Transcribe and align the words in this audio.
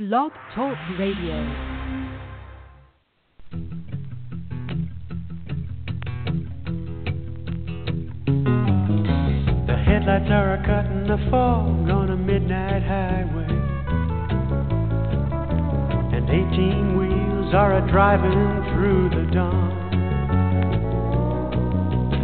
Blog 0.00 0.32
Talk 0.54 0.78
Radio. 0.98 1.36
The 9.66 9.76
headlights 9.76 10.30
are 10.30 10.54
a 10.54 10.64
cutting 10.64 11.06
the 11.06 11.18
fog 11.30 11.90
on 11.90 12.08
a 12.08 12.16
midnight 12.16 12.82
highway. 12.82 13.44
And 16.16 16.30
18 16.30 16.96
wheels 16.96 17.52
are 17.54 17.76
a 17.76 17.86
driving 17.92 18.72
through 18.72 19.10
the 19.10 19.30
dawn. 19.34 19.68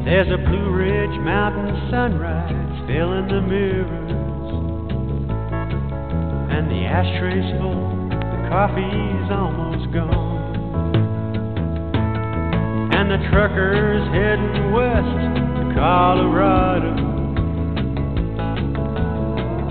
There's 0.06 0.28
a 0.28 0.38
Blue 0.38 0.70
Ridge 0.70 1.20
Mountain 1.20 1.90
sunrise 1.90 2.86
filling 2.88 3.28
the 3.28 3.42
mirrors. 3.42 4.15
And 6.56 6.70
the 6.70 6.88
ashtray's 6.88 7.60
full, 7.60 8.08
the 8.08 8.48
coffee's 8.48 9.28
almost 9.28 9.92
gone. 9.92 10.56
And 12.96 13.10
the 13.10 13.20
trucker's 13.28 14.08
heading 14.08 14.72
west 14.72 15.36
to 15.36 15.74
Colorado. 15.76 16.96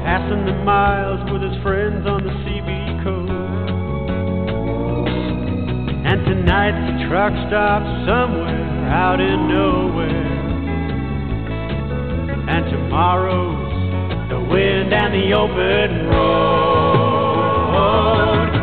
Passing 0.06 0.45
the 0.45 0.53
miles 0.63 1.25
with 1.31 1.41
his 1.41 1.58
friends 1.63 2.06
on 2.06 2.23
the 2.23 2.30
CB 2.45 3.03
coast. 3.03 3.31
And 6.06 6.23
tonight 6.23 6.78
the 6.86 7.09
truck 7.09 7.33
stops 7.50 7.89
somewhere 8.06 8.86
out 8.94 9.19
in 9.19 9.50
nowhere. 9.50 10.22
And 12.47 12.69
tomorrow's 12.69 13.64
wind 14.49 14.93
and 14.93 15.13
the 15.13 15.33
open 15.33 16.07
road. 16.09 17.75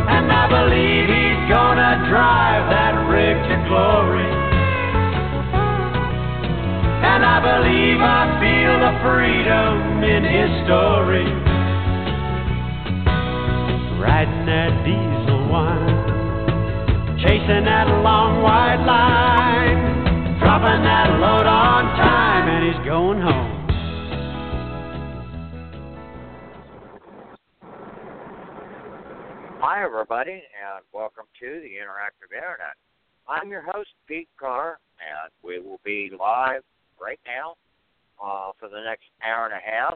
And 0.09 0.31
I 0.31 0.47
believe 0.47 1.05
he's 1.09 1.49
gonna 1.49 2.05
drive 2.09 2.69
that 2.69 2.93
rig 3.09 3.37
to 3.49 3.55
glory. 3.67 4.31
And 7.03 7.25
I 7.25 7.39
believe 7.39 7.99
I 7.99 8.39
feel 8.39 8.79
the 8.79 8.93
freedom 9.03 10.03
in 10.03 10.23
his 10.23 10.49
story. 10.65 11.27
Riding 13.99 14.45
that 14.45 14.71
diesel 14.83 15.47
wine, 15.47 17.17
chasing 17.19 17.65
that 17.65 17.87
long 18.03 18.41
white 18.41 18.83
line, 18.85 20.39
dropping 20.39 20.83
that 20.83 21.09
load 21.19 21.45
on 21.45 21.85
time, 21.95 22.47
and 22.49 22.63
he's 22.67 22.81
going 22.85 23.21
home. 23.21 23.52
Hi, 29.65 29.81
everybody, 29.81 30.33
and 30.33 30.83
welcome 30.91 31.23
to 31.39 31.45
the 31.61 31.79
Interactive 31.79 32.35
Internet. 32.35 32.75
I'm 33.29 33.49
your 33.49 33.61
host, 33.61 33.91
Pete 34.09 34.27
Carr, 34.37 34.77
and 34.99 35.31
we 35.41 35.57
will 35.57 35.79
be 35.85 36.11
live 36.19 36.63
right 37.01 37.19
now 37.25 37.55
uh, 38.21 38.51
for 38.59 38.67
the 38.67 38.83
next 38.83 39.05
hour 39.25 39.45
and 39.45 39.53
a 39.53 39.63
half. 39.63 39.95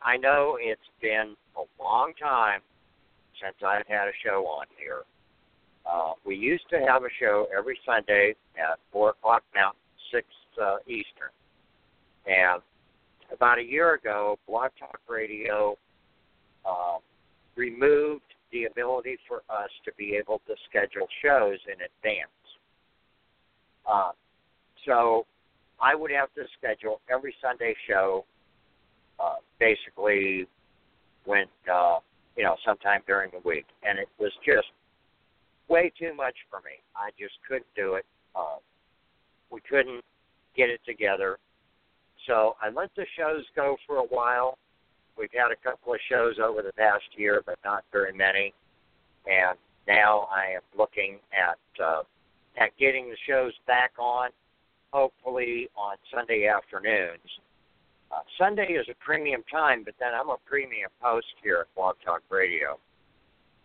I 0.00 0.16
know 0.16 0.56
it's 0.58 0.80
been 1.02 1.36
a 1.54 1.82
long 1.82 2.14
time 2.18 2.62
since 3.42 3.56
I've 3.62 3.86
had 3.88 4.08
a 4.08 4.16
show 4.24 4.46
on 4.46 4.68
here. 4.78 5.02
Uh, 5.84 6.14
we 6.24 6.34
used 6.34 6.64
to 6.70 6.78
have 6.78 7.02
a 7.02 7.12
show 7.20 7.46
every 7.54 7.78
Sunday 7.84 8.34
at 8.56 8.78
4 8.90 9.10
o'clock 9.10 9.42
Mountain, 9.54 9.82
6 10.10 10.26
uh, 10.62 10.76
Eastern. 10.86 11.28
And 12.24 12.62
about 13.30 13.58
a 13.58 13.62
year 13.62 13.92
ago, 13.92 14.38
Blog 14.48 14.70
Talk 14.80 14.98
Radio 15.10 15.76
uh, 16.64 16.96
removed 17.56 18.22
the 18.52 18.64
ability 18.64 19.18
for 19.26 19.38
us 19.48 19.70
to 19.84 19.92
be 19.96 20.16
able 20.16 20.40
to 20.46 20.54
schedule 20.68 21.06
shows 21.22 21.58
in 21.66 21.74
advance. 21.74 22.30
Uh, 23.90 24.12
so 24.86 25.26
I 25.80 25.94
would 25.94 26.10
have 26.10 26.32
to 26.34 26.44
schedule 26.58 27.00
every 27.10 27.34
Sunday 27.42 27.74
show, 27.88 28.24
uh, 29.18 29.36
basically 29.58 30.46
when 31.24 31.46
uh, 31.72 31.98
you 32.36 32.44
know 32.44 32.56
sometime 32.64 33.00
during 33.06 33.30
the 33.32 33.40
week, 33.48 33.66
and 33.82 33.98
it 33.98 34.08
was 34.18 34.32
just 34.44 34.68
way 35.68 35.92
too 35.98 36.14
much 36.14 36.34
for 36.50 36.58
me. 36.60 36.80
I 36.96 37.10
just 37.18 37.34
couldn't 37.46 37.66
do 37.74 37.94
it. 37.94 38.04
Uh, 38.34 38.56
we 39.50 39.60
couldn't 39.68 40.02
get 40.56 40.68
it 40.68 40.80
together, 40.86 41.38
so 42.26 42.56
I 42.62 42.70
let 42.70 42.90
the 42.96 43.06
shows 43.16 43.44
go 43.56 43.76
for 43.86 43.96
a 43.96 44.04
while. 44.04 44.58
We've 45.18 45.32
had 45.32 45.52
a 45.52 45.56
couple 45.56 45.94
of 45.94 46.00
shows 46.08 46.36
over 46.42 46.62
the 46.62 46.72
past 46.72 47.04
year, 47.16 47.42
but 47.44 47.58
not 47.64 47.84
very 47.92 48.12
many. 48.12 48.52
And 49.26 49.58
now 49.86 50.28
I 50.32 50.54
am 50.56 50.62
looking 50.76 51.18
at 51.32 51.82
uh, 51.82 52.02
at 52.56 52.76
getting 52.78 53.08
the 53.08 53.16
shows 53.26 53.52
back 53.66 53.92
on, 53.98 54.30
hopefully 54.92 55.68
on 55.76 55.96
Sunday 56.12 56.46
afternoons. 56.46 57.18
Uh, 58.12 58.20
Sunday 58.38 58.74
is 58.74 58.86
a 58.88 58.94
premium 59.04 59.42
time, 59.50 59.82
but 59.84 59.94
then 59.98 60.10
I'm 60.14 60.30
a 60.30 60.36
premium 60.46 60.90
host 61.00 61.26
here 61.42 61.58
at 61.60 61.74
Blog 61.74 61.96
Talk 62.04 62.22
Radio. 62.30 62.78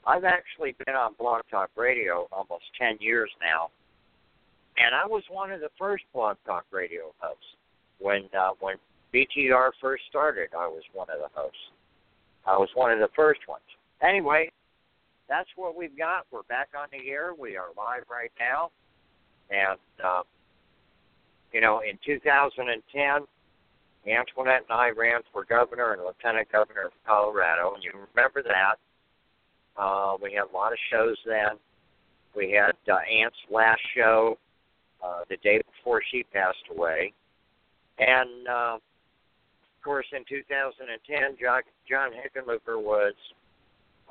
I've 0.07 0.23
actually 0.23 0.75
been 0.85 0.95
on 0.95 1.13
Blog 1.19 1.41
Talk 1.51 1.69
Radio 1.75 2.27
almost 2.31 2.63
10 2.79 2.97
years 2.99 3.29
now, 3.41 3.69
and 4.77 4.95
I 4.95 5.05
was 5.05 5.23
one 5.29 5.51
of 5.51 5.59
the 5.59 5.69
first 5.77 6.03
Blog 6.13 6.37
Talk 6.45 6.65
Radio 6.71 7.13
hosts 7.19 7.43
when 7.99 8.23
uh, 8.37 8.51
when 8.59 8.75
BTR 9.13 9.71
first 9.81 10.03
started. 10.09 10.49
I 10.57 10.67
was 10.67 10.83
one 10.93 11.07
of 11.09 11.19
the 11.19 11.29
hosts. 11.33 11.57
I 12.45 12.57
was 12.57 12.69
one 12.75 12.91
of 12.91 12.99
the 12.99 13.09
first 13.15 13.41
ones. 13.47 13.63
Anyway, 14.01 14.51
that's 15.27 15.49
what 15.55 15.75
we've 15.75 15.97
got. 15.97 16.25
We're 16.31 16.43
back 16.43 16.69
on 16.77 16.87
the 16.91 17.09
air. 17.09 17.33
We 17.37 17.57
are 17.57 17.67
live 17.77 18.03
right 18.09 18.31
now, 18.39 18.71
and 19.49 19.79
uh, 20.03 20.23
you 21.51 21.61
know, 21.61 21.81
in 21.81 21.97
2010, 22.05 23.27
Antoinette 24.07 24.63
and 24.69 24.71
I 24.71 24.89
ran 24.89 25.21
for 25.33 25.43
governor 25.45 25.93
and 25.93 26.01
lieutenant 26.01 26.51
governor 26.51 26.85
of 26.85 26.91
Colorado, 27.05 27.73
and 27.75 27.83
you 27.83 27.91
remember 28.15 28.43
that. 28.43 28.75
Uh, 29.77 30.17
we 30.21 30.33
had 30.33 30.43
a 30.51 30.55
lot 30.55 30.71
of 30.71 30.77
shows 30.91 31.17
then. 31.25 31.57
We 32.35 32.51
had 32.51 32.75
uh, 32.91 32.97
Ant's 32.97 33.37
last 33.49 33.81
show 33.95 34.37
uh, 35.03 35.21
the 35.29 35.37
day 35.37 35.61
before 35.75 36.01
she 36.11 36.23
passed 36.23 36.57
away, 36.71 37.13
and 37.97 38.47
uh, 38.47 38.77
course, 39.89 40.05
in 40.15 40.23
2010, 40.29 41.35
John, 41.41 41.61
John 41.89 42.11
Hickenlooper 42.11 42.79
was 42.79 43.15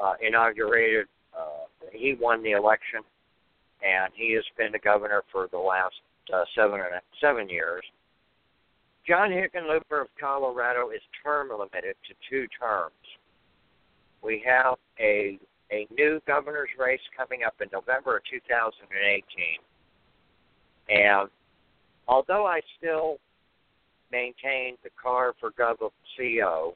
uh, 0.02 0.14
inaugurated. 0.20 1.06
Uh, 1.32 1.66
he 1.92 2.16
won 2.20 2.42
the 2.42 2.50
election, 2.50 2.98
and 3.86 4.12
he 4.12 4.32
has 4.32 4.42
been 4.56 4.72
the 4.72 4.80
governor 4.80 5.22
for 5.30 5.46
the 5.52 5.58
last 5.58 5.94
uh, 6.34 6.42
seven 6.56 6.80
seven 7.20 7.48
years. 7.48 7.84
John 9.06 9.30
Hickenlooper 9.30 10.00
of 10.02 10.08
Colorado 10.18 10.90
is 10.90 11.00
term 11.22 11.50
limited 11.50 11.94
to 12.08 12.14
two 12.28 12.48
terms. 12.60 12.92
We 14.20 14.42
have 14.44 14.74
a 14.98 15.38
a 15.70 15.86
new 15.96 16.20
governor's 16.26 16.70
race 16.76 16.98
coming 17.16 17.44
up 17.46 17.54
in 17.62 17.68
November 17.72 18.16
of 18.16 18.24
2018, 18.28 19.22
and 20.88 21.28
although 22.08 22.46
I 22.46 22.62
still 22.78 23.18
maintain 24.10 24.76
the 24.82 24.90
Carr 25.00 25.34
for 25.38 25.50
Gov 25.52 25.90
CO 26.16 26.74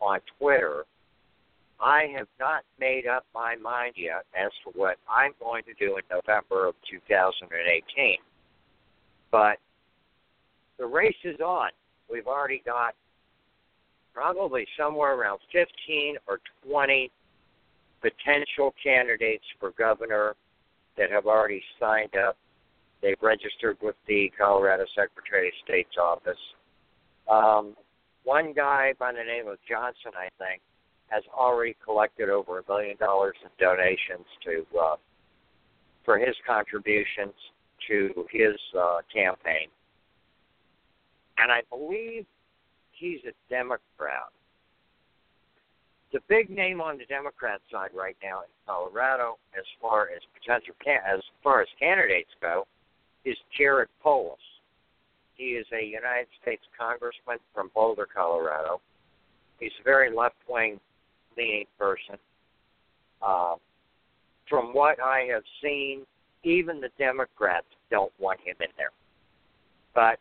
on 0.00 0.20
Twitter, 0.38 0.84
I 1.80 2.06
have 2.16 2.26
not 2.40 2.64
made 2.80 3.06
up 3.06 3.24
my 3.34 3.56
mind 3.56 3.94
yet 3.96 4.24
as 4.36 4.50
to 4.64 4.78
what 4.78 4.96
I'm 5.08 5.32
going 5.40 5.62
to 5.64 5.74
do 5.74 5.96
in 5.96 6.02
November 6.10 6.66
of 6.66 6.74
2018. 6.90 8.16
But 9.30 9.58
the 10.78 10.86
race 10.86 11.14
is 11.24 11.38
on. 11.40 11.70
We've 12.10 12.26
already 12.26 12.62
got 12.64 12.94
probably 14.14 14.66
somewhere 14.76 15.14
around 15.14 15.38
15 15.52 16.16
or 16.26 16.40
20 16.68 17.10
potential 18.00 18.74
candidates 18.82 19.44
for 19.60 19.70
governor 19.72 20.34
that 20.96 21.10
have 21.10 21.26
already 21.26 21.62
signed 21.78 22.16
up. 22.16 22.36
They've 23.00 23.20
registered 23.22 23.76
with 23.80 23.94
the 24.08 24.32
Colorado 24.36 24.84
Secretary 24.96 25.48
of 25.48 25.54
State's 25.64 25.96
office. 26.00 26.38
Um, 27.28 27.76
one 28.24 28.52
guy 28.52 28.92
by 28.98 29.12
the 29.12 29.24
name 29.24 29.48
of 29.48 29.58
Johnson, 29.68 30.12
I 30.16 30.28
think, 30.38 30.60
has 31.08 31.22
already 31.32 31.76
collected 31.84 32.28
over 32.28 32.58
a 32.58 32.62
million 32.68 32.96
dollars 32.98 33.36
in 33.42 33.50
donations 33.58 34.26
to 34.44 34.64
uh, 34.78 34.96
for 36.04 36.18
his 36.18 36.34
contributions 36.46 37.34
to 37.88 38.26
his 38.30 38.54
uh, 38.78 38.98
campaign, 39.12 39.68
and 41.38 41.50
I 41.52 41.62
believe 41.70 42.26
he's 42.92 43.20
a 43.26 43.32
Democrat. 43.48 44.28
The 46.12 46.20
big 46.28 46.48
name 46.48 46.80
on 46.80 46.96
the 46.96 47.04
Democrat 47.04 47.60
side 47.70 47.90
right 47.94 48.16
now 48.22 48.40
in 48.40 48.48
Colorado, 48.66 49.36
as 49.56 49.64
far 49.80 50.08
as 50.14 50.22
potential 50.40 50.74
can- 50.82 51.02
as 51.06 51.20
far 51.42 51.60
as 51.60 51.68
candidates 51.78 52.30
go, 52.40 52.66
is 53.24 53.36
Jared 53.56 53.88
Polis. 54.02 54.40
He 55.38 55.50
is 55.54 55.66
a 55.72 55.84
United 55.84 56.26
States 56.42 56.62
congressman 56.78 57.38
from 57.54 57.70
Boulder, 57.74 58.08
Colorado. 58.12 58.80
He's 59.60 59.72
a 59.80 59.84
very 59.84 60.14
left-wing 60.14 60.80
leaning 61.36 61.66
person. 61.78 62.16
Uh, 63.22 63.54
from 64.48 64.74
what 64.74 65.00
I 65.00 65.28
have 65.32 65.44
seen, 65.62 66.02
even 66.42 66.80
the 66.80 66.90
Democrats 66.98 67.66
don't 67.90 68.12
want 68.18 68.40
him 68.40 68.56
in 68.60 68.66
there. 68.76 68.90
But 69.94 70.18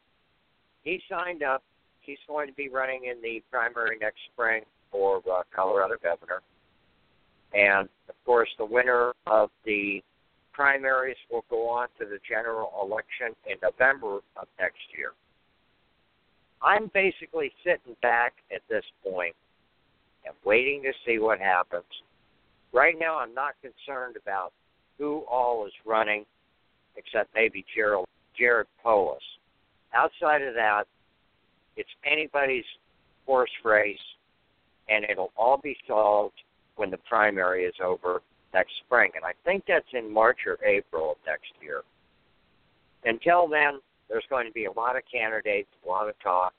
he 0.84 1.02
signed 1.10 1.42
up. 1.42 1.64
He's 2.02 2.18
going 2.28 2.48
to 2.48 2.54
be 2.54 2.70
running 2.70 3.06
in 3.06 3.22
the 3.22 3.42
primary 3.52 3.98
next 4.00 4.20
spring 4.32 4.64
for 4.92 5.18
uh, 5.18 5.42
Colorado 5.54 5.96
governor. 6.02 6.42
And 7.54 7.90
of 8.08 8.16
course, 8.24 8.50
the 8.58 8.66
winner 8.66 9.14
of 9.26 9.50
the 9.66 10.02
primaries 10.58 11.18
will 11.32 11.46
go 11.52 11.70
on 11.70 11.88
to 12.00 12.06
the 12.06 12.18
general 12.28 12.72
election 12.82 13.36
in 13.46 13.58
November 13.62 14.18
of 14.36 14.48
next 14.60 14.82
year. 14.98 15.12
I'm 16.64 16.90
basically 16.96 17.52
sitting 17.64 17.96
back 18.02 18.34
at 18.54 18.62
this 18.68 18.84
point 19.04 19.36
and 20.26 20.34
waiting 20.44 20.82
to 20.82 20.92
see 21.06 21.20
what 21.20 21.40
happens. 21.40 21.86
Right 22.74 22.96
now, 23.00 23.20
I'm 23.20 23.36
not 23.36 23.54
concerned 23.62 24.16
about 24.20 24.52
who 24.98 25.24
all 25.30 25.68
is 25.68 25.74
running, 25.86 26.26
except 26.96 27.30
maybe 27.36 27.64
Gerald, 27.76 28.08
Jared 28.36 28.66
Polis. 28.82 29.22
Outside 29.94 30.42
of 30.42 30.56
that, 30.56 30.86
it's 31.76 31.90
anybody's 32.04 32.66
horse 33.28 33.52
race, 33.64 34.00
and 34.90 35.06
it'll 35.08 35.32
all 35.38 35.60
be 35.64 35.78
solved 35.88 36.42
when 36.78 36.90
the 36.90 36.98
primary 37.08 37.66
is 37.66 37.76
over 37.84 38.24
next 38.54 38.74
spring. 38.86 39.12
And 39.16 39.26
I 39.26 39.34
think 39.46 39.64
that's 39.68 39.88
in 39.94 40.12
March 40.12 40.40
or 40.46 40.58
April 40.66 41.12
of 41.12 41.18
next 41.26 41.52
year. 41.62 41.82
Until 43.06 43.48
then, 43.48 43.80
there's 44.10 44.26
going 44.30 44.48
to 44.48 44.54
be 44.54 44.66
a 44.66 44.72
lot 44.72 44.96
of 44.96 45.04
candidates, 45.12 45.70
a 45.86 45.90
lot 45.90 46.08
of 46.08 46.16
talk. 46.20 46.54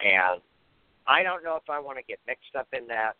And 0.00 0.40
I 1.06 1.22
don't 1.22 1.44
know 1.44 1.56
if 1.56 1.68
I 1.68 1.78
want 1.78 1.98
to 1.98 2.04
get 2.04 2.18
mixed 2.26 2.56
up 2.58 2.68
in 2.72 2.86
that 2.88 3.12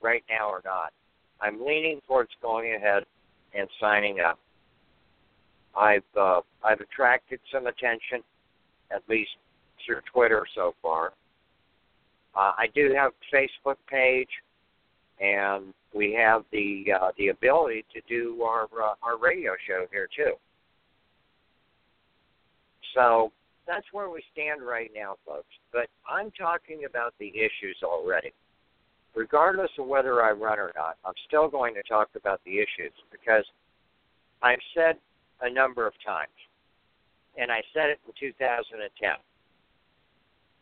right 0.00 0.22
now 0.30 0.48
or 0.48 0.62
not. 0.64 0.92
I'm 1.40 1.64
leaning 1.64 2.00
towards 2.06 2.30
going 2.42 2.74
ahead 2.74 3.04
and 3.54 3.68
signing 3.80 4.20
up. 4.20 4.38
I've 5.76 6.02
uh, 6.18 6.40
I've 6.64 6.80
attracted 6.80 7.40
some 7.52 7.66
attention, 7.66 8.22
at 8.90 9.02
least 9.08 9.30
through 9.84 10.00
Twitter 10.12 10.44
so 10.54 10.74
far. 10.82 11.12
Uh, 12.34 12.52
I 12.58 12.66
do 12.74 12.92
have 12.94 13.12
a 13.12 13.36
Facebook 13.36 13.76
page, 13.88 14.28
and 15.20 15.74
we 15.94 16.12
have 16.14 16.44
the 16.50 16.84
uh, 17.00 17.10
the 17.18 17.28
ability 17.28 17.84
to 17.92 18.00
do 18.08 18.42
our 18.42 18.64
uh, 18.64 18.94
our 19.02 19.18
radio 19.18 19.52
show 19.66 19.86
here 19.92 20.08
too. 20.16 20.32
So 22.94 23.32
that's 23.66 23.86
where 23.92 24.10
we 24.10 24.22
stand 24.32 24.62
right 24.62 24.90
now, 24.94 25.16
folks. 25.26 25.48
But 25.72 25.88
I'm 26.08 26.30
talking 26.32 26.84
about 26.88 27.14
the 27.18 27.28
issues 27.28 27.78
already. 27.84 28.32
Regardless 29.14 29.70
of 29.78 29.86
whether 29.86 30.22
I 30.22 30.30
run 30.30 30.58
or 30.58 30.72
not, 30.76 30.96
I'm 31.04 31.14
still 31.26 31.48
going 31.48 31.74
to 31.74 31.82
talk 31.82 32.08
about 32.14 32.40
the 32.44 32.58
issues 32.58 32.92
because 33.10 33.44
I've 34.42 34.62
said 34.74 34.96
a 35.42 35.50
number 35.52 35.86
of 35.86 35.92
times, 36.04 36.28
and 37.36 37.50
I 37.50 37.62
said 37.74 37.90
it 37.90 37.98
in 38.06 38.12
2010. 38.18 39.10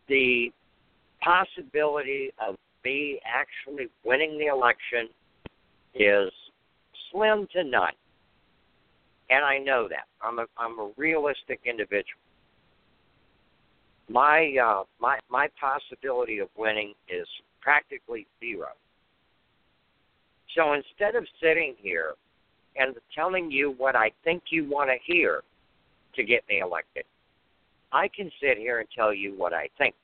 The 0.09 0.51
possibility 1.23 2.31
of 2.47 2.57
me 2.89 3.21
actually 3.25 3.89
winning 4.05 4.39
the 4.39 4.47
election 4.47 5.09
is 5.95 6.31
slim 7.11 7.47
to 7.53 7.65
none. 7.65 7.93
And 9.31 9.45
I 9.45 9.59
know 9.59 9.89
that. 9.89 10.07
I'm 10.23 10.39
a 10.39 10.47
I'm 10.57 10.79
a 10.79 10.91
realistic 10.97 11.61
individual. 11.65 12.23
My 14.09 14.55
uh 14.63 14.85
my 15.01 15.19
my 15.31 15.49
possibility 15.61 16.39
of 16.39 16.49
winning 16.57 16.95
is 17.09 17.27
practically 17.61 18.27
zero. 18.41 18.69
So 20.55 20.73
instead 20.73 21.15
of 21.15 21.27
sitting 21.43 21.75
here 21.79 22.15
and 22.77 22.95
telling 23.15 23.51
you 23.51 23.75
what 23.77 23.95
I 23.95 24.11
think 24.25 24.45
you 24.51 24.67
want 24.67 24.89
to 24.89 24.97
hear 25.05 25.43
to 26.15 26.25
get 26.25 26.43
me 26.49 26.61
elected, 26.61 27.05
I 27.93 28.09
can 28.09 28.31
sit 28.41 28.57
here 28.57 28.81
and 28.81 28.89
tell 28.97 29.13
you 29.13 29.35
what 29.37 29.53
I 29.53 29.69
think. 29.77 29.95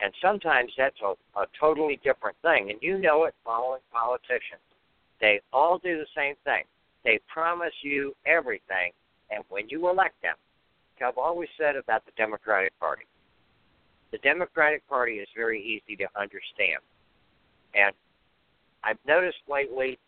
And 0.00 0.12
sometimes 0.22 0.72
that's 0.78 1.00
a, 1.02 1.14
a 1.38 1.46
totally 1.58 2.00
different 2.04 2.36
thing. 2.42 2.70
And 2.70 2.78
you 2.80 2.98
know 2.98 3.24
it 3.24 3.34
following 3.44 3.80
politicians. 3.92 4.62
They 5.20 5.40
all 5.52 5.78
do 5.78 5.98
the 5.98 6.06
same 6.16 6.34
thing. 6.44 6.64
They 7.04 7.20
promise 7.32 7.72
you 7.82 8.14
everything, 8.26 8.92
and 9.30 9.42
when 9.48 9.68
you 9.68 9.88
elect 9.88 10.20
them, 10.22 10.34
I've 11.04 11.16
always 11.16 11.48
said 11.56 11.76
about 11.76 12.04
the 12.06 12.12
Democratic 12.16 12.78
Party, 12.80 13.04
the 14.10 14.18
Democratic 14.18 14.86
Party 14.88 15.14
is 15.14 15.28
very 15.36 15.62
easy 15.62 15.96
to 15.96 16.08
understand. 16.16 16.80
And 17.74 17.94
I've 18.82 18.98
noticed 19.06 19.38
lately 19.48 19.98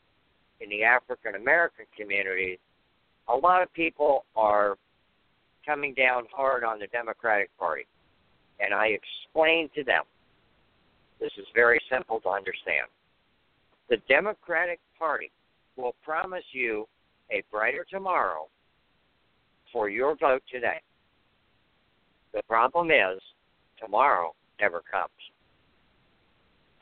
in 0.61 0.69
the 0.69 0.83
African 0.83 1.37
American 1.37 1.87
community, 1.97 2.59
a 3.29 3.37
lot 3.37 3.63
of 3.63 3.73
people 3.73 4.25
are 4.37 4.77
coming 5.65 5.95
down 5.95 6.25
hard 6.35 6.65
on 6.65 6.79
the 6.79 6.87
Democratic 6.89 7.57
Party. 7.59 7.87
And 8.63 8.75
I 8.75 8.89
explained 8.89 9.71
to 9.75 9.85
them 9.85 10.03
this 11.21 11.33
is 11.39 11.47
very 11.55 11.81
simple 11.91 12.21
to 12.21 12.29
understand. 12.31 12.87
The 13.89 13.99
Democratic 14.09 14.81
Party 14.99 15.31
will 15.77 15.95
promise 16.05 16.45
you 16.53 16.87
a 17.31 17.43
brighter 17.51 17.87
tomorrow 17.91 18.47
for 19.73 19.89
your 19.89 20.17
vote 20.17 20.43
today. 20.51 20.81
The 22.33 22.43
problem 22.45 22.91
is, 22.91 23.21
tomorrow 23.79 24.35
never 24.61 24.83
comes. 24.91 25.11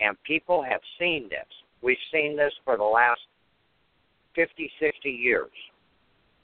And 0.00 0.16
people 0.24 0.62
have 0.62 0.80
seen 0.98 1.28
this. 1.28 1.46
We've 1.82 1.96
seen 2.12 2.36
this 2.36 2.52
for 2.64 2.76
the 2.76 2.84
last 2.84 3.20
50, 4.34 4.70
60 4.80 5.10
years 5.10 5.50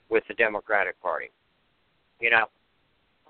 with 0.09 0.23
the 0.27 0.33
Democratic 0.33 1.01
Party. 1.01 1.29
You 2.19 2.31
know, 2.31 2.45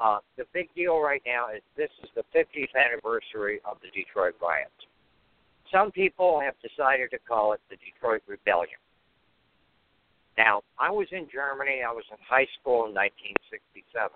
uh, 0.01 0.19
the 0.37 0.45
big 0.53 0.69
deal 0.75 0.99
right 0.99 1.21
now 1.25 1.47
is 1.55 1.61
this 1.77 1.89
is 2.03 2.09
the 2.15 2.23
50th 2.37 2.75
anniversary 2.75 3.59
of 3.69 3.77
the 3.81 3.87
Detroit 3.95 4.35
riots. 4.41 4.71
Some 5.71 5.91
people 5.91 6.39
have 6.39 6.53
decided 6.61 7.11
to 7.11 7.19
call 7.27 7.53
it 7.53 7.61
the 7.69 7.77
Detroit 7.77 8.21
Rebellion. 8.27 8.79
Now, 10.37 10.61
I 10.77 10.91
was 10.91 11.07
in 11.11 11.27
Germany. 11.31 11.81
I 11.87 11.91
was 11.91 12.03
in 12.11 12.17
high 12.27 12.47
school 12.59 12.85
in 12.85 12.93
1967. 12.93 14.11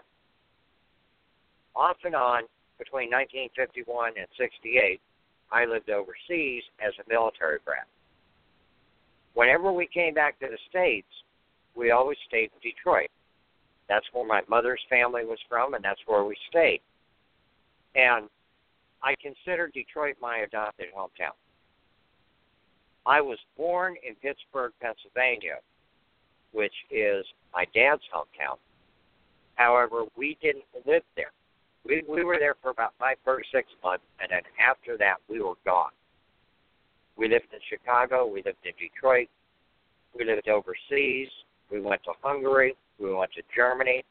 Off 1.76 1.98
and 2.04 2.16
on, 2.16 2.44
between 2.78 3.10
1951 3.12 4.14
and 4.18 4.28
68, 4.38 5.00
I 5.52 5.66
lived 5.66 5.90
overseas 5.90 6.64
as 6.84 6.94
a 7.00 7.10
military 7.10 7.60
brat. 7.64 7.88
Whenever 9.34 9.72
we 9.72 9.88
came 9.88 10.14
back 10.14 10.40
to 10.40 10.48
the 10.48 10.58
States, 10.70 11.08
we 11.76 11.92
always 11.92 12.18
stayed 12.28 12.52
in 12.52 12.60
Detroit. 12.72 13.10
That's 13.90 14.06
where 14.14 14.26
my 14.26 14.42
mother's 14.48 14.82
family 14.90 15.26
was 15.26 15.40
from, 15.50 15.74
and 15.74 15.84
that's 15.84 16.00
where 16.06 16.24
we 16.24 16.38
stayed. 16.50 16.80
And 17.96 18.30
I 19.04 19.16
consider 19.22 19.68
Detroit 19.68 20.16
my 20.22 20.40
adopted 20.40 20.88
hometown. 20.96 21.34
I 23.06 23.20
was 23.20 23.40
born 23.58 23.96
in 24.08 24.14
Pittsburgh, 24.16 24.72
Pennsylvania, 24.80 25.58
which 26.52 26.74
is 26.92 27.26
my 27.54 27.66
dad's 27.74 28.04
hometown. 28.14 28.58
However, 29.56 30.04
we 30.16 30.38
didn't 30.42 30.66
live 30.86 31.04
there. 31.16 31.32
We 31.86 32.04
we 32.08 32.24
were 32.24 32.38
there 32.38 32.56
for 32.62 32.70
about 32.70 32.94
five 33.00 33.18
or 33.26 33.42
six 33.52 33.70
months, 33.84 34.04
and 34.22 34.30
then 34.32 34.42
after 34.60 34.98
that, 34.98 35.16
we 35.28 35.42
were 35.42 35.56
gone. 35.66 35.92
We 37.18 37.28
lived 37.28 37.48
in 37.52 37.60
Chicago. 37.70 38.28
We 38.28 38.44
lived 38.44 38.64
in 38.64 38.74
Detroit. 38.80 39.30
We 40.18 40.26
lived 40.26 40.48
overseas. 40.48 41.30
We 41.72 41.82
went 41.82 42.04
to 42.04 42.12
Hungary. 42.22 42.76
We 43.00 43.14
went 43.14 43.32
to 43.34 43.42
Germany. 43.56 44.04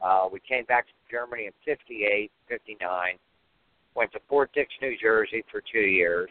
Uh, 0.00 0.28
we 0.32 0.40
came 0.40 0.64
back 0.64 0.86
to 0.86 0.92
Germany 1.10 1.46
in 1.46 1.52
58, 1.64 2.30
59. 2.48 3.14
Went 3.94 4.12
to 4.12 4.20
Fort 4.28 4.50
Dix, 4.54 4.72
New 4.80 4.96
Jersey 5.00 5.44
for 5.50 5.62
two 5.72 5.78
years. 5.78 6.30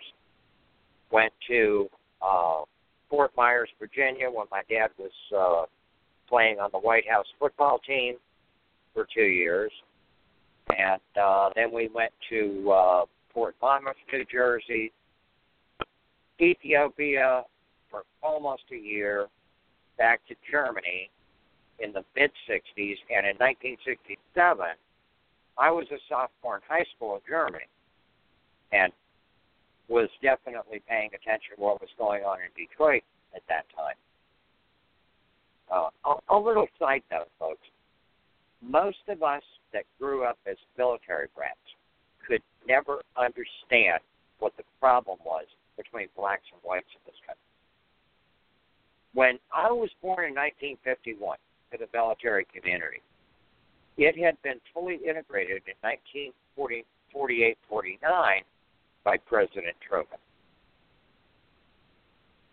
Went 1.11 1.31
to 1.47 1.87
uh, 2.21 2.61
Fort 3.09 3.31
Myers, 3.37 3.69
Virginia, 3.79 4.29
when 4.29 4.47
my 4.51 4.61
dad 4.69 4.89
was 4.97 5.11
uh, 5.37 5.65
playing 6.27 6.59
on 6.59 6.69
the 6.73 6.79
White 6.79 7.09
House 7.09 7.25
football 7.39 7.79
team 7.79 8.15
for 8.93 9.07
two 9.13 9.21
years. 9.21 9.71
And 10.77 11.01
uh, 11.21 11.49
then 11.55 11.71
we 11.73 11.89
went 11.93 12.11
to 12.29 12.71
uh, 12.71 13.05
Fort 13.33 13.55
Monmouth, 13.61 13.95
New 14.11 14.25
Jersey, 14.31 14.91
Ethiopia 16.41 17.43
for 17.89 18.03
almost 18.23 18.63
a 18.71 18.77
year, 18.77 19.27
back 19.97 20.21
to 20.27 20.35
Germany 20.49 21.09
in 21.81 21.91
the 21.91 22.03
mid 22.15 22.31
60s, 22.47 22.97
and 23.09 23.25
in 23.25 23.35
1967, 23.37 24.65
I 25.57 25.71
was 25.71 25.85
a 25.91 25.99
sophomore 26.07 26.57
in 26.57 26.61
high 26.67 26.85
school 26.95 27.15
in 27.15 27.21
Germany 27.27 27.65
and 28.71 28.91
was 29.89 30.09
definitely 30.21 30.81
paying 30.87 31.09
attention 31.13 31.55
to 31.55 31.61
what 31.61 31.81
was 31.81 31.89
going 31.97 32.23
on 32.23 32.37
in 32.39 32.49
Detroit 32.55 33.03
at 33.35 33.41
that 33.49 33.65
time. 33.75 33.99
Uh, 35.71 35.89
a, 36.05 36.35
a 36.35 36.37
little 36.37 36.67
side 36.79 37.03
note, 37.11 37.27
folks. 37.39 37.67
Most 38.61 39.03
of 39.07 39.23
us 39.23 39.43
that 39.73 39.83
grew 39.99 40.23
up 40.23 40.37
as 40.45 40.55
military 40.77 41.27
brats 41.35 41.57
could 42.27 42.41
never 42.67 43.01
understand 43.17 43.99
what 44.39 44.55
the 44.57 44.63
problem 44.79 45.17
was 45.25 45.45
between 45.77 46.07
blacks 46.15 46.45
and 46.53 46.61
whites 46.63 46.87
in 46.95 47.01
this 47.05 47.15
country. 47.25 47.41
When 49.13 49.39
I 49.53 49.71
was 49.71 49.89
born 50.01 50.25
in 50.25 50.35
1951 50.35 51.37
to 51.71 51.77
the 51.77 51.87
military 51.93 52.45
community, 52.53 53.01
it 53.97 54.17
had 54.17 54.41
been 54.41 54.59
fully 54.73 54.95
integrated 54.95 55.63
in 55.67 55.75
1948 55.81 57.57
49 57.69 58.43
by 59.03 59.17
President 59.17 59.75
Truman. 59.87 60.19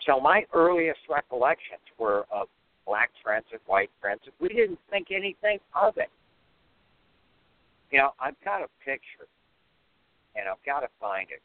So 0.06 0.20
my 0.20 0.44
earliest 0.54 1.00
recollections 1.10 1.82
were 1.98 2.26
of 2.32 2.48
black 2.86 3.10
friends 3.22 3.44
and 3.52 3.60
white 3.66 3.90
friends. 4.00 4.20
We 4.40 4.48
didn't 4.48 4.78
think 4.90 5.08
anything 5.10 5.58
of 5.74 5.98
it. 5.98 6.10
You 7.90 7.98
know, 7.98 8.10
I've 8.20 8.36
got 8.44 8.62
a 8.62 8.68
picture, 8.84 9.28
and 10.34 10.48
I've 10.48 10.64
got 10.64 10.80
to 10.80 10.88
find 11.00 11.28
it. 11.30 11.42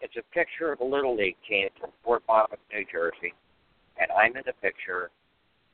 It's 0.00 0.16
a 0.16 0.34
picture 0.34 0.72
of 0.72 0.80
a 0.80 0.84
little 0.84 1.16
league 1.16 1.36
team 1.48 1.68
from 1.80 1.90
Fort 2.02 2.22
Monmouth, 2.28 2.58
New 2.72 2.84
Jersey, 2.90 3.34
and 4.00 4.10
I'm 4.10 4.36
in 4.36 4.42
the 4.46 4.52
picture, 4.60 5.10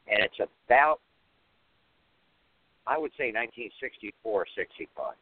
and 0.08 0.22
it's 0.22 0.38
about, 0.66 1.00
I 2.90 2.98
would 2.98 3.12
say, 3.16 3.30
1964, 3.30 4.46
65. 4.58 5.14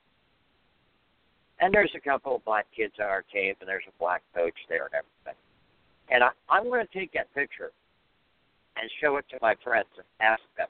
And 1.61 1.75
there's 1.75 1.93
a 1.95 2.01
couple 2.01 2.37
of 2.37 2.45
black 2.47 2.65
kids 2.75 2.95
on 2.99 3.05
our 3.07 3.23
team, 3.31 3.53
and 3.61 3.69
there's 3.69 3.85
a 3.87 3.99
black 4.01 4.23
coach 4.35 4.57
there 4.71 4.89
and 4.89 4.95
everything. 4.95 5.39
And 6.09 6.25
I, 6.25 6.31
I'm 6.49 6.65
going 6.65 6.87
to 6.87 6.99
take 6.99 7.13
that 7.13 7.29
picture 7.35 7.73
and 8.81 8.91
show 9.03 9.19
it 9.19 9.27
to 9.31 9.39
my 9.43 9.55
friends 9.63 9.89
and 9.97 10.07
ask 10.21 10.41
them, 10.57 10.69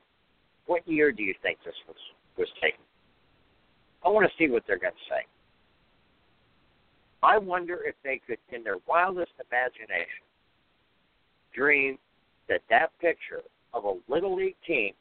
what 0.67 0.87
year 0.88 1.12
do 1.12 1.23
you 1.23 1.35
think 1.40 1.59
this 1.64 1.75
was, 1.87 1.97
was 2.37 2.49
taken? 2.61 2.83
I 4.05 4.09
want 4.09 4.28
to 4.28 4.35
see 4.37 4.50
what 4.50 4.64
they're 4.67 4.78
going 4.78 4.93
to 4.93 5.09
say. 5.09 5.23
I 7.23 7.38
wonder 7.38 7.78
if 7.87 7.95
they 8.02 8.21
could, 8.26 8.38
in 8.50 8.64
their 8.64 8.78
wildest 8.88 9.33
imagination, 9.38 10.26
dream 11.55 11.97
that 12.49 12.62
that 12.71 12.90
picture 13.00 13.43
of 13.73 13.85
a 13.85 13.95
little 14.09 14.35
league 14.35 14.57
team, 14.67 14.95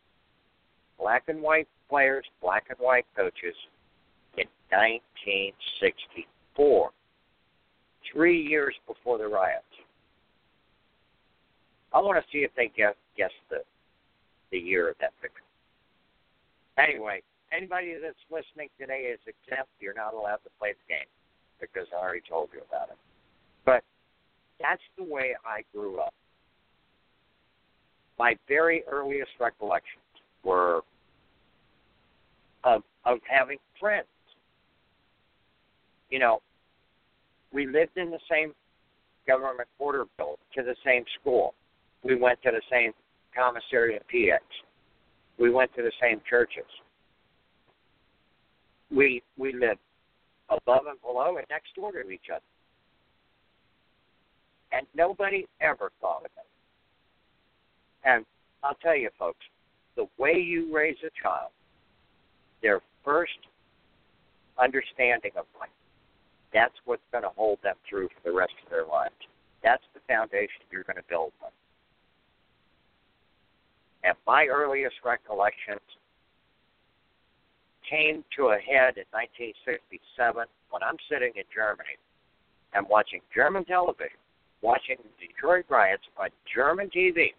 black 1.00 1.24
and 1.28 1.42
white 1.42 1.68
players, 1.90 2.26
black 2.42 2.66
and 2.70 2.78
white 2.80 3.06
coaches, 3.16 3.56
in 4.38 4.48
1964, 4.70 6.92
three 8.12 8.42
years 8.42 8.76
before 8.88 9.18
the 9.18 9.28
riots. 9.28 9.64
I 11.94 12.00
want 12.00 12.24
to 12.24 12.32
see 12.32 12.40
if 12.40 12.52
they 12.56 12.72
guess, 12.76 12.96
guess 13.18 13.32
the 13.50 13.64
the 14.52 14.58
year 14.58 14.90
of 14.90 14.96
that 15.02 15.12
picture. 15.22 15.44
Anyway, 16.78 17.22
anybody 17.52 17.96
that's 18.02 18.16
listening 18.32 18.70
today 18.80 19.12
is 19.12 19.20
exempt. 19.28 19.70
You're 19.80 19.94
not 19.94 20.14
allowed 20.14 20.40
to 20.46 20.50
play 20.60 20.74
the 20.74 20.94
game 20.94 21.08
because 21.60 21.88
I 21.94 22.02
already 22.02 22.22
told 22.30 22.50
you 22.54 22.62
about 22.70 22.90
it. 22.90 22.98
But 23.66 23.84
that's 24.62 24.82
the 24.98 25.04
way 25.04 25.36
I 25.46 25.64
grew 25.74 26.00
up. 26.00 26.14
My 28.18 28.36
very 28.48 28.84
earliest 28.90 29.32
recollections 29.40 30.04
were 30.44 30.82
of 32.68 32.84
of 33.06 33.20
having 33.30 33.58
friends. 33.80 34.08
You 36.10 36.20
know, 36.20 36.42
we 37.54 37.66
lived 37.66 37.98
in 37.98 38.12
the 38.12 38.20
same 38.30 38.54
government 39.26 39.68
quarter 39.78 40.06
building 40.18 40.36
to 40.56 40.64
the 40.64 40.76
same 40.86 41.04
school. 41.20 41.54
We 42.04 42.16
went 42.16 42.42
to 42.44 42.52
the 42.52 42.62
same 42.72 42.92
commissary 43.36 43.96
at 43.96 44.04
PX. 44.10 44.40
We 45.40 45.50
went 45.50 45.74
to 45.76 45.82
the 45.82 45.92
same 46.02 46.22
churches. 46.30 46.66
We 48.92 49.24
we 49.38 49.54
lived 49.54 49.80
above 50.50 50.88
and 50.88 51.02
below 51.02 51.38
and 51.38 51.46
next 51.50 51.76
door 51.76 51.92
to 51.92 52.10
each 52.10 52.30
other. 52.32 52.44
And 54.74 54.86
nobody 54.96 55.46
ever 55.62 55.92
thought 56.02 56.20
of 56.20 56.26
it. 56.26 56.48
And 58.04 58.26
I'll 58.64 58.76
tell 58.76 58.96
you, 58.96 59.10
folks, 59.18 59.46
the 59.96 60.08
way 60.18 60.34
you 60.34 60.74
raise 60.74 60.98
a 61.06 61.10
child, 61.22 61.52
their 62.62 62.82
first 63.04 63.38
understanding 64.58 65.32
of 65.38 65.46
life, 65.60 65.70
that's 66.54 66.74
what's 66.86 67.04
going 67.12 67.24
to 67.24 67.32
hold 67.36 67.60
them 67.64 67.76
through 67.90 68.08
for 68.08 68.32
the 68.32 68.36
rest 68.36 68.54
of 68.64 68.70
their 68.70 68.86
lives. 68.86 69.16
That's 69.64 69.84
the 69.94 70.00
foundation 70.08 70.64
you're 70.72 70.84
going 70.84 70.98
to 70.98 71.10
build 71.10 71.32
on. 71.44 71.52
And 74.04 74.16
my 74.26 74.46
earliest 74.46 74.96
recollections 75.04 75.82
came 77.90 78.24
to 78.38 78.56
a 78.56 78.60
head 78.60 78.98
in 78.98 79.08
1967 79.12 80.46
when 80.70 80.84
I'm 80.84 80.98
sitting 81.10 81.32
in 81.36 81.44
Germany 81.54 81.98
and 82.74 82.86
watching 82.90 83.22
German 83.34 83.66
television, 83.66 84.20
watching 84.62 84.98
the 85.00 85.28
Detroit 85.28 85.66
riots 85.70 86.04
on 86.20 86.30
German 86.54 86.90
TV. 86.90 87.34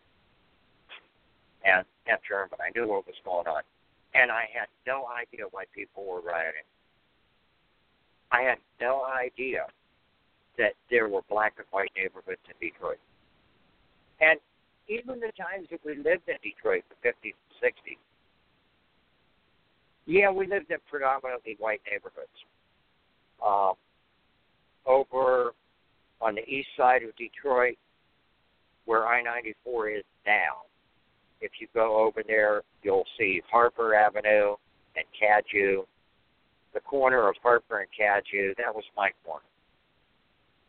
And 1.65 1.85
not 2.07 2.21
German, 2.27 2.59
I 2.61 2.73
knew 2.75 2.89
what 2.89 3.07
was 3.07 3.17
going 3.25 3.47
on. 3.47 3.63
And 4.15 4.31
I 4.31 4.45
had 4.53 4.69
no 4.87 5.07
idea 5.07 5.45
why 5.51 5.65
people 5.75 6.05
were 6.05 6.21
rioting. 6.21 6.67
I 8.33 8.43
had 8.43 8.59
no 8.81 9.05
idea 9.05 9.67
that 10.57 10.73
there 10.91 11.09
were 11.09 11.23
black 11.29 11.55
and 11.59 11.67
white 11.71 11.93
neighborhoods 11.97 12.41
in 12.49 12.69
Detroit. 12.69 12.99
And 14.21 14.39
even 14.89 15.21
the 15.21 15.33
times 15.39 15.69
that 15.71 15.81
we 15.85 15.95
lived 15.97 16.29
in 16.29 16.37
Detroit, 16.43 16.83
the 16.89 17.09
50s 17.09 17.35
and 17.35 17.73
60s, 17.73 17.99
yeah, 20.07 20.31
we 20.31 20.47
lived 20.47 20.71
in 20.71 20.79
predominantly 20.91 21.57
white 21.59 21.81
neighborhoods. 21.91 22.29
Um, 23.45 23.75
over 24.87 25.53
on 26.21 26.35
the 26.35 26.49
east 26.49 26.69
side 26.77 27.03
of 27.03 27.15
Detroit, 27.17 27.77
where 28.87 29.07
I 29.07 29.23
94 29.23 29.91
is 29.91 30.05
now, 30.27 30.65
if 31.41 31.53
you 31.61 31.69
go 31.75 31.97
over 31.99 32.23
there, 32.27 32.63
you'll 32.83 33.07
see 33.19 33.43
Harper 33.51 33.95
Avenue 33.95 34.57
and 34.97 35.05
Cadieux. 35.19 35.85
The 36.75 36.81
corner 36.81 37.29
of 37.29 37.37
Harper 37.43 37.81
and 37.81 37.89
Cadieux, 37.97 38.55
that 38.59 38.75
was 38.75 38.85
my 38.97 39.11
corner. 39.25 39.45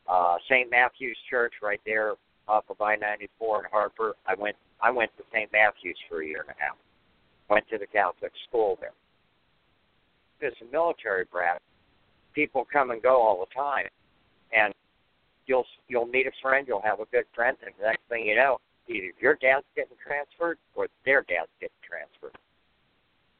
Uh, 0.08 0.38
St. 0.50 0.72
Matthew's 0.72 1.18
Church 1.30 1.54
right 1.62 1.82
there 1.86 2.14
off 2.48 2.64
of 2.70 2.82
I 2.82 2.96
94 2.96 3.66
in 3.66 3.72
Harper. 3.72 4.16
I 4.26 4.34
went 4.36 4.56
I 4.82 4.92
went 4.92 5.12
to 5.18 5.24
St. 5.34 5.52
Matthew's 5.52 5.98
for 6.08 6.22
a 6.22 6.26
year 6.26 6.42
and 6.42 6.50
a 6.50 6.62
half. 6.64 6.78
Went 7.50 7.68
to 7.70 7.78
the 7.78 7.86
Catholic 7.88 8.32
school 8.48 8.78
there 8.80 8.94
as 10.42 10.54
a 10.62 10.72
military 10.72 11.26
brat, 11.32 11.62
people 12.34 12.66
come 12.72 12.92
and 12.92 13.02
go 13.02 13.22
all 13.22 13.40
the 13.40 13.54
time, 13.54 13.86
and 14.56 14.74
you'll 15.46 15.66
you'll 15.88 16.06
meet 16.06 16.28
a 16.28 16.32
friend, 16.42 16.68
you'll 16.68 16.82
have 16.82 17.00
a 17.00 17.06
good 17.12 17.26
friend, 17.36 17.58
and 17.66 17.74
the 17.80 17.86
next 17.86 18.02
thing 18.10 18.26
you 18.26 18.36
know, 18.36 18.60
either 18.90 19.14
your 19.22 19.36
dad's 19.36 19.66
getting 19.76 19.98
transferred 20.06 20.58
or 20.76 20.88
their 21.06 21.22
dad's 21.22 21.52
getting 21.62 21.78
transferred. 21.88 22.38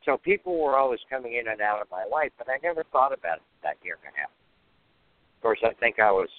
So 0.06 0.18
people 0.18 0.62
were 0.62 0.78
always 0.78 1.00
coming 1.10 1.34
in 1.34 1.48
and 1.50 1.62
out 1.62 1.82
of 1.82 1.88
my 1.92 2.06
life, 2.06 2.32
but 2.38 2.48
I 2.50 2.58
never 2.64 2.84
thought 2.92 3.12
about 3.14 3.38
it 3.38 3.44
that 3.64 3.78
year 3.84 3.98
and 4.04 4.14
a 4.14 4.18
half. 4.18 4.30
Of 4.30 5.42
course, 5.42 5.60
I 5.64 5.74
think 5.80 6.00
I 6.00 6.12
was 6.12 6.30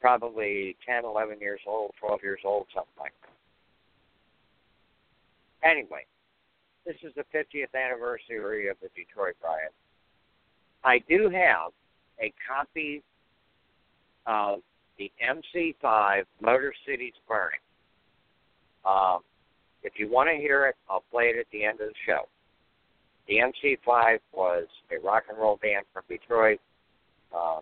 probably 0.00 0.76
10, 0.86 1.04
11 1.04 1.40
years 1.40 1.60
old, 1.66 1.92
12 2.00 2.20
years 2.22 2.40
old, 2.44 2.66
something 2.74 2.92
like 2.98 3.12
that. 3.22 3.30
Anyway, 5.70 6.04
this 6.84 6.96
is 7.02 7.14
the 7.16 7.24
50th 7.34 7.74
anniversary 7.74 8.68
of 8.68 8.76
the 8.82 8.88
Detroit 8.94 9.36
riot. 9.42 9.72
I 10.84 10.98
do 11.08 11.30
have 11.30 11.72
a 12.20 12.32
copy 12.46 13.02
of 14.26 14.60
the 14.98 15.10
MC5 15.22 16.24
Motor 16.40 16.72
City's 16.86 17.14
Burning. 17.28 17.60
Um, 18.84 19.20
if 19.82 19.94
you 19.96 20.10
want 20.10 20.28
to 20.30 20.36
hear 20.36 20.66
it, 20.66 20.76
I'll 20.88 21.04
play 21.10 21.24
it 21.24 21.38
at 21.38 21.46
the 21.52 21.64
end 21.64 21.80
of 21.80 21.88
the 21.88 21.94
show. 22.06 22.28
The 23.28 23.36
MC5 23.36 24.18
was 24.32 24.66
a 24.90 25.04
rock 25.04 25.24
and 25.28 25.38
roll 25.38 25.58
band 25.62 25.86
from 25.92 26.02
Detroit, 26.08 26.60
uh, 27.34 27.60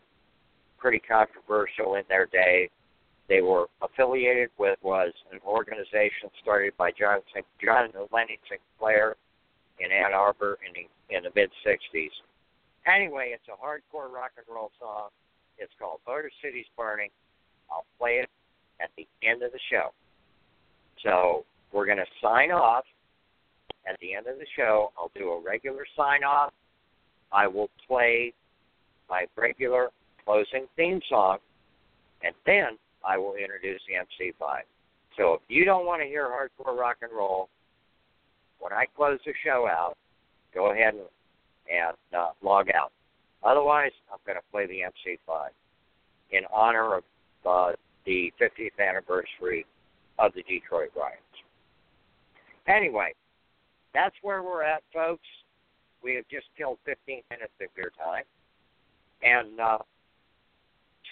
pretty 0.78 0.98
controversial 0.98 1.94
in 1.94 2.02
their 2.08 2.26
day. 2.26 2.68
They 3.28 3.40
were 3.40 3.66
affiliated 3.80 4.50
with 4.58 4.78
was 4.82 5.12
an 5.32 5.38
organization 5.46 6.28
started 6.42 6.76
by 6.76 6.90
John 6.90 7.20
John 7.64 7.90
Leni 8.12 8.38
Sinclair 8.48 9.16
in 9.78 9.92
Ann 9.92 10.12
Arbor 10.12 10.58
in 10.66 10.72
the 10.74 11.16
in 11.16 11.22
the 11.22 11.30
mid 11.34 11.50
'60s, 11.64 12.10
Anyway, 12.86 13.30
it's 13.32 13.46
a 13.46 13.54
hardcore 13.54 14.10
rock 14.10 14.32
and 14.36 14.46
roll 14.52 14.72
song. 14.80 15.10
It's 15.59 15.73
called 15.78 16.00
Motor 16.06 16.30
City's 16.42 16.66
Burning. 16.76 17.11
I'll 17.71 17.87
play 17.99 18.23
it 18.23 18.28
at 18.80 18.90
the 18.97 19.06
end 19.26 19.42
of 19.42 19.52
the 19.52 19.61
show. 19.71 19.90
So 21.02 21.44
we're 21.73 21.87
going 21.87 21.99
to 21.99 22.06
sign 22.23 22.50
off 22.50 22.85
at 23.88 23.99
the 24.00 24.14
end 24.14 24.26
of 24.26 24.38
the 24.38 24.47
show. 24.56 24.92
I'll 24.99 25.11
do 25.14 25.30
a 25.30 25.40
regular 25.40 25.85
sign 25.97 26.25
off. 26.25 26.52
I 27.32 27.47
will 27.47 27.71
play 27.87 28.32
my 29.09 29.26
regular 29.37 29.88
closing 30.25 30.66
theme 30.76 31.00
song, 31.09 31.38
and 32.23 32.35
then 32.47 32.78
I 33.04 33.18
will 33.18 33.35
introduce 33.35 33.80
the 33.88 33.94
MC5. 33.94 34.61
So 35.16 35.35
if 35.35 35.40
you 35.49 35.64
don't 35.64 35.87
want 35.87 36.02
to 36.02 36.06
hear 36.06 36.28
hardcore 36.28 36.76
rock 36.78 36.99
and 37.02 37.11
roll, 37.12 37.49
when 38.61 38.73
I 38.73 38.87
close 38.97 39.18
the 39.26 39.32
show 39.44 39.66
out, 39.68 39.97
go 40.54 40.73
ahead 40.73 40.94
and, 40.94 41.02
and 41.71 41.97
uh, 42.16 42.30
log 42.42 42.68
out. 42.75 42.92
Otherwise, 43.44 43.92
I'm 44.12 44.18
going 44.26 44.38
to 44.38 44.44
play 44.50 44.66
the 44.66 44.80
MC5 44.80 45.49
in 46.30 46.42
honor 46.52 46.96
of 46.96 47.04
uh, 47.44 47.72
the 48.06 48.32
50th 48.40 48.78
anniversary 48.78 49.66
of 50.18 50.32
the 50.34 50.42
Detroit 50.42 50.90
riots. 50.96 51.18
Anyway, 52.68 53.12
that's 53.94 54.14
where 54.22 54.42
we're 54.42 54.62
at, 54.62 54.82
folks. 54.92 55.26
We 56.02 56.14
have 56.14 56.25
just 56.30 56.46
killed 56.56 56.78
15 56.84 57.22
minutes 57.30 57.52
of 57.61 57.68
your 57.76 57.90
time. 57.90 58.25
And 59.22 59.61
uh, 59.61 59.78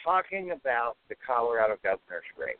talking 0.04 0.52
about 0.52 0.96
the 1.08 1.14
Colorado 1.24 1.76
governor's 1.82 2.24
race, 2.38 2.56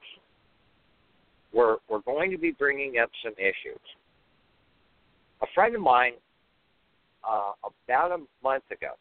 we're, 1.52 1.76
we're 1.88 2.02
going 2.02 2.30
to 2.30 2.38
be 2.38 2.52
bringing 2.52 2.98
up 2.98 3.10
some 3.24 3.32
issues. 3.38 3.80
A 5.42 5.46
friend 5.54 5.74
of 5.74 5.80
mine, 5.80 6.12
uh, 7.28 7.52
about 7.86 8.12
a 8.12 8.18
month 8.42 8.64
ago, 8.70 8.92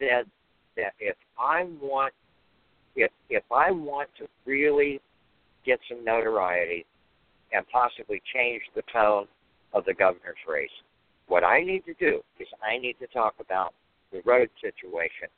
said 0.00 0.26
that 0.76 0.92
if 0.98 1.16
I 1.38 1.66
want 1.80 2.12
if 2.96 3.12
if 3.28 3.44
I 3.52 3.70
want 3.70 4.08
to 4.18 4.26
really 4.46 5.00
get 5.64 5.78
some 5.88 6.04
notoriety 6.04 6.84
and 7.52 7.64
possibly 7.68 8.20
change 8.34 8.62
the 8.74 8.82
tone 8.92 9.26
of 9.72 9.84
the 9.84 9.94
governor's 9.94 10.42
race, 10.48 10.70
what 11.28 11.44
I 11.44 11.60
need 11.60 11.84
to 11.84 11.94
do 11.94 12.20
is 12.40 12.48
I 12.62 12.78
need 12.78 12.96
to 13.00 13.06
talk 13.08 13.34
about 13.38 13.74
the 14.12 14.20
road 14.24 14.48
situation, 14.60 15.28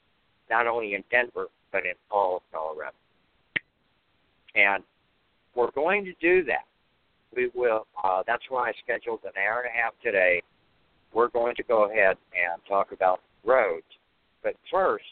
not 0.50 0.66
only 0.66 0.94
in 0.94 1.04
Denver 1.10 1.46
but 1.72 1.84
in 1.84 1.94
all 2.10 2.36
of 2.36 2.42
Colorado. 2.52 2.94
And 4.54 4.84
we're 5.54 5.70
going 5.70 6.04
to 6.04 6.12
do 6.20 6.44
that. 6.44 6.64
We 7.34 7.50
will. 7.54 7.86
Uh, 8.02 8.22
that's 8.26 8.42
why 8.50 8.68
I 8.68 8.72
scheduled 8.84 9.20
an 9.24 9.32
hour 9.36 9.60
and 9.60 9.68
a 9.68 9.82
half 9.82 9.94
today. 10.02 10.42
We're 11.14 11.28
going 11.28 11.54
to 11.56 11.62
go 11.62 11.90
ahead 11.90 12.16
and 12.32 12.60
talk 12.68 12.92
about 12.92 13.20
roads. 13.44 13.84
But 14.42 14.54
first, 14.70 15.04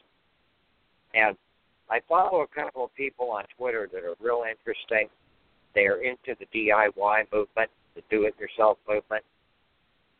and 1.14 1.36
I 1.90 2.00
follow 2.08 2.42
a 2.42 2.46
couple 2.46 2.84
of 2.84 2.94
people 2.94 3.30
on 3.30 3.44
Twitter 3.56 3.88
that 3.92 4.04
are 4.04 4.14
real 4.20 4.44
interesting. 4.48 5.08
They 5.74 5.86
are 5.86 6.02
into 6.02 6.34
the 6.38 6.46
DIY 6.54 7.24
movement, 7.32 7.70
the 7.94 8.02
do-it-yourself 8.10 8.78
movement. 8.88 9.24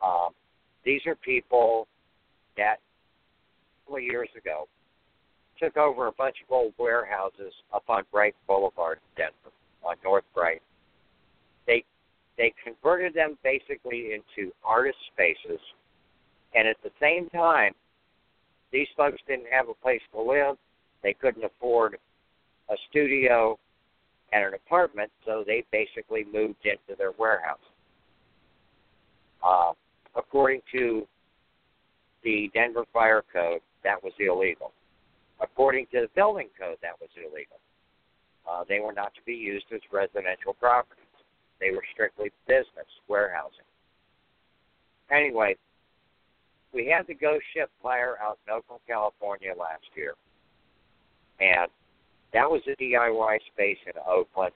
Um, 0.03 0.31
these 0.85 1.01
are 1.07 1.15
people 1.15 1.87
that 2.57 2.77
a 2.77 3.85
couple 3.85 3.97
of 3.99 4.03
years 4.03 4.29
ago 4.37 4.67
took 5.61 5.77
over 5.77 6.07
a 6.07 6.13
bunch 6.13 6.37
of 6.45 6.53
old 6.53 6.73
warehouses 6.79 7.53
up 7.73 7.85
on 7.89 8.03
Bright 8.11 8.35
Boulevard 8.47 8.99
in 8.99 9.25
Denver, 9.25 9.55
on 9.85 9.97
North 10.03 10.25
Bright. 10.35 10.63
They 11.67 11.85
they 12.39 12.55
converted 12.65 13.13
them 13.13 13.37
basically 13.45 14.15
into 14.15 14.51
artist 14.65 14.97
spaces, 15.13 15.61
and 16.55 16.67
at 16.67 16.77
the 16.83 16.91
same 16.99 17.29
time, 17.29 17.75
these 18.73 18.89
folks 18.97 19.19
didn't 19.27 19.47
have 19.51 19.69
a 19.69 19.75
place 19.75 20.01
to 20.13 20.21
live. 20.21 20.57
They 21.03 21.15
couldn't 21.15 21.45
afford 21.45 21.97
a 22.69 22.75
studio 22.91 23.59
and 24.33 24.45
an 24.45 24.55
apartment, 24.55 25.11
so 25.25 25.43
they 25.45 25.65
basically 25.73 26.25
moved 26.33 26.65
into 26.65 26.97
their 26.97 27.13
warehouse. 27.19 27.59
Uh, 29.43 29.73
according 30.15 30.61
to 30.73 31.07
the 32.23 32.51
Denver 32.55 32.85
Fire 32.93 33.25
Code, 33.33 33.61
that 33.83 34.03
was 34.03 34.13
illegal. 34.21 34.73
According 35.41 35.87
to 35.93 36.03
the 36.03 36.09
building 36.15 36.49
code, 36.59 36.77
that 36.83 37.01
was 37.01 37.09
illegal. 37.17 37.59
Uh, 38.49 38.65
they 38.69 38.79
were 38.81 38.93
not 38.93 39.15
to 39.15 39.21
be 39.25 39.33
used 39.33 39.67
as 39.75 39.81
residential 39.91 40.53
properties. 40.55 41.05
They 41.61 41.71
were 41.71 41.83
strictly 41.93 42.31
business, 42.47 42.87
warehousing. 43.09 43.65
Anyway, 45.11 45.57
we 46.73 46.87
had 46.87 47.07
the 47.07 47.15
ghost 47.15 47.45
ship 47.55 47.71
fire 47.83 48.17
out 48.23 48.39
in 48.47 48.53
Oakland, 48.53 48.81
California 48.87 49.53
last 49.59 49.85
year. 49.95 50.15
And 51.41 51.71
that 52.33 52.49
was 52.49 52.63
a 52.67 52.81
DIY 52.83 53.39
space 53.53 53.79
in 53.87 53.93
Oakland. 54.07 54.53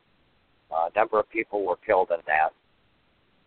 Uh, 0.70 0.88
a 0.94 0.98
number 0.98 1.18
of 1.18 1.28
people 1.30 1.64
were 1.64 1.76
killed 1.84 2.10
in 2.10 2.20
that. 2.26 2.50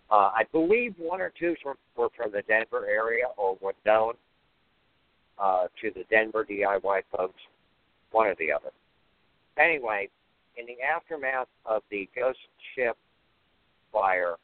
Uh, 0.10 0.32
I 0.34 0.44
believe 0.52 0.96
one 0.98 1.22
or 1.22 1.32
two 1.38 1.56
from, 1.62 1.76
were 1.96 2.10
from 2.16 2.32
the 2.32 2.42
Denver 2.48 2.86
area 2.88 3.26
or 3.36 3.58
were 3.62 3.74
known 3.86 4.14
uh, 5.38 5.68
to 5.82 5.92
the 5.92 6.04
Denver 6.10 6.46
DIY 6.50 7.02
folks, 7.16 7.40
one 8.12 8.28
or 8.28 8.36
the 8.40 8.52
other. 8.52 8.72
Anyway, 9.58 10.10
in 10.58 10.66
the 10.66 10.78
aftermath 10.82 11.48
of 11.66 11.84
the 11.92 12.08
ghost 12.16 12.40
ship 12.76 12.98
fire, 13.92 14.36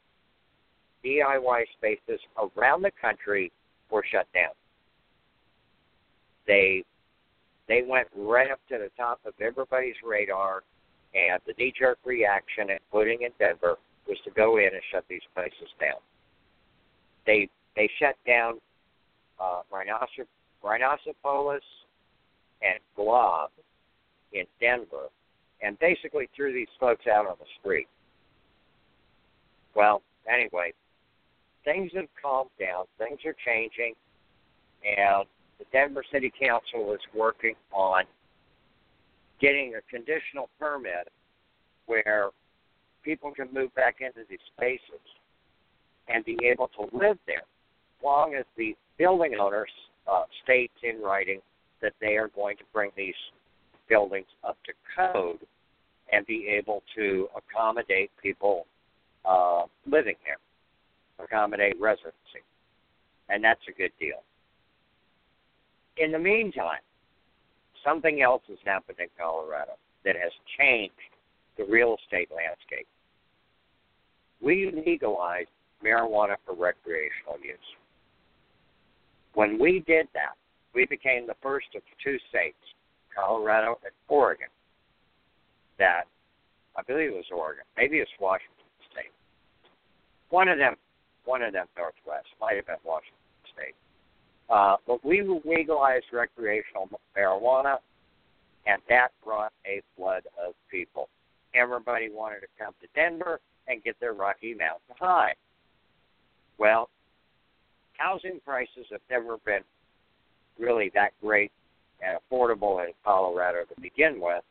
DIY 1.04 1.64
spaces 1.76 2.20
around 2.56 2.82
the 2.82 2.90
country 3.00 3.52
were 3.94 4.04
shut 4.10 4.26
down. 4.34 4.50
They 6.46 6.84
they 7.68 7.82
went 7.88 8.08
right 8.14 8.50
up 8.50 8.60
to 8.68 8.76
the 8.76 8.90
top 8.98 9.20
of 9.24 9.32
everybody's 9.40 9.94
radar, 10.04 10.64
and 11.14 11.40
the 11.46 11.54
knee-jerk 11.56 11.98
reaction, 12.04 12.68
including 12.68 13.22
in 13.22 13.30
Denver, 13.38 13.76
was 14.06 14.18
to 14.24 14.30
go 14.32 14.58
in 14.58 14.66
and 14.66 14.82
shut 14.92 15.04
these 15.08 15.22
places 15.34 15.70
down. 15.80 16.00
They 17.24 17.48
they 17.76 17.88
shut 17.98 18.16
down 18.26 18.60
uh, 19.40 19.62
Rhinocer- 19.72 20.26
Rhinoceros 20.62 21.62
and 22.60 22.78
Glob 22.96 23.50
in 24.32 24.44
Denver, 24.60 25.08
and 25.62 25.78
basically 25.78 26.28
threw 26.34 26.52
these 26.52 26.68
folks 26.78 27.06
out 27.06 27.26
on 27.26 27.36
the 27.38 27.46
street. 27.60 27.88
Well, 29.74 30.02
anyway, 30.28 30.72
things 31.64 31.90
have 31.94 32.06
calmed 32.20 32.50
down. 32.58 32.84
Things 32.98 33.18
are 33.24 33.34
changing, 33.44 33.94
and 34.84 35.24
the 35.58 35.64
Denver 35.72 36.04
City 36.12 36.32
Council 36.38 36.92
is 36.94 37.00
working 37.14 37.54
on 37.72 38.04
getting 39.40 39.74
a 39.74 39.82
conditional 39.90 40.48
permit 40.58 41.08
where 41.86 42.30
people 43.02 43.30
can 43.32 43.48
move 43.52 43.74
back 43.74 43.96
into 44.00 44.20
these 44.28 44.38
spaces 44.54 45.04
and 46.08 46.24
be 46.24 46.38
able 46.44 46.68
to 46.68 46.96
live 46.96 47.18
there, 47.26 47.38
as 47.38 48.04
long 48.04 48.34
as 48.34 48.44
the 48.56 48.74
building 48.98 49.34
owners 49.40 49.70
uh, 50.10 50.24
states 50.42 50.74
in 50.82 51.00
writing 51.00 51.40
that 51.80 51.92
they 52.00 52.16
are 52.16 52.28
going 52.28 52.56
to 52.56 52.64
bring 52.72 52.90
these 52.96 53.14
buildings 53.88 54.26
up 54.46 54.56
to 54.64 54.72
code 54.96 55.38
and 56.12 56.26
be 56.26 56.46
able 56.48 56.82
to 56.94 57.28
accommodate 57.36 58.10
people 58.22 58.66
uh, 59.24 59.62
living 59.86 60.14
there, 60.24 60.38
accommodate 61.24 61.80
residency, 61.80 62.42
and 63.28 63.42
that's 63.42 63.60
a 63.68 63.72
good 63.72 63.92
deal. 63.98 64.22
In 65.96 66.12
the 66.12 66.18
meantime, 66.18 66.80
something 67.84 68.22
else 68.22 68.42
has 68.48 68.58
happened 68.64 68.98
in 68.98 69.06
Colorado 69.18 69.72
that 70.04 70.16
has 70.16 70.32
changed 70.58 70.94
the 71.56 71.64
real 71.64 71.96
estate 72.02 72.28
landscape. 72.34 72.86
We 74.40 74.72
legalized 74.86 75.48
marijuana 75.84 76.36
for 76.44 76.54
recreational 76.54 77.38
use. 77.42 77.58
When 79.34 79.58
we 79.58 79.84
did 79.86 80.06
that, 80.14 80.34
we 80.74 80.86
became 80.86 81.26
the 81.26 81.36
first 81.42 81.66
of 81.76 81.82
two 82.02 82.18
states, 82.28 82.56
Colorado 83.14 83.78
and 83.84 83.92
Oregon, 84.08 84.48
that 85.78 86.04
I 86.76 86.82
believe 86.82 87.10
it 87.10 87.14
was 87.14 87.24
Oregon, 87.32 87.64
maybe 87.76 87.98
it's 87.98 88.10
Washington 88.20 88.66
State. 88.90 89.12
One 90.30 90.48
of 90.48 90.58
them, 90.58 90.74
one 91.24 91.42
of 91.42 91.52
them 91.52 91.66
Northwest, 91.76 92.28
might 92.40 92.56
have 92.56 92.66
been 92.66 92.76
Washington 92.84 93.14
State. 93.52 93.74
Uh, 94.50 94.76
but 94.86 95.04
we 95.04 95.22
legalized 95.44 96.06
recreational 96.12 96.88
marijuana, 97.16 97.78
and 98.66 98.80
that 98.88 99.08
brought 99.24 99.52
a 99.66 99.80
flood 99.96 100.22
of 100.44 100.54
people. 100.70 101.08
Everybody 101.54 102.10
wanted 102.10 102.40
to 102.40 102.46
come 102.58 102.74
to 102.82 102.88
Denver 102.94 103.40
and 103.68 103.82
get 103.82 103.98
their 104.00 104.12
Rocky 104.12 104.54
Mountain 104.54 104.96
high. 104.98 105.34
Well, 106.58 106.88
housing 107.96 108.40
prices 108.44 108.86
have 108.90 109.00
never 109.10 109.38
been 109.44 109.62
really 110.58 110.90
that 110.94 111.12
great 111.20 111.50
and 112.02 112.18
affordable 112.18 112.84
in 112.84 112.92
Colorado 113.04 113.64
to 113.64 113.80
begin 113.80 114.20
with. 114.20 114.42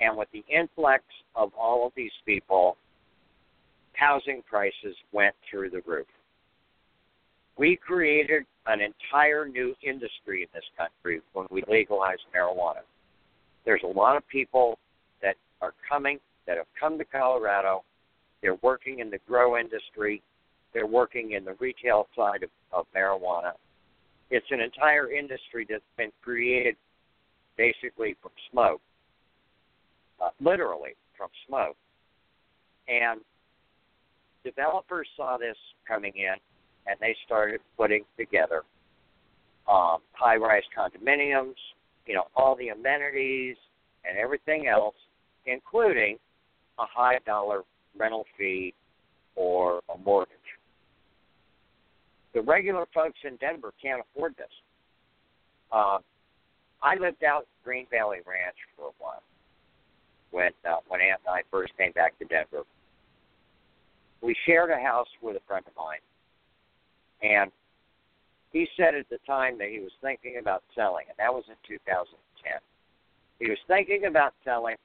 And 0.00 0.16
with 0.16 0.28
the 0.32 0.44
influx 0.48 1.04
of 1.34 1.52
all 1.58 1.86
of 1.86 1.92
these 1.94 2.12
people, 2.24 2.76
housing 4.00 4.42
prices 4.48 4.96
went 5.12 5.34
through 5.48 5.70
the 5.70 5.82
roof. 5.86 6.06
We 7.58 7.76
created 7.76 8.44
an 8.66 8.80
entire 8.80 9.46
new 9.46 9.74
industry 9.82 10.42
in 10.42 10.48
this 10.54 10.64
country 10.76 11.20
when 11.34 11.46
we 11.50 11.62
legalized 11.68 12.22
marijuana. 12.34 12.80
There's 13.66 13.82
a 13.84 13.98
lot 13.98 14.16
of 14.16 14.26
people 14.28 14.78
that 15.22 15.36
are 15.60 15.74
coming, 15.86 16.18
that 16.46 16.56
have 16.56 16.66
come 16.78 16.96
to 16.96 17.04
Colorado. 17.04 17.84
They're 18.40 18.56
working 18.62 19.00
in 19.00 19.10
the 19.10 19.18
grow 19.28 19.58
industry. 19.58 20.22
They're 20.72 20.86
working 20.86 21.32
in 21.32 21.44
the 21.44 21.54
retail 21.60 22.06
side 22.16 22.42
of, 22.42 22.50
of 22.72 22.86
marijuana. 22.96 23.52
It's 24.30 24.46
an 24.50 24.60
entire 24.60 25.12
industry 25.12 25.66
that's 25.68 25.82
been 25.98 26.12
created 26.22 26.76
basically 27.58 28.16
from 28.22 28.30
smoke, 28.50 28.80
uh, 30.22 30.30
literally 30.40 30.94
from 31.18 31.28
smoke. 31.46 31.76
And 32.88 33.20
developers 34.44 35.08
saw 35.16 35.36
this 35.36 35.56
coming 35.86 36.12
in 36.16 36.34
and 36.86 36.96
they 37.00 37.16
started 37.24 37.60
putting 37.76 38.04
together 38.18 38.62
um, 39.68 39.98
high 40.12 40.36
rise 40.36 40.62
condominiums, 40.76 41.54
you 42.06 42.14
know, 42.14 42.24
all 42.34 42.56
the 42.56 42.68
amenities 42.68 43.56
and 44.08 44.18
everything 44.18 44.66
else, 44.66 44.94
including 45.46 46.16
a 46.78 46.84
high 46.86 47.18
dollar 47.26 47.62
rental 47.96 48.24
fee 48.38 48.74
or 49.36 49.80
a 49.94 49.98
mortgage. 49.98 50.36
The 52.34 52.42
regular 52.42 52.86
folks 52.94 53.18
in 53.24 53.36
Denver 53.36 53.72
can't 53.82 54.00
afford 54.00 54.36
this. 54.36 54.46
Uh, 55.72 55.98
I 56.82 56.96
lived 56.96 57.24
out 57.24 57.46
Green 57.64 57.86
Valley 57.90 58.18
Ranch 58.26 58.56
for 58.76 58.86
a 58.88 58.92
while 58.98 59.22
when 60.30 60.50
uh, 60.68 60.76
when 60.88 61.00
Ant 61.00 61.20
and 61.26 61.34
I 61.34 61.42
first 61.50 61.72
came 61.76 61.92
back 61.92 62.18
to 62.18 62.24
Denver. 62.24 62.64
We 64.22 64.36
shared 64.46 64.70
a 64.70 64.78
house 64.78 65.08
with 65.22 65.36
a 65.36 65.40
friend 65.46 65.64
of 65.66 65.72
mine, 65.76 66.00
and 67.22 67.50
he 68.52 68.68
said 68.76 68.94
at 68.94 69.08
the 69.08 69.18
time 69.26 69.58
that 69.58 69.68
he 69.68 69.78
was 69.78 69.92
thinking 70.02 70.36
about 70.38 70.62
selling, 70.74 71.06
and 71.08 71.16
that 71.18 71.32
was 71.32 71.44
in 71.48 71.54
2010. 71.66 72.52
He 73.38 73.48
was 73.48 73.58
thinking 73.66 74.06
about 74.06 74.34
selling, 74.44 74.76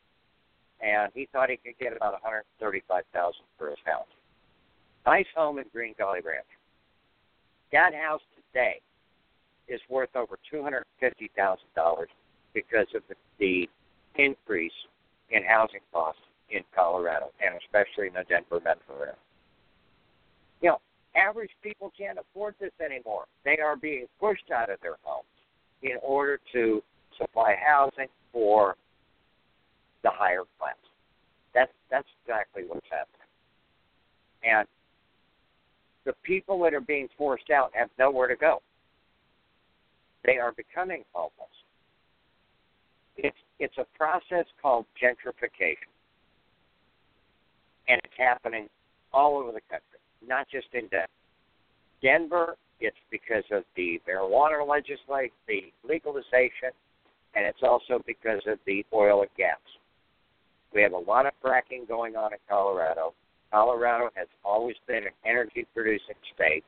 and 0.82 1.12
he 1.14 1.28
thought 1.32 1.50
he 1.50 1.58
could 1.58 1.78
get 1.80 1.96
about 1.96 2.14
135,000 2.24 3.42
for 3.58 3.70
his 3.70 3.80
house. 3.86 4.08
Nice 5.06 5.26
home 5.36 5.60
in 5.60 5.66
Green 5.74 5.94
Valley 5.98 6.22
Ranch. 6.24 6.46
That 7.72 7.94
house 7.94 8.22
today 8.36 8.80
is 9.68 9.82
worth 9.90 10.16
over 10.16 10.38
$250,000 10.54 12.06
because 12.54 12.88
of 12.96 13.02
the, 13.10 13.16
the 13.40 13.70
increase 14.16 14.72
in 15.32 15.44
housing 15.44 15.82
costs 15.92 16.22
in 16.50 16.62
Colorado, 16.76 17.32
and 17.44 17.56
especially 17.62 18.08
in 18.08 18.14
the 18.14 18.24
Denver 18.30 18.62
metro 18.64 19.02
area. 19.02 19.16
Average 21.16 21.52
people 21.64 21.92
can't 21.98 22.18
afford 22.20 22.56
this 22.60 22.72
anymore. 22.84 23.26
They 23.46 23.58
are 23.60 23.76
being 23.76 24.06
pushed 24.20 24.52
out 24.52 24.70
of 24.70 24.80
their 24.82 24.98
homes 25.04 25.26
in 25.82 25.98
order 26.02 26.40
to 26.54 26.82
supply 27.18 27.56
housing 27.66 28.08
for 28.34 28.76
the 30.04 30.10
higher 30.12 30.44
class. 30.60 30.76
That's 31.54 31.72
that's 31.90 32.08
exactly 32.24 32.64
what's 32.68 32.86
happening. 32.92 33.28
And 34.44 34.68
the 36.06 36.14
people 36.24 36.62
that 36.64 36.74
are 36.74 36.82
being 36.82 37.08
forced 37.18 37.50
out 37.50 37.72
have 37.74 37.90
nowhere 37.98 38.28
to 38.28 38.36
go. 38.36 38.62
They 40.24 40.38
are 40.38 40.52
becoming 40.52 41.04
homeless. 41.14 41.50
It's 43.18 43.38
it's 43.60 43.78
a 43.78 43.86
process 43.98 44.46
called 44.62 44.86
gentrification. 45.02 45.90
And 47.88 48.02
it's 48.04 48.14
happening 48.18 48.68
all 49.14 49.38
over 49.38 49.52
the 49.52 49.62
country, 49.62 50.00
not 50.28 50.48
just 50.50 50.68
in 50.74 50.90
Denver. 52.02 52.56
It's 52.80 52.98
because 53.10 53.44
of 53.52 53.64
the 53.76 54.02
marijuana 54.08 54.68
legislation, 54.68 55.32
the 55.48 55.72
legalization, 55.88 56.72
and 57.36 57.46
it's 57.46 57.64
also 57.64 58.02
because 58.06 58.42
of 58.48 58.60
the 58.66 58.86
oil 58.94 59.22
and 59.22 59.30
gas. 59.38 59.58
We 60.74 60.82
have 60.82 60.92
a 60.92 60.98
lot 60.98 61.26
of 61.26 61.32
fracking 61.44 61.88
going 61.88 62.16
on 62.18 62.34
in 62.34 62.40
Colorado. 62.50 63.14
Colorado 63.52 64.10
has 64.16 64.28
always 64.44 64.76
been 64.88 65.04
an 65.04 65.14
energy 65.26 65.66
producing 65.74 66.16
state. 66.34 66.66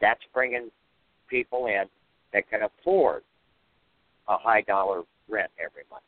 That's 0.00 0.20
bringing 0.34 0.70
people 1.28 1.66
in 1.66 1.84
that 2.32 2.50
can 2.50 2.62
afford 2.62 3.22
a 4.28 4.36
high 4.36 4.62
dollar 4.62 5.02
rent 5.28 5.50
every 5.58 5.82
month. 5.90 6.02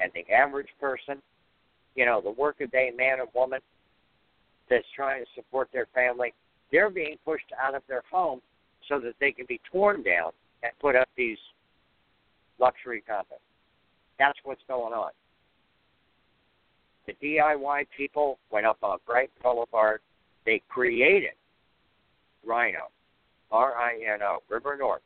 And 0.00 0.10
the 0.14 0.32
average 0.32 0.68
person, 0.80 1.20
you 1.96 2.06
know, 2.06 2.20
the 2.20 2.30
workaday 2.30 2.92
man 2.96 3.18
or 3.20 3.26
woman 3.34 3.60
that's 4.70 4.86
trying 4.94 5.22
to 5.22 5.30
support 5.34 5.68
their 5.72 5.86
family, 5.94 6.32
they're 6.72 6.90
being 6.90 7.16
pushed 7.24 7.50
out 7.62 7.74
of 7.74 7.82
their 7.88 8.02
home 8.10 8.40
so 8.88 8.98
that 9.00 9.14
they 9.20 9.32
can 9.32 9.46
be 9.48 9.60
torn 9.70 10.02
down 10.02 10.32
and 10.62 10.72
put 10.80 10.96
up 10.96 11.08
these 11.16 11.38
luxury 12.58 13.02
condos. 13.08 13.38
That's 14.18 14.38
what's 14.44 14.62
going 14.68 14.92
on. 14.92 15.10
The 17.06 17.14
DIY 17.22 17.86
people 17.96 18.38
went 18.50 18.66
up 18.66 18.78
on 18.82 18.98
Bright 19.06 19.30
Boulevard. 19.42 20.00
They 20.46 20.62
created 20.68 21.32
RiNo, 22.46 22.88
R 23.50 23.74
I 23.76 23.98
N 24.12 24.22
O, 24.22 24.38
River 24.48 24.76
North. 24.78 25.02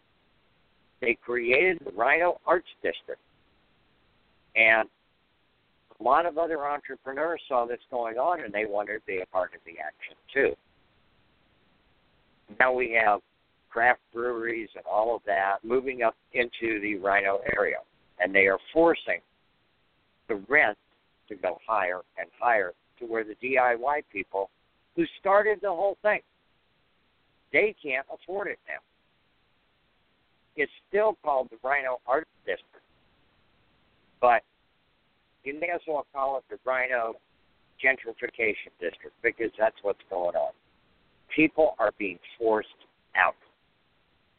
They 1.00 1.16
created 1.24 1.80
the 1.84 1.90
RiNo 1.92 2.38
Arts 2.46 2.68
District. 2.82 3.20
And 4.56 4.88
a 6.00 6.04
lot 6.04 6.26
of 6.26 6.38
other 6.38 6.66
entrepreneurs 6.66 7.40
saw 7.48 7.66
this 7.66 7.80
going 7.90 8.18
on 8.18 8.40
and 8.40 8.52
they 8.52 8.66
wanted 8.66 8.94
to 8.94 9.06
be 9.06 9.20
a 9.20 9.26
part 9.26 9.52
of 9.54 9.60
the 9.64 9.72
action 9.80 10.16
too. 10.32 10.54
Now 12.58 12.72
we 12.72 12.92
have 12.92 13.20
craft 13.68 14.00
breweries 14.14 14.68
and 14.74 14.84
all 14.86 15.14
of 15.14 15.22
that 15.26 15.58
moving 15.62 16.02
up 16.02 16.14
into 16.32 16.80
the 16.80 16.96
RiNo 16.96 17.38
area. 17.56 17.78
And 18.20 18.34
they 18.34 18.46
are 18.46 18.58
forcing 18.72 19.20
the 20.28 20.36
rent 20.48 20.76
to 21.28 21.36
go 21.36 21.58
higher 21.66 22.00
and 22.18 22.28
higher 22.40 22.72
to 22.98 23.06
where 23.06 23.24
the 23.24 23.34
DIY 23.42 24.02
people 24.12 24.50
who 24.96 25.04
started 25.20 25.58
the 25.62 25.68
whole 25.68 25.96
thing, 26.02 26.20
they 27.52 27.74
can't 27.82 28.06
afford 28.12 28.48
it 28.48 28.58
now. 28.66 28.80
It's 30.56 30.72
still 30.88 31.16
called 31.22 31.48
the 31.50 31.56
RiNo 31.56 31.98
Art 32.06 32.26
District, 32.44 32.84
but 34.20 34.42
you 35.48 35.58
may 35.58 35.70
as 35.74 35.80
well 35.88 36.06
call 36.12 36.36
it 36.36 36.44
the 36.50 36.58
RiNo 36.70 37.14
Gentrification 37.82 38.70
District 38.78 39.16
because 39.22 39.50
that's 39.58 39.76
what's 39.80 40.02
going 40.10 40.36
on. 40.36 40.52
People 41.34 41.74
are 41.78 41.92
being 41.98 42.18
forced 42.38 42.68
out 43.16 43.34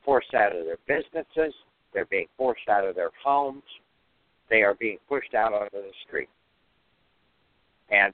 forced 0.06 0.34
out 0.34 0.56
of 0.56 0.65
their 0.65 0.78
businesses. 0.88 1.54
They're 1.93 2.06
being 2.06 2.28
forced 2.38 2.69
out 2.69 2.88
of 2.88 2.95
their 2.95 3.10
homes. 3.24 3.63
They 4.50 4.62
are 4.62 4.76
being 4.76 4.98
pushed 5.08 5.34
out 5.34 5.52
onto 5.52 5.78
the 5.78 5.91
street. 6.08 6.30
And 7.91 8.13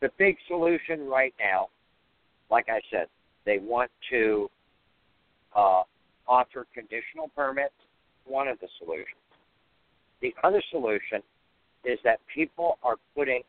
the 0.00 0.10
big 0.18 0.36
solution 0.48 1.06
right 1.08 1.34
now, 1.40 1.68
like 2.50 2.66
I 2.68 2.80
said, 2.90 3.06
they 3.46 3.58
want 3.58 3.90
to 4.10 4.50
uh, 5.56 5.82
offer 6.28 6.66
conditional 6.74 7.28
permits. 7.34 7.74
One 8.24 8.48
of 8.48 8.58
the 8.60 8.68
solutions. 8.78 9.16
The 10.20 10.34
other 10.44 10.62
solution 10.70 11.22
is 11.84 11.98
that 12.04 12.20
people 12.32 12.78
are 12.82 12.96
putting 13.16 13.42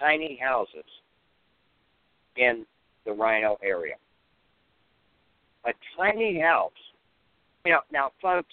tiny 0.00 0.38
houses 0.40 0.84
in 2.36 2.64
the 3.04 3.10
RiNo 3.10 3.56
area 3.62 3.94
a 5.64 5.72
tiny 5.96 6.40
house. 6.40 6.72
You 7.64 7.72
know, 7.72 7.80
now, 7.92 8.12
folks, 8.22 8.52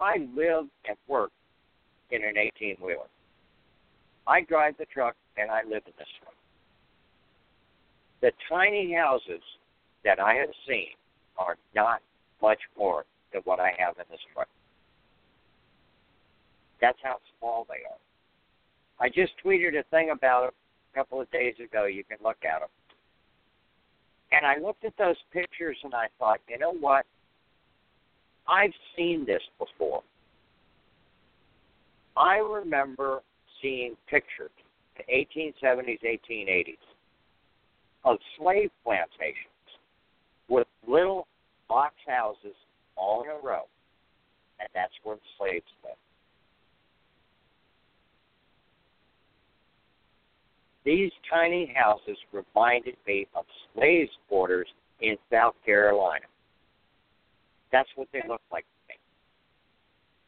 I 0.00 0.16
live 0.34 0.66
and 0.88 0.96
work 1.08 1.30
in 2.10 2.24
an 2.24 2.36
18 2.36 2.76
wheeler. 2.80 3.06
I 4.26 4.40
drive 4.42 4.74
the 4.78 4.86
truck 4.86 5.14
and 5.36 5.50
I 5.50 5.62
live 5.62 5.82
in 5.86 5.92
this 5.98 6.08
one. 6.24 6.34
The 8.20 8.32
tiny 8.48 8.94
houses 8.94 9.42
that 10.04 10.18
I 10.18 10.34
have 10.34 10.50
seen 10.66 10.88
are 11.38 11.56
not 11.74 12.00
much 12.42 12.60
more 12.76 13.04
than 13.32 13.42
what 13.42 13.60
I 13.60 13.72
have 13.78 13.94
in 13.98 14.04
this 14.10 14.20
truck. 14.32 14.48
That's 16.84 16.98
how 17.02 17.16
small 17.38 17.66
they 17.66 17.80
are. 17.88 17.96
I 19.00 19.08
just 19.08 19.32
tweeted 19.42 19.78
a 19.78 19.84
thing 19.84 20.10
about 20.10 20.48
it 20.48 20.54
a 20.92 20.98
couple 20.98 21.18
of 21.18 21.30
days 21.30 21.54
ago. 21.58 21.86
You 21.86 22.04
can 22.04 22.18
look 22.22 22.36
at 22.44 22.60
them. 22.60 22.68
And 24.32 24.44
I 24.44 24.58
looked 24.58 24.84
at 24.84 24.92
those 24.98 25.16
pictures 25.32 25.78
and 25.82 25.94
I 25.94 26.08
thought, 26.18 26.40
you 26.46 26.58
know 26.58 26.74
what? 26.74 27.06
I've 28.46 28.74
seen 28.94 29.24
this 29.24 29.40
before. 29.58 30.02
I 32.18 32.36
remember 32.36 33.22
seeing 33.62 33.94
pictures 34.10 34.50
the 34.98 35.04
1870s, 35.10 36.00
1880s 36.04 36.76
of 38.04 38.18
slave 38.38 38.70
plantations 38.84 39.38
with 40.50 40.66
little 40.86 41.26
box 41.66 41.94
houses 42.06 42.54
all 42.94 43.22
in 43.22 43.30
a 43.30 43.38
row. 43.42 43.62
And 44.60 44.68
that's 44.74 44.92
where 45.02 45.16
the 45.16 45.22
slaves 45.38 45.64
lived. 45.82 45.96
These 50.84 51.12
tiny 51.30 51.72
houses 51.74 52.16
reminded 52.32 52.96
me 53.06 53.26
of 53.34 53.44
slaves' 53.74 54.10
quarters 54.28 54.68
in 55.00 55.16
South 55.32 55.54
Carolina. 55.64 56.26
That's 57.72 57.88
what 57.96 58.08
they 58.12 58.22
look 58.28 58.42
like 58.52 58.64
to 58.64 58.92
me. 58.92 58.98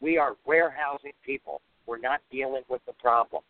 We 0.01 0.19
are 0.19 0.37
warehousing 0.47 1.13
people. 1.25 1.61
We're 1.87 1.99
not 1.99 2.21
dealing 2.33 2.63
with 2.69 2.81
the 2.87 2.95
problem. 2.95 3.43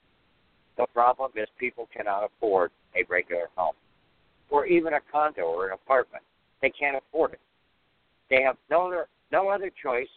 The 0.76 0.86
problem 0.92 1.30
is 1.36 1.46
people 1.58 1.88
cannot 1.96 2.24
afford 2.24 2.70
a 2.94 3.04
regular 3.08 3.48
home 3.54 3.74
or 4.50 4.66
even 4.66 4.92
a 4.92 5.00
condo 5.10 5.42
or 5.42 5.68
an 5.68 5.72
apartment. 5.72 6.22
They 6.60 6.70
can't 6.70 6.96
afford 6.96 7.32
it. 7.32 7.40
They 8.28 8.42
have 8.42 8.56
no 8.70 8.88
other, 8.88 9.06
no 9.32 9.48
other 9.48 9.70
choice 9.82 10.08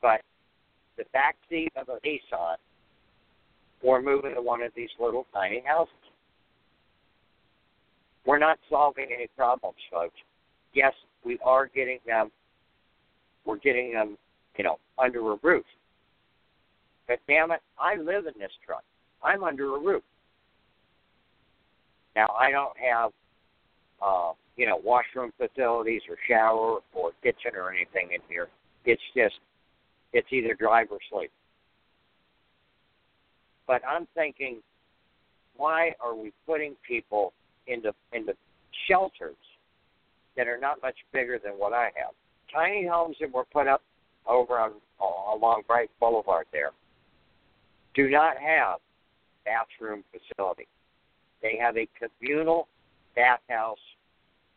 but 0.00 0.22
the 0.96 1.04
back 1.12 1.36
seat 1.48 1.72
of 1.76 1.88
a 1.88 1.98
Nissan 2.06 2.56
or 3.82 4.00
move 4.00 4.24
into 4.24 4.40
one 4.40 4.62
of 4.62 4.72
these 4.74 4.90
little 4.98 5.26
tiny 5.32 5.62
houses. 5.66 5.94
We're 8.26 8.38
not 8.38 8.58
solving 8.68 9.06
any 9.14 9.28
problems, 9.36 9.78
folks. 9.90 10.16
Yes, 10.74 10.92
we 11.24 11.38
are 11.44 11.66
getting 11.66 11.98
them. 12.06 12.30
We're 13.44 13.58
getting 13.58 13.92
them, 13.92 14.16
you 14.56 14.64
know, 14.64 14.78
under 14.98 15.32
a 15.32 15.38
roof. 15.42 15.64
But 17.08 17.18
damn 17.26 17.50
it, 17.50 17.60
I 17.78 17.96
live 17.96 18.26
in 18.26 18.38
this 18.38 18.52
truck. 18.64 18.84
I'm 19.22 19.42
under 19.42 19.74
a 19.76 19.80
roof. 19.80 20.02
Now 22.14 22.28
I 22.38 22.50
don't 22.50 22.76
have, 22.78 23.10
uh, 24.02 24.32
you 24.56 24.66
know, 24.66 24.80
washroom 24.84 25.32
facilities 25.36 26.02
or 26.08 26.16
shower 26.28 26.80
or 26.92 27.10
kitchen 27.22 27.52
or 27.56 27.70
anything 27.70 28.10
in 28.14 28.20
here. 28.28 28.48
It's 28.84 29.02
just, 29.16 29.36
it's 30.12 30.28
either 30.30 30.54
drive 30.54 30.88
or 30.90 30.98
sleep. 31.10 31.30
But 33.66 33.82
I'm 33.88 34.06
thinking, 34.14 34.60
why 35.56 35.92
are 36.00 36.14
we 36.14 36.32
putting 36.46 36.74
people 36.86 37.32
into 37.70 37.92
into 38.12 38.34
shelters 38.88 39.36
that 40.36 40.48
are 40.48 40.58
not 40.58 40.82
much 40.82 40.96
bigger 41.12 41.38
than 41.42 41.52
what 41.52 41.72
I 41.72 41.84
have? 41.96 42.14
Tiny 42.52 42.86
homes 42.86 43.16
that 43.20 43.32
were 43.32 43.44
put 43.52 43.66
up 43.66 43.82
over 44.26 44.58
on 44.58 44.72
uh, 45.00 45.36
along 45.36 45.62
Bright 45.66 45.90
Boulevard 46.00 46.46
there 46.52 46.70
do 47.94 48.08
not 48.10 48.36
have 48.38 48.78
bathroom 49.44 50.04
facility. 50.12 50.66
They 51.42 51.58
have 51.60 51.76
a 51.76 51.88
communal 51.98 52.68
bathhouse, 53.16 53.78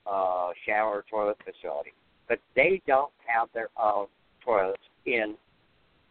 uh, 0.06 0.50
shower, 0.66 1.06
toilet 1.10 1.38
facility, 1.44 1.94
but 2.28 2.40
they 2.56 2.82
don't 2.86 3.12
have 3.26 3.48
their 3.54 3.70
own 3.82 4.08
toilets 4.44 4.82
in 5.06 5.36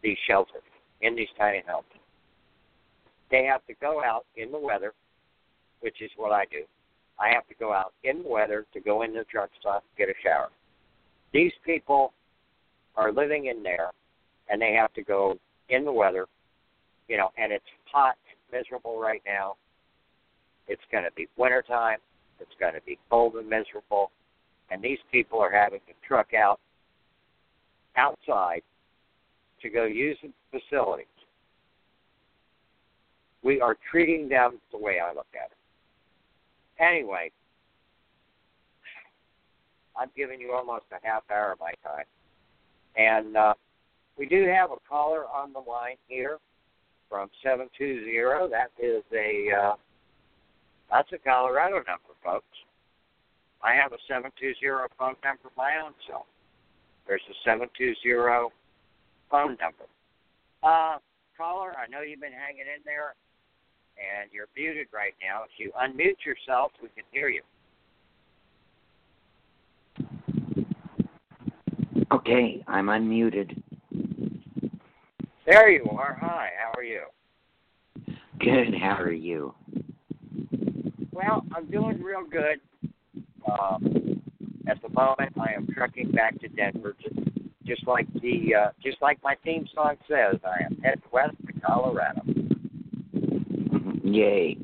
these 0.03 0.17
shelters, 0.27 0.62
in 1.01 1.15
these 1.15 1.29
tiny 1.38 1.62
homes. 1.67 1.87
They 3.31 3.45
have 3.45 3.65
to 3.67 3.75
go 3.81 4.03
out 4.03 4.25
in 4.37 4.51
the 4.51 4.59
weather, 4.59 4.93
which 5.81 6.03
is 6.03 6.11
what 6.17 6.33
I 6.33 6.45
do. 6.47 6.62
I 7.18 7.29
have 7.29 7.46
to 7.48 7.55
go 7.55 7.72
out 7.72 7.92
in 8.05 8.22
the 8.22 8.29
weather 8.29 8.66
to 8.72 8.81
go 8.81 9.03
in 9.03 9.14
the 9.14 9.25
truck 9.25 9.51
stop 9.61 9.85
get 9.96 10.09
a 10.09 10.14
shower. 10.22 10.48
These 11.33 11.53
people 11.64 12.12
are 12.96 13.12
living 13.12 13.46
in 13.46 13.62
there, 13.62 13.90
and 14.48 14.61
they 14.61 14.72
have 14.72 14.92
to 14.94 15.03
go 15.03 15.38
in 15.68 15.85
the 15.85 15.92
weather, 15.92 16.27
you 17.09 17.16
know, 17.16 17.31
and 17.38 17.53
it's 17.53 17.64
hot, 17.90 18.16
miserable 18.53 19.01
right 19.01 19.22
now. 19.25 19.57
It's 20.68 20.83
going 20.90 21.05
to 21.05 21.11
be 21.16 21.29
wintertime. 21.37 21.98
It's 22.40 22.51
going 22.61 22.75
to 22.75 22.81
be 22.83 22.98
cold 23.11 23.35
and 23.35 23.48
miserable. 23.48 24.11
And 24.70 24.83
these 24.83 24.98
people 25.11 25.38
are 25.40 25.51
having 25.51 25.81
to 25.81 25.92
truck 26.07 26.35
out 26.35 26.61
outside 27.96 28.62
to 29.61 29.70
go 29.70 29.85
use 29.85 30.18
the 30.22 30.31
facilities. 30.51 31.07
We 33.42 33.61
are 33.61 33.77
treating 33.90 34.29
them 34.29 34.61
the 34.70 34.79
way 34.79 34.98
I 35.01 35.12
look 35.12 35.27
at 35.35 35.51
it. 35.51 35.57
Anyway, 36.83 37.31
I'm 39.97 40.11
giving 40.16 40.40
you 40.40 40.53
almost 40.53 40.85
a 40.90 41.07
half 41.07 41.23
hour 41.31 41.53
of 41.53 41.61
my 41.61 41.73
time. 41.85 42.05
And 42.97 43.37
uh, 43.37 43.55
we 44.18 44.27
do 44.27 44.47
have 44.47 44.71
a 44.73 44.77
caller 44.88 45.25
on 45.27 45.53
the 45.53 45.61
line 45.61 45.97
here 46.09 46.38
from 47.09 47.29
720. 47.42 48.51
That 48.51 48.71
is 48.83 49.05
a 49.14 49.53
uh, 49.55 49.75
that's 50.90 51.12
a 51.12 51.18
Colorado 51.18 51.77
number, 51.77 52.12
folks. 52.23 52.45
I 53.62 53.75
have 53.75 53.92
a 53.92 54.01
720 54.09 54.59
phone 54.99 55.14
number 55.25 55.47
of 55.47 55.57
my 55.57 55.79
own 55.83 55.95
self. 56.09 56.27
There's 57.07 57.23
a 57.31 57.37
720 57.45 58.51
phone 59.31 59.57
number. 59.57 59.87
Uh, 60.62 60.99
caller, 61.38 61.73
I 61.79 61.87
know 61.88 62.03
you've 62.03 62.21
been 62.21 62.35
hanging 62.35 62.66
in 62.66 62.83
there, 62.85 63.14
and 63.96 64.31
you're 64.33 64.48
muted 64.57 64.88
right 64.92 65.14
now. 65.22 65.42
If 65.44 65.50
you 65.59 65.72
unmute 65.81 66.24
yourself, 66.24 66.72
we 66.83 66.88
can 66.88 67.05
hear 67.11 67.28
you. 67.28 67.42
Okay, 72.12 72.62
I'm 72.68 72.87
unmuted. 72.87 73.61
There 75.46 75.70
you 75.70 75.87
are. 75.90 76.16
Hi, 76.20 76.50
how 76.62 76.72
are 76.78 76.85
you? 76.85 77.02
Good, 78.38 78.74
how 78.81 78.96
are 79.00 79.12
you? 79.12 79.55
Well, 81.11 81.44
I'm 81.55 81.66
doing 81.70 82.02
real 82.02 82.24
good. 82.24 82.61
Um, 83.50 84.20
at 84.68 84.81
the 84.83 84.88
moment, 84.90 85.33
I 85.40 85.52
am 85.55 85.66
trucking 85.74 86.11
back 86.12 86.38
to 86.40 86.48
Denver, 86.48 86.94
just, 87.02 87.16
just 87.64 87.87
like 87.87 88.07
the 88.14 88.55
uh, 88.55 88.70
just 88.83 89.00
like 89.02 89.18
my 89.22 89.37
theme 89.44 89.66
song 89.74 89.96
says. 90.09 90.37
I 90.44 90.64
am 90.64 90.78
headed 90.83 91.02
west 91.12 91.35
to 91.46 91.61
Colorado. 91.61 92.22
Yay. 94.03 94.59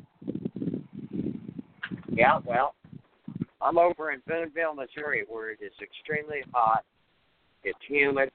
Yeah, 2.10 2.40
well, 2.44 2.74
I'm 3.60 3.78
over 3.78 4.10
in 4.10 4.20
Boonville, 4.26 4.74
Missouri, 4.74 5.24
where 5.28 5.50
it 5.50 5.58
is 5.62 5.72
extremely 5.80 6.42
hot. 6.52 6.84
It's 7.62 7.78
humid. 7.86 8.30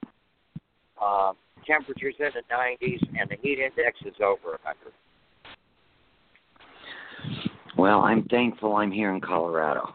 Uh, 1.00 1.32
temperatures 1.66 2.14
in 2.18 2.30
the 2.34 2.54
90s, 2.54 3.00
and 3.18 3.28
the 3.30 3.36
heat 3.42 3.58
index 3.58 3.98
is 4.04 4.14
over 4.20 4.58
100. 4.62 4.92
Well, 7.76 8.00
I'm 8.00 8.24
thankful 8.24 8.76
I'm 8.76 8.92
here 8.92 9.12
in 9.14 9.20
Colorado. 9.20 9.92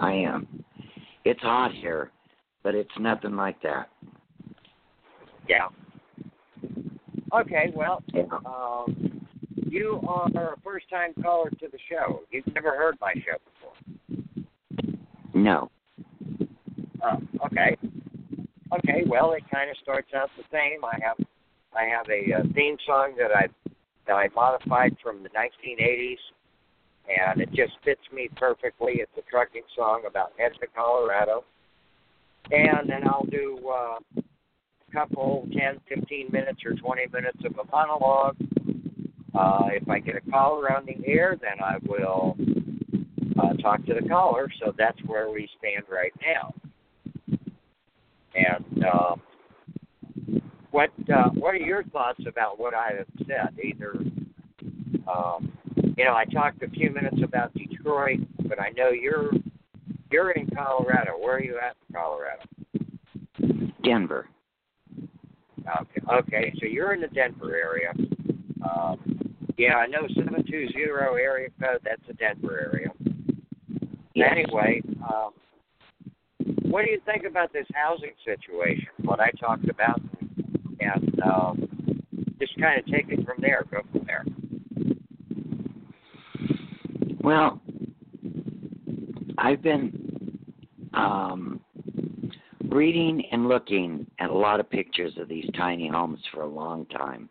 I 0.00 0.12
am. 0.12 0.64
It's 1.24 1.40
hot 1.40 1.72
here, 1.72 2.10
but 2.62 2.74
it's 2.74 2.90
nothing 2.98 3.36
like 3.36 3.60
that. 3.62 3.88
Yeah. 5.48 5.68
Okay, 7.32 7.72
well, 7.74 8.02
Yeah. 8.12 8.24
um, 8.44 9.15
you 9.76 10.00
are 10.08 10.54
a 10.54 10.60
first 10.64 10.88
time 10.88 11.12
caller 11.22 11.50
to 11.50 11.68
the 11.70 11.78
show. 11.90 12.22
You've 12.30 12.46
never 12.54 12.70
heard 12.70 12.96
my 13.00 13.12
show 13.14 13.38
before. 13.44 13.74
No. 15.34 15.70
Oh, 17.02 17.18
okay. 17.46 17.76
Okay, 18.72 19.04
well, 19.06 19.32
it 19.32 19.44
kind 19.52 19.70
of 19.70 19.76
starts 19.82 20.08
out 20.14 20.30
the 20.36 20.44
same. 20.50 20.84
I 20.84 20.98
have 21.02 21.16
I 21.76 21.84
have 21.84 22.06
a, 22.08 22.40
uh 22.40 22.42
theme 22.54 22.76
song 22.86 23.14
that 23.18 23.30
I 23.34 23.48
that 24.06 24.14
I 24.14 24.28
modified 24.34 24.96
from 25.02 25.22
the 25.22 25.28
1980s, 25.30 26.16
and 27.08 27.40
it 27.42 27.50
just 27.50 27.72
fits 27.84 28.00
me 28.12 28.28
perfectly. 28.36 28.94
It's 28.94 29.12
a 29.18 29.30
trucking 29.30 29.62
song 29.76 30.02
about 30.08 30.32
to 30.38 30.66
Colorado, 30.74 31.44
and 32.50 32.88
then 32.88 33.06
I'll 33.06 33.26
do 33.30 33.58
uh, 33.68 33.98
a 34.16 34.92
couple, 34.92 35.46
10, 35.52 35.80
15 35.88 36.28
minutes 36.32 36.60
or 36.64 36.74
20 36.74 37.06
minutes 37.12 37.38
of 37.44 37.52
a 37.58 37.70
monologue. 37.70 38.36
Uh, 39.36 39.68
if 39.72 39.88
I 39.88 39.98
get 39.98 40.16
a 40.16 40.30
caller 40.30 40.72
on 40.72 40.86
the 40.86 40.96
air, 41.06 41.36
then 41.40 41.62
I 41.62 41.76
will 41.86 42.36
uh, 43.38 43.54
talk 43.62 43.84
to 43.86 43.94
the 43.94 44.08
caller. 44.08 44.50
So 44.60 44.72
that's 44.76 44.98
where 45.04 45.30
we 45.30 45.48
stand 45.58 45.84
right 45.90 46.12
now. 46.24 46.54
And 48.34 48.84
uh, 48.84 49.16
what 50.70 50.90
uh, 51.14 51.30
what 51.30 51.54
are 51.54 51.58
your 51.58 51.84
thoughts 51.84 52.20
about 52.26 52.58
what 52.58 52.74
I 52.74 52.92
have 52.98 53.06
said? 53.26 53.58
Either 53.62 53.94
um, 55.10 55.52
you 55.96 56.04
know, 56.04 56.14
I 56.14 56.24
talked 56.26 56.62
a 56.62 56.68
few 56.68 56.90
minutes 56.90 57.18
about 57.22 57.54
Detroit, 57.54 58.20
but 58.46 58.60
I 58.60 58.70
know 58.70 58.90
you're 58.90 59.30
you're 60.10 60.32
in 60.32 60.48
Colorado. 60.54 61.12
Where 61.18 61.36
are 61.36 61.42
you 61.42 61.58
at 61.58 61.76
in 61.88 61.94
Colorado? 61.94 62.42
Denver. 63.82 64.28
Okay, 65.80 66.00
okay, 66.12 66.52
so 66.60 66.66
you're 66.66 66.92
in 66.94 67.00
the 67.00 67.08
Denver 67.08 67.56
area. 67.56 67.92
Um, 68.62 69.15
yeah, 69.58 69.76
I 69.76 69.86
know 69.86 70.06
seven 70.14 70.44
two 70.48 70.68
zero 70.72 71.14
area 71.14 71.48
code. 71.60 71.80
That's 71.84 72.02
the 72.06 72.14
Denver 72.14 72.70
area. 72.72 72.88
Yes. 74.14 74.28
Anyway, 74.32 74.82
um, 75.02 75.32
what 76.62 76.84
do 76.84 76.90
you 76.90 77.00
think 77.04 77.24
about 77.24 77.52
this 77.52 77.66
housing 77.74 78.12
situation? 78.24 78.88
What 79.04 79.20
I 79.20 79.30
talked 79.38 79.68
about, 79.68 80.00
and 80.80 81.20
um, 81.22 81.68
just 82.38 82.58
kind 82.60 82.78
of 82.78 82.86
take 82.86 83.06
it 83.08 83.24
from 83.24 83.36
there. 83.40 83.64
Go 83.70 83.80
from 83.92 84.06
there. 84.06 84.24
Well, 87.22 87.60
I've 89.38 89.62
been 89.62 90.38
um, 90.94 91.60
reading 92.68 93.22
and 93.32 93.48
looking 93.48 94.06
at 94.18 94.30
a 94.30 94.34
lot 94.34 94.60
of 94.60 94.70
pictures 94.70 95.12
of 95.18 95.28
these 95.28 95.46
tiny 95.56 95.88
homes 95.88 96.20
for 96.32 96.42
a 96.42 96.48
long 96.48 96.86
time. 96.86 97.28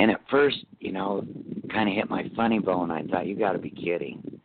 And 0.00 0.10
at 0.10 0.22
first, 0.30 0.56
you 0.78 0.92
know, 0.92 1.22
kind 1.70 1.86
of 1.86 1.94
hit 1.94 2.08
my 2.08 2.24
funny 2.34 2.58
bone. 2.58 2.90
I 2.90 3.02
thought, 3.02 3.26
you 3.26 3.36
got 3.36 3.52
to 3.52 3.58
be 3.58 3.68
kidding. 3.68 4.40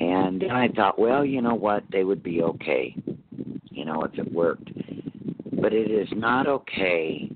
And 0.00 0.40
then 0.40 0.50
I 0.50 0.68
thought, 0.68 0.98
well, 0.98 1.22
you 1.22 1.42
know 1.42 1.54
what? 1.54 1.84
They 1.92 2.02
would 2.02 2.22
be 2.22 2.42
okay, 2.42 2.96
you 3.70 3.84
know, 3.84 4.04
if 4.04 4.18
it 4.18 4.32
worked. 4.32 4.70
But 5.60 5.74
it 5.74 5.90
is 5.90 6.08
not 6.12 6.46
okay, 6.46 7.30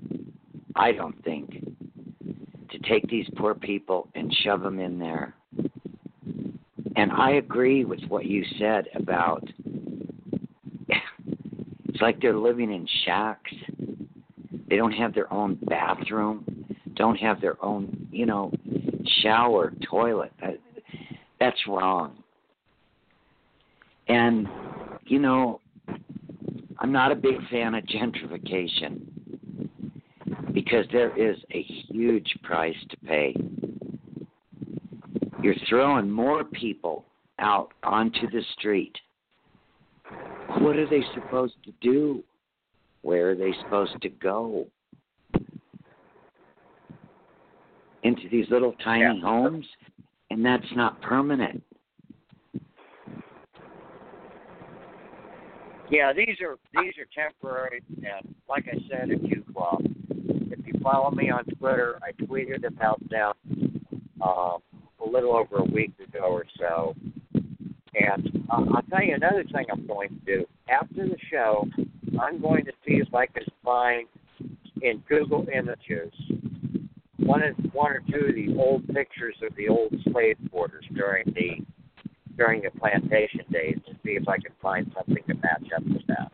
I 0.75 0.91
don't 0.91 1.23
think, 1.23 1.63
to 2.71 2.79
take 2.89 3.07
these 3.07 3.27
poor 3.37 3.53
people 3.53 4.09
and 4.15 4.33
shove 4.43 4.61
them 4.61 4.79
in 4.79 4.97
there. 4.97 5.35
And 6.95 7.11
I 7.11 7.33
agree 7.33 7.85
with 7.85 8.01
what 8.07 8.25
you 8.25 8.43
said 8.57 8.87
about 8.95 9.47
it's 11.89 12.01
like 12.01 12.19
they're 12.21 12.35
living 12.35 12.73
in 12.73 12.87
shacks. 13.05 13.51
They 14.67 14.77
don't 14.77 14.93
have 14.93 15.13
their 15.13 15.31
own 15.31 15.59
bathroom, 15.65 16.43
don't 16.95 17.15
have 17.15 17.41
their 17.41 17.63
own, 17.63 18.07
you 18.11 18.25
know, 18.25 18.51
shower, 19.21 19.73
toilet. 19.89 20.31
That's 21.39 21.67
wrong. 21.67 22.23
And, 24.07 24.47
you 25.05 25.19
know, 25.19 25.59
I'm 26.79 26.91
not 26.91 27.11
a 27.11 27.15
big 27.15 27.35
fan 27.49 27.75
of 27.75 27.83
gentrification 27.85 29.01
because 30.53 30.85
there 30.91 31.17
is 31.17 31.37
a 31.51 31.63
huge 31.89 32.37
price 32.43 32.75
to 32.89 32.97
pay. 32.97 33.35
You're 35.41 35.55
throwing 35.67 36.09
more 36.09 36.43
people 36.43 37.05
out 37.39 37.73
onto 37.83 38.29
the 38.29 38.41
street. 38.57 38.95
What 40.59 40.75
are 40.77 40.87
they 40.87 41.03
supposed 41.13 41.55
to 41.65 41.71
do? 41.81 42.23
Where 43.01 43.31
are 43.31 43.35
they 43.35 43.53
supposed 43.63 44.01
to 44.01 44.09
go? 44.09 44.67
Into 48.03 48.29
these 48.29 48.49
little 48.49 48.73
tiny 48.83 49.01
Yeah. 49.01 49.21
homes? 49.21 49.65
And 50.29 50.45
that's 50.45 50.71
not 50.75 51.01
permanent. 51.01 51.63
Yeah, 55.89 56.11
these 56.11 56.41
are 56.41 56.57
these 56.73 56.93
are 56.97 57.05
temporary, 57.13 57.83
and 57.97 58.33
like 58.49 58.67
I 58.67 58.77
said, 58.89 59.11
if 59.11 59.21
you 59.21 59.43
uh, 59.55 59.77
if 60.49 60.65
you 60.65 60.79
follow 60.81 61.11
me 61.11 61.29
on 61.29 61.43
Twitter, 61.59 61.99
I 62.01 62.11
tweeted 62.23 62.65
about 62.65 62.99
them 63.09 63.33
uh, 64.19 64.57
a 65.03 65.07
little 65.07 65.35
over 65.35 65.57
a 65.57 65.65
week 65.65 65.93
ago 65.99 66.25
or 66.25 66.45
so. 66.57 66.95
And 67.93 68.45
uh, 68.49 68.65
I'll 68.73 68.81
tell 68.89 69.03
you 69.03 69.13
another 69.13 69.43
thing 69.43 69.65
I'm 69.71 69.85
going 69.85 70.09
to 70.09 70.37
do 70.37 70.45
after 70.67 71.07
the 71.07 71.17
show. 71.29 71.67
I'm 72.19 72.41
going 72.41 72.65
to 72.65 72.71
see 72.85 72.95
if 72.95 73.13
I 73.13 73.27
can 73.27 73.43
find 73.63 74.07
in 74.81 75.03
Google 75.07 75.45
Images 75.53 76.11
one 77.25 77.41
one 77.71 77.91
or 77.91 78.01
two 78.09 78.27
of 78.27 78.35
the 78.35 78.55
old 78.57 78.87
pictures 78.87 79.35
of 79.41 79.55
the 79.55 79.67
old 79.67 79.93
slave 80.11 80.37
quarters 80.51 80.85
during 80.93 81.25
the 81.27 81.65
during 82.37 82.61
the 82.61 82.71
plantation 82.79 83.41
days 83.51 83.77
to 83.85 83.93
see 84.03 84.11
if 84.11 84.27
I 84.27 84.37
can 84.37 84.51
find 84.61 84.91
something 84.95 85.23
to 85.27 85.33
match 85.35 85.67
up 85.75 85.83
with 85.83 86.01
that. 86.07 86.31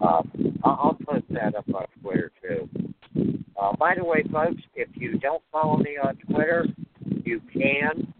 Um, 0.00 0.58
I'll, 0.62 0.98
post 1.06 1.24
that 1.30 1.54
up 1.54 1.64
on 1.74 1.86
Twitter 2.02 2.30
too. 2.42 2.68
Uh, 3.60 3.74
by 3.76 3.94
the 3.96 4.04
way, 4.04 4.22
folks, 4.30 4.60
if 4.74 4.88
you 4.94 5.18
don't 5.18 5.42
follow 5.50 5.78
me 5.78 5.96
on 6.02 6.16
Twitter, 6.28 6.66
you 7.24 7.40
can. 7.52 8.12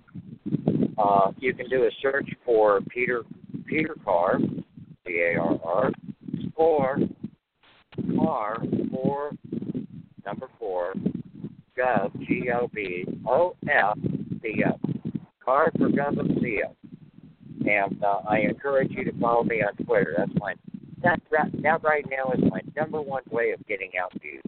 Uh, 0.99 1.33
you 1.39 1.53
can 1.53 1.69
do 1.69 1.85
a 1.85 1.91
search 2.01 2.29
for 2.45 2.81
Peter 2.89 3.23
Peter 3.67 3.95
Carr, 4.05 4.39
C 5.07 5.21
A 5.35 5.39
R 5.39 5.59
R, 5.63 5.91
or 6.55 6.99
Carr 8.17 8.63
for 8.91 9.33
number 10.25 10.49
four, 10.59 10.95
Gov 11.79 12.13
G 12.27 12.49
O 12.55 12.69
B 12.73 13.05
O 13.27 13.57
F 13.69 13.99
C 14.43 14.63
O. 14.67 14.79
Carr 15.45 15.71
for 15.79 15.89
Gov 15.89 16.19
of 16.19 16.27
C 16.41 16.61
O. 16.67 16.75
And 17.69 18.03
uh, 18.03 18.21
I 18.29 18.39
encourage 18.39 18.91
you 18.93 19.05
to 19.05 19.13
follow 19.21 19.45
me 19.45 19.63
on 19.63 19.75
Twitter. 19.85 20.15
That's 20.17 20.31
my 20.39 20.55
that 21.03 21.21
that 21.31 21.51
that 21.63 21.83
right 21.83 22.05
now 22.09 22.33
is 22.33 22.51
my 22.51 22.61
number 22.77 23.01
one 23.01 23.23
way 23.31 23.51
of 23.51 23.67
getting 23.67 23.91
out 24.03 24.13
you. 24.23 24.41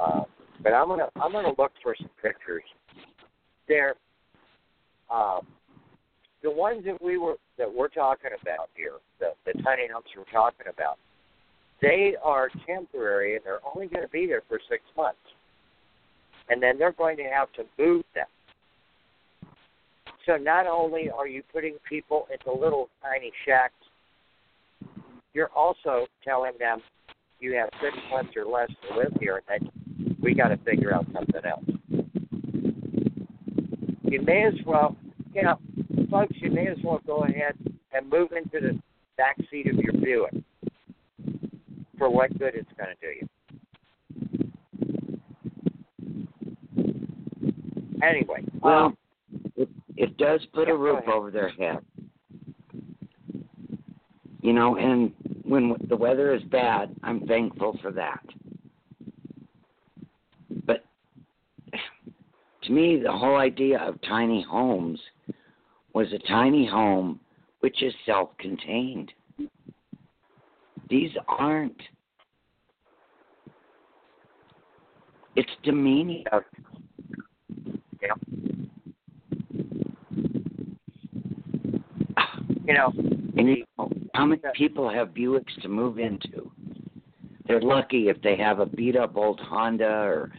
Uh, 0.00 0.22
but 0.62 0.72
I'm 0.72 0.88
gonna 0.88 1.08
I'm 1.20 1.32
gonna 1.32 1.54
look 1.58 1.72
for 1.82 1.94
some 1.98 2.10
pictures. 2.22 2.64
There, 3.68 3.94
um, 5.10 5.46
the 6.42 6.50
ones 6.50 6.84
that 6.86 7.00
we 7.02 7.18
were 7.18 7.36
that 7.58 7.72
we're 7.72 7.88
talking 7.88 8.30
about 8.42 8.70
here, 8.74 8.94
the 9.18 9.32
the 9.44 9.62
tiny 9.62 9.88
homes 9.92 10.06
we're 10.16 10.24
talking 10.32 10.66
about, 10.72 10.98
they 11.80 12.14
are 12.22 12.50
temporary 12.66 13.36
and 13.36 13.44
they're 13.44 13.60
only 13.74 13.86
going 13.86 14.02
to 14.02 14.10
be 14.10 14.26
there 14.26 14.42
for 14.48 14.60
six 14.68 14.82
months, 14.96 15.18
and 16.50 16.62
then 16.62 16.78
they're 16.78 16.92
going 16.92 17.16
to 17.16 17.22
have 17.24 17.50
to 17.52 17.62
move 17.78 18.04
them. 18.14 18.26
So 20.26 20.36
not 20.36 20.66
only 20.66 21.08
are 21.08 21.26
you 21.26 21.42
putting 21.52 21.76
people 21.88 22.26
into 22.30 22.52
little 22.52 22.88
tiny 23.02 23.32
shacks, 23.46 23.72
you're 25.32 25.50
also 25.56 26.06
telling 26.24 26.52
them 26.58 26.80
you 27.38 27.54
have 27.54 27.70
six 27.80 27.96
months 28.10 28.32
or 28.36 28.44
less 28.44 28.68
to 28.88 28.98
live 28.98 29.12
here, 29.18 29.40
and 29.48 29.62
then 29.62 30.16
we 30.20 30.34
got 30.34 30.48
to 30.48 30.56
figure 30.58 30.92
out 30.94 31.06
something 31.14 31.40
else. 31.48 31.64
You 34.02 34.20
may 34.22 34.44
as 34.44 34.54
well, 34.66 34.96
you 35.32 35.42
know, 35.42 35.58
folks, 36.10 36.34
you 36.40 36.50
may 36.50 36.66
as 36.66 36.78
well 36.84 37.00
go 37.06 37.22
ahead 37.22 37.54
and 37.92 38.10
move 38.10 38.32
into 38.32 38.60
the 38.60 38.78
back 39.16 39.36
seat 39.50 39.68
of 39.68 39.76
your 39.76 39.92
Buick 39.92 40.34
for 41.96 42.10
what 42.10 42.36
good 42.38 42.54
it's 42.54 42.68
going 42.76 42.90
to 42.90 43.00
do 43.00 43.08
you. 43.20 43.28
Anyway, 48.02 48.44
Well, 48.60 48.86
um, 48.86 48.98
it 49.56 49.68
it 49.96 50.16
does 50.16 50.44
put 50.52 50.68
Yeah, 50.68 50.74
a 50.74 50.76
roof 50.76 51.06
over 51.08 51.30
their 51.30 51.50
head. 51.50 51.78
You 54.42 54.52
know, 54.54 54.76
and 54.76 55.12
when 55.44 55.76
the 55.88 55.96
weather 55.96 56.34
is 56.34 56.42
bad, 56.44 56.94
I'm 57.02 57.26
thankful 57.26 57.78
for 57.82 57.92
that. 57.92 58.24
But 60.64 60.84
to 62.62 62.72
me, 62.72 63.00
the 63.02 63.12
whole 63.12 63.36
idea 63.36 63.78
of 63.78 64.00
tiny 64.02 64.42
homes 64.42 65.00
was 65.92 66.06
a 66.12 66.18
tiny 66.28 66.66
home 66.66 67.20
which 67.60 67.82
is 67.82 67.92
self-contained. 68.06 69.12
These 70.88 71.10
aren't. 71.28 71.80
It's 75.36 75.50
demeaning. 75.62 76.24
You 78.02 78.08
know, 82.74 82.92
And 83.36 83.48
you 83.48 83.64
know, 83.78 83.90
how 84.14 84.26
many 84.26 84.40
people 84.54 84.88
have 84.88 85.08
Buicks 85.08 85.60
to 85.62 85.68
move 85.68 85.98
into? 85.98 86.50
They're 87.46 87.60
lucky 87.60 88.08
if 88.08 88.20
they 88.22 88.36
have 88.36 88.60
a 88.60 88.66
beat 88.66 88.96
up 88.96 89.16
old 89.16 89.40
Honda 89.40 89.88
or, 89.88 90.32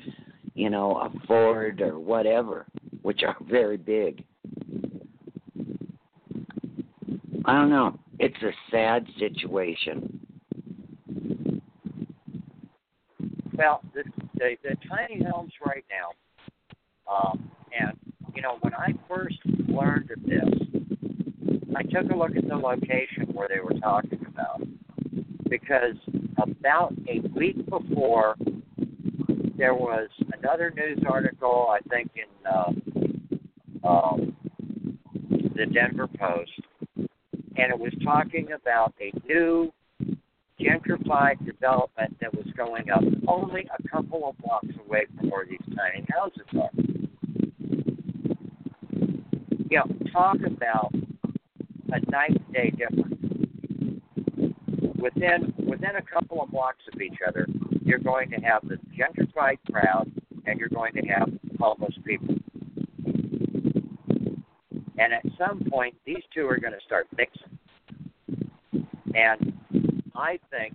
you 0.54 0.69
know, 0.69 0.95
a 0.97 1.12
Ford 1.28 1.82
or 1.82 2.00
whatever, 2.00 2.65
which 3.02 3.24
are 3.24 3.36
very 3.50 3.76
big. 3.76 4.24
I 7.45 7.54
don't 7.54 7.69
know. 7.69 8.00
It's 8.19 8.41
a 8.43 8.52
sad 8.69 9.06
situation. 9.19 10.21
Well, 13.58 13.82
the, 13.93 14.04
the 14.36 14.56
the 14.63 14.76
tiny 14.89 15.24
homes 15.24 15.52
right 15.65 15.84
now, 15.89 16.12
um, 17.12 17.52
and 17.78 17.97
you 18.36 18.41
know, 18.41 18.58
when 18.62 18.74
I 18.74 18.93
first 19.08 19.38
learned 19.67 20.12
of 20.12 20.24
this, 20.24 21.62
I 21.76 21.84
took 21.84 22.12
a 22.12 22.15
look 22.15 22.36
at 22.36 22.47
the 22.47 22.56
location 22.56 23.28
where 23.34 23.47
they 23.47 23.60
were 23.60 23.80
talking 23.80 24.26
about, 24.28 24.62
because 25.50 25.95
about 26.38 26.93
a 27.08 27.19
week 27.36 27.58
before, 27.69 28.36
there 29.58 29.74
was 29.74 30.10
another 30.39 30.74
news 30.76 31.04
article, 31.10 31.67
I 31.69 31.80
think 31.89 32.12
in 32.15 32.52
uh, 32.52 33.88
um, 33.88 34.36
the 35.30 35.65
Denver 35.65 36.08
Post, 36.08 36.52
and 36.97 37.72
it 37.72 37.78
was 37.78 37.93
talking 38.03 38.49
about 38.53 38.93
a 38.99 39.12
new 39.28 39.72
gentrified 40.59 41.43
development 41.45 42.16
that 42.22 42.34
was 42.34 42.45
going 42.55 42.89
up 42.91 43.03
only 43.28 43.68
a 43.78 43.88
couple 43.88 44.30
of 44.30 44.38
blocks 44.39 44.68
away 44.88 45.05
from 45.18 45.30
where 45.30 45.45
these 45.45 45.59
tiny 45.76 46.05
houses 46.09 46.45
are. 46.59 46.91
You 49.72 49.78
know, 49.78 50.11
talk 50.11 50.36
about 50.45 50.93
a 50.93 52.11
night 52.11 52.51
day 52.51 52.72
difference. 52.72 53.15
Within 54.97 55.53
within 55.65 55.95
a 55.95 56.01
couple 56.01 56.41
of 56.41 56.51
blocks 56.51 56.84
of 56.93 57.01
each 57.01 57.19
other, 57.26 57.47
you're 57.82 57.97
going 57.99 58.30
to 58.32 58.36
have 58.41 58.63
the 58.67 58.76
gentrified 58.93 59.59
crowd 59.72 60.11
and 60.45 60.59
you're 60.59 60.67
going 60.67 60.91
to 60.91 61.07
have 61.07 61.30
homeless 61.57 61.93
people. 62.03 62.36
And 64.97 65.13
at 65.13 65.24
some 65.38 65.61
point 65.72 65.95
these 66.05 66.22
two 66.34 66.49
are 66.49 66.59
going 66.59 66.74
to 66.74 66.86
start 66.86 67.07
mixing. 67.17 67.57
And 69.15 69.53
I 70.13 70.38
think 70.49 70.74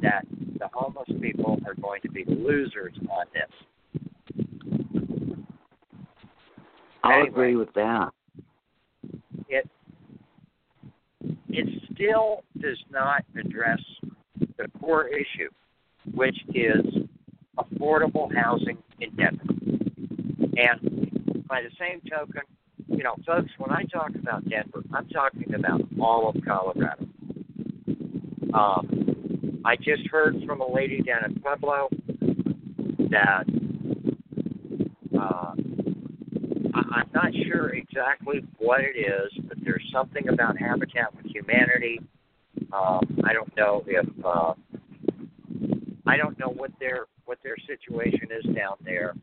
that 0.00 0.24
the 0.58 0.70
homeless 0.72 1.08
people 1.20 1.58
are 1.66 1.74
going 1.74 2.00
to 2.00 2.10
be 2.10 2.24
losers 2.26 2.94
on 3.10 3.26
this. 3.34 3.52
I'll 7.08 7.20
Anyway. 7.20 7.28
agree 7.28 7.56
with 7.56 7.72
that. 7.74 8.10
it 9.48 9.68
it 11.48 11.66
still 11.92 12.42
does 12.60 12.78
not 12.90 13.24
address 13.36 13.80
the 14.56 14.68
core 14.80 15.08
issue, 15.08 15.48
which 16.14 16.36
is 16.54 16.84
affordable 17.58 18.28
housing 18.34 18.78
in 19.00 19.10
Denver. 19.16 19.42
And 20.56 21.46
by 21.48 21.62
the 21.62 21.70
same 21.78 22.00
token, 22.08 22.42
you 22.88 23.02
know, 23.02 23.14
folks, 23.26 23.50
when 23.58 23.70
I 23.70 23.84
talk 23.84 24.10
about 24.14 24.48
Denver, 24.48 24.82
I'm 24.92 25.08
talking 25.08 25.54
about 25.54 25.80
all 26.00 26.28
of 26.28 26.36
Colorado. 26.44 27.06
Um, 28.54 29.60
I 29.64 29.76
just 29.76 30.06
heard 30.10 30.36
from 30.46 30.60
a 30.60 30.70
lady 30.70 31.00
down 31.02 31.24
in 31.24 31.40
Pueblo 31.40 31.88
that 33.10 33.44
uh, 35.20 35.54
I- 36.78 37.00
I'm 37.00 37.10
not 37.14 37.32
sure 37.34 37.70
exactly 37.70 38.44
what 38.58 38.80
it 38.80 38.96
is, 38.96 39.32
but 39.48 39.58
there's 39.64 39.84
something 39.92 40.28
about 40.28 40.58
Habitat 40.58 41.14
with 41.16 41.26
Humanity. 41.26 42.00
Um, 42.72 43.20
I 43.24 43.32
don't 43.32 43.54
know 43.56 43.82
if 43.86 44.06
uh, 44.24 44.54
I 46.06 46.16
don't 46.16 46.38
know 46.38 46.48
what 46.48 46.70
their 46.78 47.06
what 47.24 47.38
their 47.42 47.56
situation 47.66 48.28
is 48.30 48.44
down 48.54 48.76
there, 48.84 49.14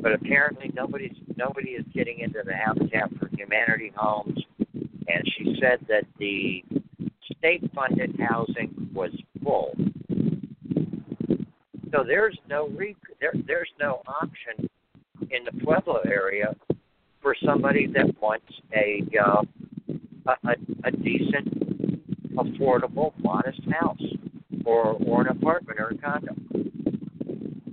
but 0.00 0.12
apparently 0.12 0.70
nobody's 0.74 1.16
nobody 1.36 1.70
is 1.70 1.84
getting 1.94 2.20
into 2.20 2.42
the 2.44 2.54
Habitat 2.54 3.10
for 3.18 3.28
Humanity 3.36 3.92
homes, 3.94 4.38
and 4.74 5.24
she 5.36 5.56
said 5.60 5.84
that 5.88 6.04
the 6.18 6.64
state-funded 7.38 8.18
housing 8.20 8.90
was 8.94 9.10
full. 9.42 9.74
So 11.90 12.04
there's 12.06 12.38
no 12.48 12.68
re- 12.68 12.96
there, 13.20 13.34
there's 13.46 13.70
no 13.78 14.02
option 14.06 14.68
in 15.32 15.44
the 15.44 15.64
Pueblo 15.64 16.00
area 16.06 16.54
for 17.20 17.34
somebody 17.44 17.86
that 17.86 18.20
wants 18.20 18.46
a 18.74 19.02
uh, 19.18 19.42
a, 20.26 20.50
a, 20.84 20.90
decent, 20.90 22.36
affordable, 22.36 23.12
modest 23.18 23.60
house 23.70 24.02
or 24.64 24.96
or 25.04 25.22
an 25.22 25.28
apartment 25.28 25.80
or 25.80 25.88
a 25.88 25.96
condo. 25.96 26.34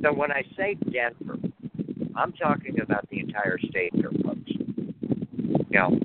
So 0.01 0.13
when 0.13 0.31
I 0.31 0.43
say 0.57 0.75
Denver, 0.91 1.37
I'm 2.15 2.31
talking 2.33 2.79
about 2.81 3.07
the 3.09 3.19
entire 3.19 3.59
state 3.59 3.93
here, 3.93 4.11
folks. 4.23 4.51
You 4.51 5.65
know, 5.71 5.99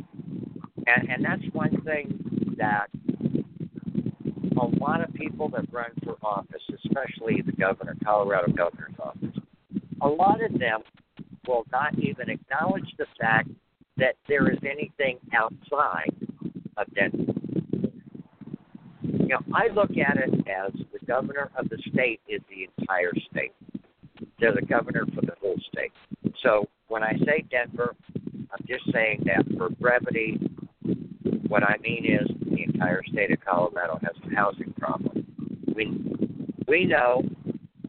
and 0.86 1.08
and 1.08 1.24
that's 1.24 1.42
one 1.52 1.80
thing 1.82 2.54
that 2.58 2.88
a 4.60 4.66
lot 4.78 5.02
of 5.02 5.12
people 5.14 5.48
that 5.50 5.64
run 5.72 5.90
for 6.04 6.16
office, 6.22 6.62
especially 6.84 7.42
the 7.42 7.52
governor, 7.52 7.96
Colorado 8.04 8.52
governor's 8.52 8.94
office, 9.02 9.36
a 10.00 10.08
lot 10.08 10.42
of 10.44 10.58
them 10.58 10.80
will 11.46 11.64
not 11.72 11.98
even 11.98 12.30
acknowledge 12.30 12.94
the 12.98 13.06
fact 13.20 13.48
that 13.96 14.16
there 14.28 14.50
is 14.50 14.58
anything 14.62 15.18
outside 15.34 16.12
of 16.76 16.86
Denver. 16.94 17.32
Know, 19.02 19.38
I 19.54 19.68
look 19.72 19.90
at 19.92 20.16
it 20.16 20.34
as 20.48 20.72
the 20.92 21.06
governor 21.06 21.50
of 21.56 21.68
the 21.68 21.78
state 21.92 22.20
is 22.28 22.40
the 22.48 22.68
entire 22.78 23.12
state. 23.30 23.52
They're 24.38 24.54
the 24.54 24.66
governor 24.66 25.06
for 25.14 25.22
the 25.22 25.34
whole 25.40 25.56
state. 25.72 25.92
So 26.42 26.68
when 26.88 27.02
I 27.02 27.12
say 27.24 27.44
Denver, 27.50 27.96
I'm 28.14 28.64
just 28.66 28.84
saying 28.92 29.24
that 29.24 29.44
for 29.56 29.70
brevity, 29.70 30.38
what 31.48 31.62
I 31.62 31.76
mean 31.82 32.04
is 32.04 32.28
the 32.50 32.62
entire 32.64 33.02
state 33.04 33.32
of 33.32 33.38
Colorado 33.40 33.98
has 34.02 34.14
a 34.30 34.34
housing 34.34 34.72
problem. 34.78 35.26
We 35.74 36.14
we 36.68 36.84
know 36.84 37.22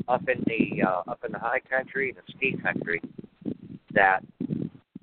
up 0.08 0.24
in 0.30 0.44
the 0.46 0.84
uh, 0.84 1.12
up 1.12 1.24
in 1.26 1.32
the 1.32 1.40
high 1.40 1.62
country, 1.70 2.16
the 2.16 2.22
ski 2.36 2.58
country, 2.62 3.02
that 3.96 4.20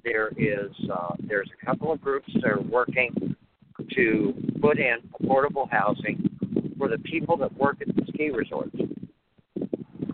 there 0.05 0.29
is 0.37 0.71
uh, 0.93 1.15
there's 1.21 1.51
a 1.61 1.67
couple 1.67 1.93
of 1.93 2.01
groups 2.01 2.29
that 2.35 2.45
are 2.45 2.61
working 2.61 3.35
to 3.95 4.35
put 4.61 4.79
in 4.79 4.97
affordable 5.21 5.69
housing 5.71 6.31
for 6.79 6.89
the 6.89 6.99
people 6.99 7.37
that 7.37 7.53
work 7.57 7.79
at 7.81 7.95
the 7.95 8.03
ski 8.09 8.31
resorts. 8.31 8.77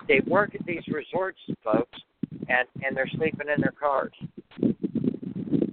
They 0.06 0.20
work 0.26 0.54
at 0.54 0.64
these 0.66 0.82
resorts, 0.88 1.38
folks, 1.62 1.98
and 2.48 2.66
and 2.82 2.96
they're 2.96 3.10
sleeping 3.16 3.48
in 3.54 3.60
their 3.60 3.74
cars 3.78 4.12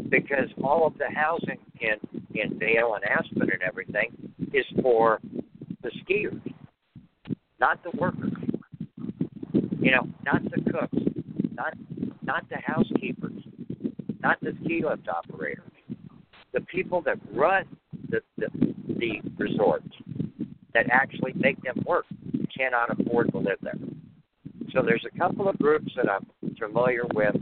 because 0.10 0.50
all 0.64 0.88
of 0.88 0.98
the 0.98 1.08
housing 1.14 1.60
in 1.80 1.96
in 2.34 2.60
Vail 2.60 2.96
and 2.96 3.04
Aspen 3.06 3.50
and 3.52 3.62
everything 3.62 4.12
is 4.54 4.66
for 4.82 5.20
the 5.84 5.92
skiers, 6.02 6.42
not 7.60 7.82
the 7.84 7.92
workers. 7.98 8.32
You 9.80 9.92
know, 9.92 10.08
not 10.26 10.42
the 10.44 10.72
cooks, 10.72 11.15
not 11.56 11.74
not 12.22 12.48
the 12.50 12.58
housekeepers, 12.64 13.44
not 14.22 14.40
the 14.42 14.54
ski 14.64 14.84
lift 14.88 15.08
operators. 15.08 15.72
The 16.54 16.62
people 16.62 17.02
that 17.02 17.18
run 17.34 17.66
the 18.10 18.22
the, 18.38 18.48
the 18.88 19.22
resorts 19.38 19.88
that 20.74 20.88
actually 20.92 21.34
make 21.36 21.62
them 21.64 21.82
work 21.86 22.06
cannot 22.56 22.90
afford 23.00 23.32
to 23.32 23.38
live 23.38 23.58
there. 23.62 23.80
So 24.74 24.82
there's 24.82 25.06
a 25.06 25.18
couple 25.18 25.48
of 25.48 25.58
groups 25.58 25.92
that 25.96 26.10
I'm 26.10 26.28
familiar 26.60 27.04
with 27.14 27.36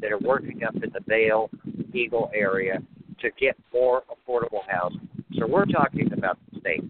that 0.00 0.12
are 0.12 0.18
working 0.18 0.64
up 0.64 0.74
in 0.74 0.90
the 0.92 1.00
Vail 1.06 1.48
Eagle 1.94 2.30
area 2.34 2.82
to 3.20 3.30
get 3.40 3.56
more 3.72 4.02
affordable 4.10 4.60
housing. 4.68 5.08
So 5.38 5.46
we're 5.46 5.64
talking 5.64 6.12
about 6.12 6.38
the 6.52 6.60
state. 6.60 6.84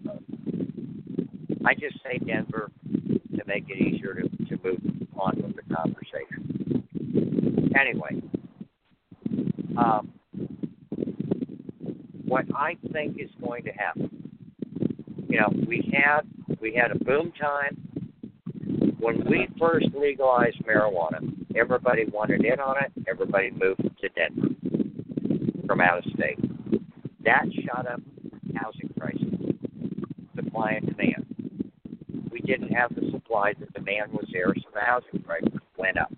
I 1.65 1.73
just 1.73 1.95
say 2.03 2.19
Denver 2.19 2.69
to 2.83 3.41
make 3.47 3.65
it 3.69 3.81
easier 3.81 4.13
to, 4.15 4.21
to 4.29 4.63
move 4.63 4.79
on 5.17 5.41
with 5.41 5.55
the 5.55 5.75
conversation. 5.75 6.54
Anyway, 7.79 8.21
um, 9.77 10.11
what 12.25 12.45
I 12.55 12.75
think 12.91 13.19
is 13.19 13.29
going 13.43 13.63
to 13.63 13.71
happen, 13.71 14.09
you 15.27 15.39
know, 15.39 15.49
we 15.67 15.91
had 15.93 16.21
we 16.61 16.73
had 16.73 16.91
a 16.91 17.03
boom 17.03 17.31
time 17.39 17.77
when 18.99 19.23
we 19.29 19.47
first 19.59 19.87
legalized 19.93 20.57
marijuana. 20.65 21.19
Everybody 21.55 22.05
wanted 22.05 22.43
in 22.43 22.59
on 22.59 22.77
it. 22.83 22.91
Everybody 23.07 23.51
moved 23.51 23.81
to 24.01 24.09
Denver 24.09 24.55
from 25.67 25.81
out 25.81 25.99
of 25.99 26.03
state. 26.13 26.39
That 27.23 27.45
shot 27.65 27.87
up 27.87 28.01
housing 28.55 28.89
prices, 28.97 29.33
supply 30.35 30.73
and 30.73 30.85
demand. 30.85 31.25
We 32.31 32.39
didn't 32.39 32.69
have 32.73 32.93
the 32.95 33.09
supply, 33.11 33.53
the 33.59 33.65
demand 33.67 34.11
was 34.11 34.25
there, 34.31 34.53
so 34.55 34.69
the 34.73 34.81
housing 34.81 35.21
prices 35.23 35.59
went 35.77 35.97
up. 35.97 36.11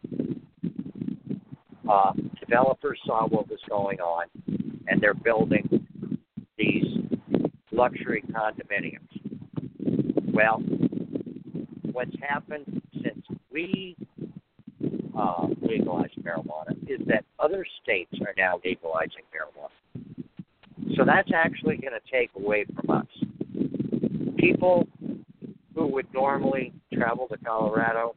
Uh, 1.89 2.11
developers 2.39 2.99
saw 3.05 3.27
what 3.27 3.49
was 3.49 3.59
going 3.69 3.99
on, 3.99 4.25
and 4.87 5.01
they're 5.01 5.13
building 5.13 5.67
these 6.57 6.85
luxury 7.71 8.23
condominiums. 8.31 9.07
Well, 10.33 10.61
what's 11.91 12.15
happened 12.21 12.81
since 13.03 13.25
we 13.51 13.95
uh, 15.17 15.47
legalized 15.61 16.15
marijuana 16.21 16.77
is 16.87 16.99
that 17.07 17.23
other 17.39 17.65
states 17.81 18.13
are 18.21 18.33
now 18.37 18.59
legalizing 18.63 19.23
marijuana. 19.33 20.15
So 20.95 21.03
that's 21.05 21.29
actually 21.33 21.77
going 21.77 21.93
to 21.93 22.11
take 22.11 22.31
away 22.35 22.65
from 22.75 22.97
us. 22.97 23.05
People 24.37 24.87
who 25.73 25.87
would 25.87 26.11
normally 26.13 26.73
travel 26.93 27.27
to 27.27 27.37
Colorado 27.37 28.15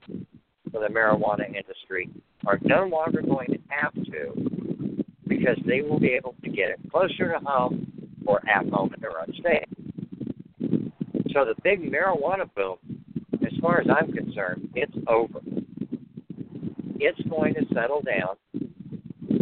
for 0.71 0.81
the 0.81 0.89
marijuana 0.89 1.47
industry 1.47 2.09
are 2.47 2.59
no 2.62 2.85
longer 2.87 3.23
going 3.23 3.49
to 3.49 3.59
have 3.71 3.95
to 3.95 5.05
because 5.27 5.57
they 5.66 5.81
will 5.81 6.01
be 6.01 6.09
able 6.09 6.35
to 6.43 6.51
get 6.51 6.71
it 6.71 6.81
closer 6.91 7.33
to 7.33 7.39
home 7.45 7.91
or 8.27 8.41
at 8.49 8.68
home 8.68 8.93
in 8.95 9.01
their 9.01 9.18
own 9.18 9.33
state. 9.39 9.68
So 11.33 11.45
the 11.45 11.55
big 11.62 11.81
marijuana 11.81 12.53
boom, 12.55 12.77
as 13.35 13.53
far 13.61 13.81
as 13.81 13.87
I'm 13.89 14.12
concerned, 14.12 14.68
it's 14.75 14.93
over. 15.07 15.41
It's 16.97 17.21
going 17.29 17.55
to 17.55 17.64
settle 17.73 18.03
down, 18.03 18.37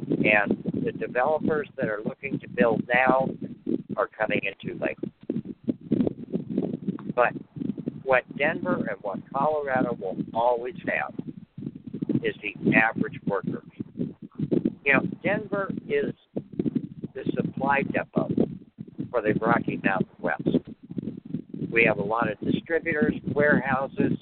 and 0.09 0.63
the 0.85 0.93
developers 0.93 1.69
that 1.77 1.89
are 1.89 2.01
looking 2.05 2.39
to 2.41 2.49
build 2.49 2.83
now 2.93 3.29
are 3.97 4.07
coming 4.07 4.41
in 4.45 4.53
too 4.63 4.79
late. 4.81 4.99
But 7.15 7.33
what 8.05 8.25
Denver 8.37 8.87
and 8.89 8.99
what 9.01 9.19
Colorado 9.35 9.97
will 10.01 10.17
always 10.35 10.77
have 10.87 11.15
is 12.23 12.35
the 12.43 12.55
average 12.77 13.19
worker. 13.27 13.63
You 14.89 14.95
know, 14.95 15.03
Denver 15.23 15.71
is 15.87 16.15
the 17.15 17.23
supply 17.37 17.83
depot 17.83 18.31
for 19.11 19.21
the 19.21 19.35
Rocky 19.39 19.79
Mountain 19.85 20.09
West. 20.19 20.49
We 21.71 21.85
have 21.85 21.99
a 21.99 22.03
lot 22.03 22.31
of 22.33 22.41
distributors, 22.41 23.13
warehouses. 23.35 24.13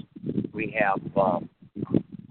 We 0.52 0.76
have 0.76 1.00
um, 1.16 1.48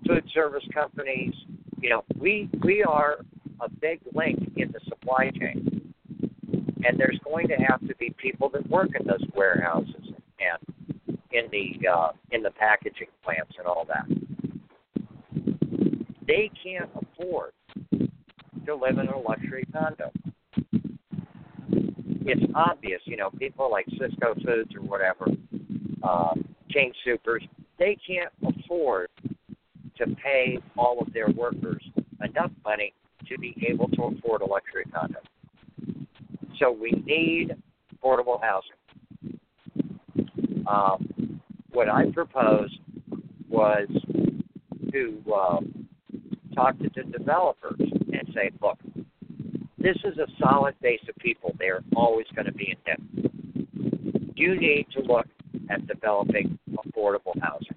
food 0.06 0.26
service 0.34 0.66
companies. 0.74 1.34
You 1.80 1.92
know, 1.92 2.04
we 2.20 2.50
we 2.62 2.84
are 2.84 3.20
a 3.62 3.70
big 3.70 4.02
link 4.14 4.52
in 4.58 4.70
the 4.74 4.82
supply 4.90 5.32
chain, 5.40 5.94
and 6.52 7.00
there's 7.00 7.20
going 7.24 7.48
to 7.48 7.56
have 7.56 7.88
to 7.88 7.96
be 7.96 8.14
people 8.22 8.50
that 8.50 8.70
work 8.70 8.90
in 9.00 9.08
those 9.08 9.26
warehouses 9.34 10.10
and 10.42 11.16
in 11.32 11.46
the 11.54 11.88
uh, 11.88 12.10
in 12.32 12.44
the 12.44 12.52
packaging 12.52 13.08
plants 13.24 13.54
and 13.58 13.66
all 13.66 13.86
that. 13.88 14.06
They 16.28 16.52
can't 16.62 16.90
afford 16.96 17.54
to 18.66 18.76
live 18.76 18.98
in 18.98 19.08
a 19.08 19.18
luxury 19.18 19.66
condo. 19.72 20.12
it's 22.28 22.52
obvious, 22.56 23.02
you 23.06 23.18
know, 23.18 23.30
people 23.32 23.70
like 23.70 23.86
Sysco 23.88 24.36
Foods 24.44 24.74
or 24.76 24.82
whatever, 24.82 25.26
um, 26.04 26.44
King 26.72 26.92
Soopers, 27.06 27.48
they 27.78 27.98
can't 28.08 28.32
afford 28.44 29.10
to 29.98 30.08
pay 30.24 30.58
all 30.78 31.00
of 31.00 31.14
their 31.14 31.30
workers 31.30 31.84
enough 32.24 32.52
money 32.64 32.94
to 33.28 33.38
be 33.38 33.56
able 33.68 33.88
to 33.90 34.04
afford 34.04 34.42
a 34.42 34.46
luxury 34.46 34.86
condo. 34.94 35.20
So 36.60 36.72
we 36.72 36.92
need 37.06 37.56
affordable 37.96 38.40
housing. 38.42 38.72
Um, 40.68 41.42
what 41.72 41.90
I 41.90 42.10
proposed 42.12 42.80
was 43.50 43.88
to 44.92 45.24
uh, 45.34 45.60
talk 46.56 46.78
to 46.80 46.90
the 46.96 47.04
developers 47.04 47.80
and 48.12 48.28
say, 48.34 48.52
look, 48.62 48.78
this 49.78 49.98
is 50.04 50.18
a 50.18 50.28
solid 50.40 50.74
base 50.82 51.02
of 51.08 51.16
people. 51.18 51.56
They're 51.60 51.84
always 51.96 52.26
going 52.36 52.46
to 52.46 52.54
be 52.54 52.72
in 52.72 52.78
debt. 52.86 53.00
You 54.36 54.60
need 54.60 54.88
to 54.94 55.02
look 55.02 55.28
at 55.70 55.86
developing 55.88 56.58
affordable 56.72 57.40
housing. 57.42 57.76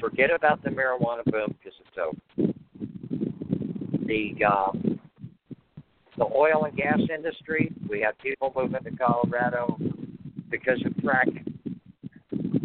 Forget 0.00 0.30
about 0.34 0.62
the 0.62 0.70
marijuana 0.70 1.24
boom 1.24 1.54
because 1.58 1.78
it's 1.80 1.98
over. 1.98 2.52
The 4.06 4.44
um, 4.44 5.00
the 6.16 6.24
oil 6.24 6.64
and 6.64 6.76
gas 6.76 7.00
industry, 7.12 7.72
we 7.88 8.00
have 8.00 8.16
people 8.18 8.52
moving 8.54 8.82
to 8.84 8.96
Colorado 8.96 9.76
because 10.50 10.80
of 10.86 10.92
fracking, 11.02 11.52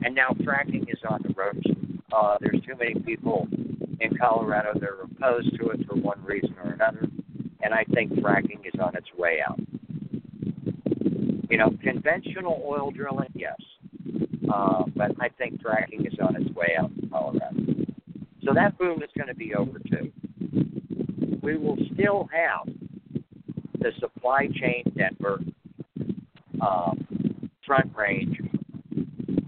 and 0.05 0.13
now 0.13 0.29
fracking 0.41 0.83
is 0.83 0.99
on 1.09 1.21
the 1.23 1.33
ropes. 1.33 1.65
Uh, 2.13 2.37
there's 2.41 2.61
too 2.65 2.75
many 2.77 2.95
people 3.01 3.47
in 4.01 4.17
Colorado 4.17 4.73
that 4.73 4.89
are 4.89 5.03
opposed 5.03 5.57
to 5.59 5.69
it 5.69 5.87
for 5.87 5.95
one 5.95 6.23
reason 6.25 6.55
or 6.63 6.71
another, 6.71 7.07
and 7.61 7.73
I 7.73 7.83
think 7.93 8.11
fracking 8.13 8.65
is 8.65 8.79
on 8.83 8.95
its 8.95 9.07
way 9.17 9.39
out. 9.47 9.59
You 11.49 11.57
know, 11.57 11.69
conventional 11.83 12.63
oil 12.65 12.91
drilling, 12.91 13.29
yes, 13.35 13.57
uh, 14.51 14.83
but 14.95 15.11
I 15.19 15.29
think 15.29 15.61
fracking 15.61 16.07
is 16.07 16.17
on 16.19 16.35
its 16.35 16.49
way 16.55 16.75
out 16.79 16.89
in 17.01 17.09
Colorado. 17.09 17.55
So 18.43 18.53
that 18.55 18.77
boom 18.77 19.03
is 19.03 19.09
going 19.15 19.27
to 19.27 19.35
be 19.35 19.53
over 19.53 19.77
too. 19.79 20.11
We 21.43 21.57
will 21.57 21.77
still 21.93 22.27
have 22.33 22.73
the 23.79 23.91
supply 23.99 24.47
chain 24.47 24.83
Denver 24.97 25.39
um, 26.61 27.05
front 27.65 27.91
range. 27.95 28.37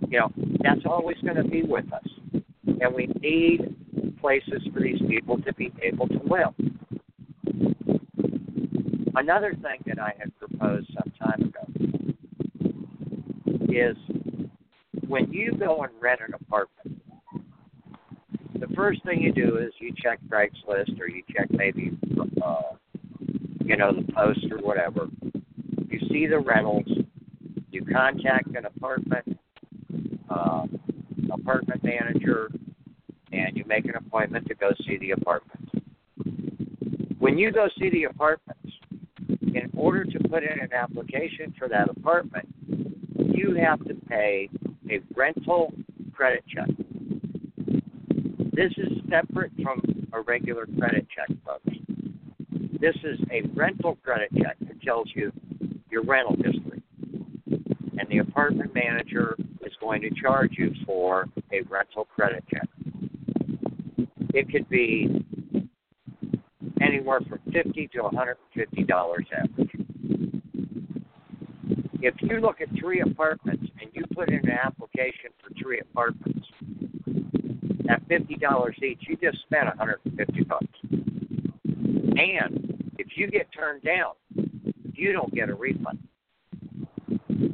You 0.10 0.20
know, 0.20 0.32
that's 0.62 0.82
always 0.86 1.18
going 1.24 1.38
to 1.38 1.44
be 1.44 1.64
with 1.64 1.92
us, 1.92 2.08
and 2.34 2.94
we 2.94 3.08
need 3.22 3.76
places 4.24 4.66
for 4.74 4.80
these 4.80 5.02
people 5.10 5.38
to 5.42 5.54
be 5.56 5.70
able 5.82 6.08
to 6.08 6.20
live. 6.24 6.54
Another 9.16 9.52
thing 9.52 9.84
that 9.86 10.00
I 10.00 10.14
had 10.18 10.32
proposed 10.40 10.88
some 10.96 11.12
time 11.20 11.42
ago 11.50 11.66
is 13.68 13.98
when 15.08 15.30
you 15.30 15.52
go 15.60 15.84
and 15.84 15.92
rent 16.00 16.22
an 16.26 16.34
apartment, 16.36 17.02
the 18.60 18.68
first 18.74 19.04
thing 19.04 19.22
you 19.22 19.34
do 19.34 19.58
is 19.58 19.74
you 19.80 19.94
check 20.02 20.20
Craigslist 20.30 21.00
or 21.02 21.10
you 21.10 21.22
check 21.36 21.48
maybe, 21.52 21.92
uh, 22.42 22.76
you 23.60 23.76
know, 23.76 23.92
the 23.92 24.10
post 24.14 24.46
or 24.50 24.60
whatever. 24.60 25.08
You 25.90 26.00
see 26.10 26.28
the 26.28 26.40
rentals. 26.40 26.88
You 27.72 27.84
contact 27.86 28.56
an 28.56 28.66
apartment 28.66 29.38
uh, 30.30 30.66
apartment 31.30 31.84
manager 31.84 32.50
and 33.34 33.58
you 33.58 33.66
make 33.66 33.86
an 33.86 33.96
appointment 33.96 34.48
to 34.48 34.56
go 34.56 34.70
see 34.86 34.98
the 34.98 35.12
apartments. 35.12 35.72
When 37.18 37.38
you 37.38 37.52
go 37.52 37.68
see 37.80 37.90
the 37.90 38.04
apartments, 38.04 38.72
in 39.56 39.72
order 39.76 40.04
to 40.04 40.20
put 40.30 40.44
in 40.44 40.60
an 40.60 40.74
application 40.74 41.54
for 41.58 41.68
that 41.68 41.90
apartment, 41.90 42.48
you 43.16 43.56
have 43.56 43.84
to 43.88 43.96
pay 44.08 44.50
a 44.90 45.00
rental 45.16 45.74
credit 46.14 46.44
check. 46.48 46.68
This 48.52 48.72
is 48.78 48.92
separate 49.10 49.52
from 49.64 49.82
a 50.14 50.22
regular 50.22 50.68
credit 50.78 51.08
check, 51.16 51.36
folks. 51.46 51.78
This 52.80 52.96
is 53.04 53.20
a 53.32 53.42
rental 53.54 53.98
credit 54.04 54.30
check 54.38 54.58
that 54.62 54.82
tells 54.82 55.10
you 55.16 55.32
your 55.90 56.04
rental 56.04 56.36
history. 56.36 56.84
And 57.98 58.08
the 58.10 58.20
apartment 58.20 58.74
manager 58.76 59.36
is 59.62 59.74
going 59.80 60.02
to 60.02 60.10
charge 60.22 60.52
you 60.58 60.72
for 60.86 61.28
a 61.52 61.62
rental 61.70 62.06
credit 62.06 62.44
check 62.52 62.68
it 64.34 64.50
could 64.52 64.68
be 64.70 65.24
anywhere 66.82 67.22
from 67.30 67.40
fifty 67.52 67.88
to 67.94 68.02
one 68.02 68.16
hundred 68.16 68.38
and 68.54 68.66
fifty 68.68 68.84
dollars 68.84 69.26
average. 69.36 69.72
If 72.02 72.16
you 72.20 72.42
look 72.42 72.60
at 72.60 72.68
three 72.78 73.00
apartments 73.02 73.66
and 73.80 73.90
you 73.94 74.04
put 74.14 74.30
in 74.30 74.40
an 74.40 74.58
application 74.62 75.30
for 75.42 75.54
three 75.62 75.80
apartments 75.80 76.46
at 77.90 78.06
fifty 78.08 78.36
dollars 78.36 78.76
each, 78.84 79.04
you 79.08 79.16
just 79.16 79.42
spent 79.44 79.68
one 79.68 79.78
hundred 79.78 80.00
and 80.06 80.18
fifty 80.18 80.44
bucks. 80.44 80.66
And 82.16 82.92
if 82.98 83.08
you 83.16 83.28
get 83.28 83.48
turned 83.58 83.84
down, 83.84 84.14
you 84.94 85.14
don't 85.14 85.34
get 85.34 85.50
a 85.50 85.56
refund. 85.56 86.00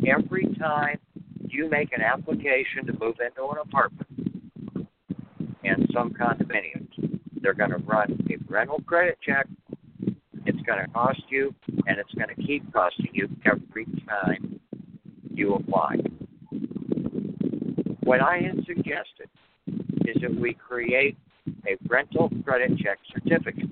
Every 0.08 0.48
time 0.60 1.00
you 1.48 1.70
make 1.70 1.94
an 1.94 2.02
application 2.02 2.86
to 2.88 2.94
move 2.94 3.16
into 3.26 3.48
an 3.50 3.58
apartment, 3.62 4.09
and 5.64 5.90
some 5.94 6.12
condominiums. 6.12 7.20
They're 7.42 7.54
going 7.54 7.72
to 7.72 7.78
run 7.78 8.26
a 8.30 8.52
rental 8.52 8.82
credit 8.86 9.18
check. 9.26 9.48
It's 10.46 10.62
going 10.66 10.84
to 10.84 10.92
cost 10.92 11.22
you, 11.30 11.54
and 11.88 11.98
it's 11.98 12.14
going 12.14 12.34
to 12.36 12.42
keep 12.44 12.72
costing 12.74 13.12
you 13.14 13.30
every 13.46 13.86
time 14.08 14.60
you 15.32 15.56
apply. 15.56 15.98
What 18.04 18.22
I 18.22 18.38
had 18.38 18.66
suggested 18.66 19.30
is 20.06 20.22
that 20.22 20.36
we 20.36 20.54
create 20.54 21.18
a 21.68 21.78
rental 21.88 22.32
credit 22.44 22.78
check 22.80 22.98
certificate. 23.14 23.70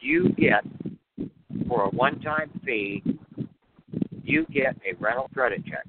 You 0.00 0.28
get, 0.30 0.64
for 1.66 1.84
a 1.84 1.88
one 1.90 2.20
time 2.20 2.50
fee, 2.64 3.02
you 4.22 4.46
get 4.52 4.76
a 4.86 4.94
rental 4.98 5.30
credit 5.32 5.64
check. 5.64 5.84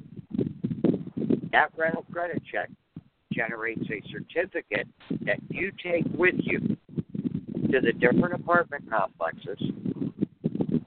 That 1.52 1.72
rental 1.78 2.06
credit 2.12 2.42
check 2.50 2.70
generates 3.36 3.82
a 3.90 4.02
certificate 4.10 4.88
that 5.22 5.38
you 5.50 5.72
take 5.84 6.06
with 6.18 6.36
you 6.40 6.60
to 6.60 7.82
the 7.82 7.92
different 7.94 8.34
apartment 8.34 8.90
complexes. 8.90 9.58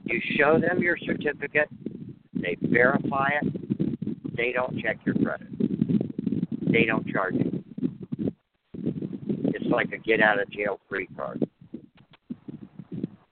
You 0.05 0.21
show 0.37 0.59
them 0.59 0.79
your 0.81 0.97
certificate, 0.97 1.69
they 2.35 2.57
verify 2.63 3.29
it, 3.43 4.37
they 4.37 4.53
don't 4.53 4.81
check 4.81 4.99
your 5.05 5.17
credit, 5.17 5.49
they 6.73 6.85
don't 6.87 7.07
charge 7.09 7.35
you. 7.35 7.63
It's 9.55 9.67
like 9.71 9.93
a 9.93 9.99
get 9.99 10.23
out 10.23 10.41
of 10.41 10.51
jail 10.51 10.81
free 10.89 11.09
card. 11.17 11.47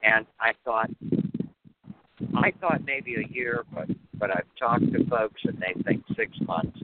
And 0.03 0.27
I 0.39 0.53
thought, 0.65 0.91
I 2.37 2.53
thought 2.61 2.83
maybe 2.85 3.17
a 3.17 3.33
year, 3.33 3.65
but 3.73 3.89
but 4.19 4.31
I've 4.31 4.47
talked 4.59 4.91
to 4.93 5.05
folks 5.07 5.41
and 5.45 5.59
they 5.59 5.81
think 5.83 6.03
six 6.17 6.33
months 6.47 6.79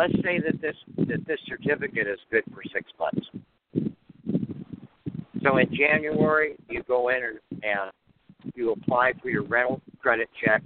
let's 0.00 0.14
say 0.22 0.38
that 0.38 0.60
this 0.62 0.76
that 1.10 1.26
this 1.26 1.38
certificate 1.46 2.06
is 2.06 2.18
good 2.30 2.44
for 2.54 2.62
six 2.72 2.90
months. 2.98 3.26
So 5.42 5.56
in 5.56 5.66
January, 5.74 6.56
you 6.68 6.82
go 6.86 7.08
in 7.08 7.16
and, 7.16 7.62
and 7.62 7.90
you 8.54 8.72
apply 8.72 9.12
for 9.20 9.30
your 9.30 9.44
rental 9.44 9.80
credit 9.98 10.28
check. 10.44 10.62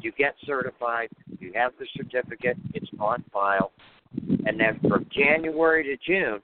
You 0.00 0.12
get 0.18 0.34
certified. 0.44 1.08
You 1.38 1.52
have 1.54 1.72
the 1.78 1.86
certificate. 1.96 2.56
It's 2.74 2.90
on 2.98 3.24
file. 3.32 3.72
And 4.46 4.60
then 4.60 4.78
from 4.88 5.06
January 5.10 5.82
to 5.84 5.96
June, 6.06 6.40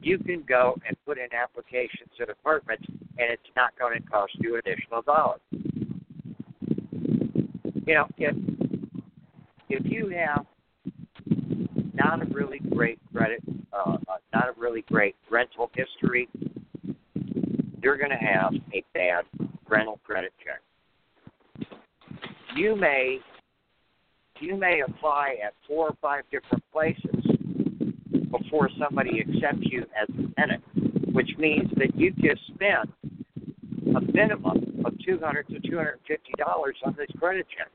you 0.00 0.18
can 0.18 0.44
go 0.46 0.76
and 0.86 0.96
put 1.06 1.18
in 1.18 1.28
applications 1.32 2.10
at 2.20 2.28
apartments, 2.28 2.84
and 2.88 3.30
it's 3.32 3.42
not 3.56 3.76
going 3.78 4.00
to 4.00 4.08
cost 4.08 4.32
you 4.34 4.58
additional 4.58 5.02
dollars. 5.02 5.40
You 7.86 7.94
know, 7.94 8.06
if 8.18 8.36
if 9.68 9.84
you 9.84 10.08
have 10.08 10.44
not 11.96 12.22
a 12.22 12.26
really 12.32 12.60
great 12.74 12.98
credit, 13.12 13.40
uh, 13.72 13.96
uh, 14.08 14.16
not 14.32 14.48
a 14.48 14.60
really 14.60 14.84
great 14.88 15.16
rental 15.30 15.70
history, 15.74 16.28
you're 17.82 17.96
going 17.96 18.10
to 18.10 18.16
have 18.16 18.52
a 18.72 18.82
bad 18.94 19.24
rental 19.68 20.00
credit 20.04 20.32
check. 20.44 20.60
You 22.54 22.76
may 22.76 23.18
you 24.40 24.56
may 24.56 24.82
apply 24.86 25.36
at 25.44 25.54
four 25.66 25.88
or 25.88 25.96
five 26.02 26.24
different 26.30 26.62
places 26.72 27.24
before 28.30 28.68
somebody 28.78 29.20
accepts 29.20 29.62
you 29.62 29.82
as 30.00 30.08
a 30.10 30.40
tenant, 30.40 30.62
which 31.14 31.30
means 31.38 31.70
that 31.76 31.96
you 31.96 32.10
just 32.12 32.40
spent 32.54 32.90
a 33.96 34.00
minimum 34.12 34.82
of 34.84 34.92
two 35.06 35.18
hundred 35.22 35.48
to 35.48 35.60
two 35.60 35.76
hundred 35.76 35.92
and 35.92 36.06
fifty 36.06 36.32
dollars 36.38 36.76
on 36.84 36.94
this 36.98 37.08
credit 37.18 37.46
check. 37.56 37.70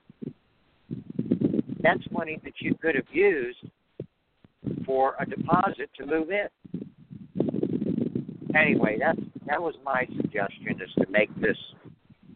That's 1.82 2.04
money 2.12 2.40
that 2.44 2.54
you 2.60 2.76
could 2.76 2.96
have 2.96 3.08
used 3.12 3.58
for 4.86 5.16
a 5.20 5.26
deposit 5.26 5.90
to 5.98 6.06
move 6.06 6.30
in. 6.32 6.48
Anyway, 8.56 8.98
that's 9.00 9.20
that 9.48 9.62
was 9.62 9.76
my 9.84 10.06
suggestion 10.18 10.82
is 10.82 10.90
to 11.00 11.06
make 11.10 11.34
this 11.40 11.58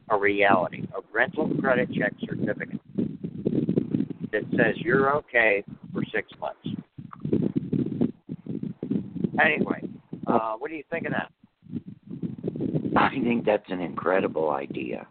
a 0.10 0.18
reality, 0.18 0.88
a 0.96 1.02
rental 1.14 1.50
credit 1.60 1.90
check 1.94 2.14
certificate 2.20 2.80
that 4.32 4.44
says 4.52 4.76
you're 4.78 5.16
okay 5.16 5.64
for 5.94 6.04
six 6.14 6.30
months. 6.40 6.68
Anyway, 9.44 9.82
uh, 10.28 10.54
what 10.58 10.70
do 10.70 10.76
you 10.76 10.84
think 10.90 11.06
of 11.06 11.12
that? 11.12 11.32
I 12.98 13.10
think 13.10 13.46
that's 13.46 13.70
an 13.70 13.82
incredible 13.82 14.52
idea. 14.52 15.06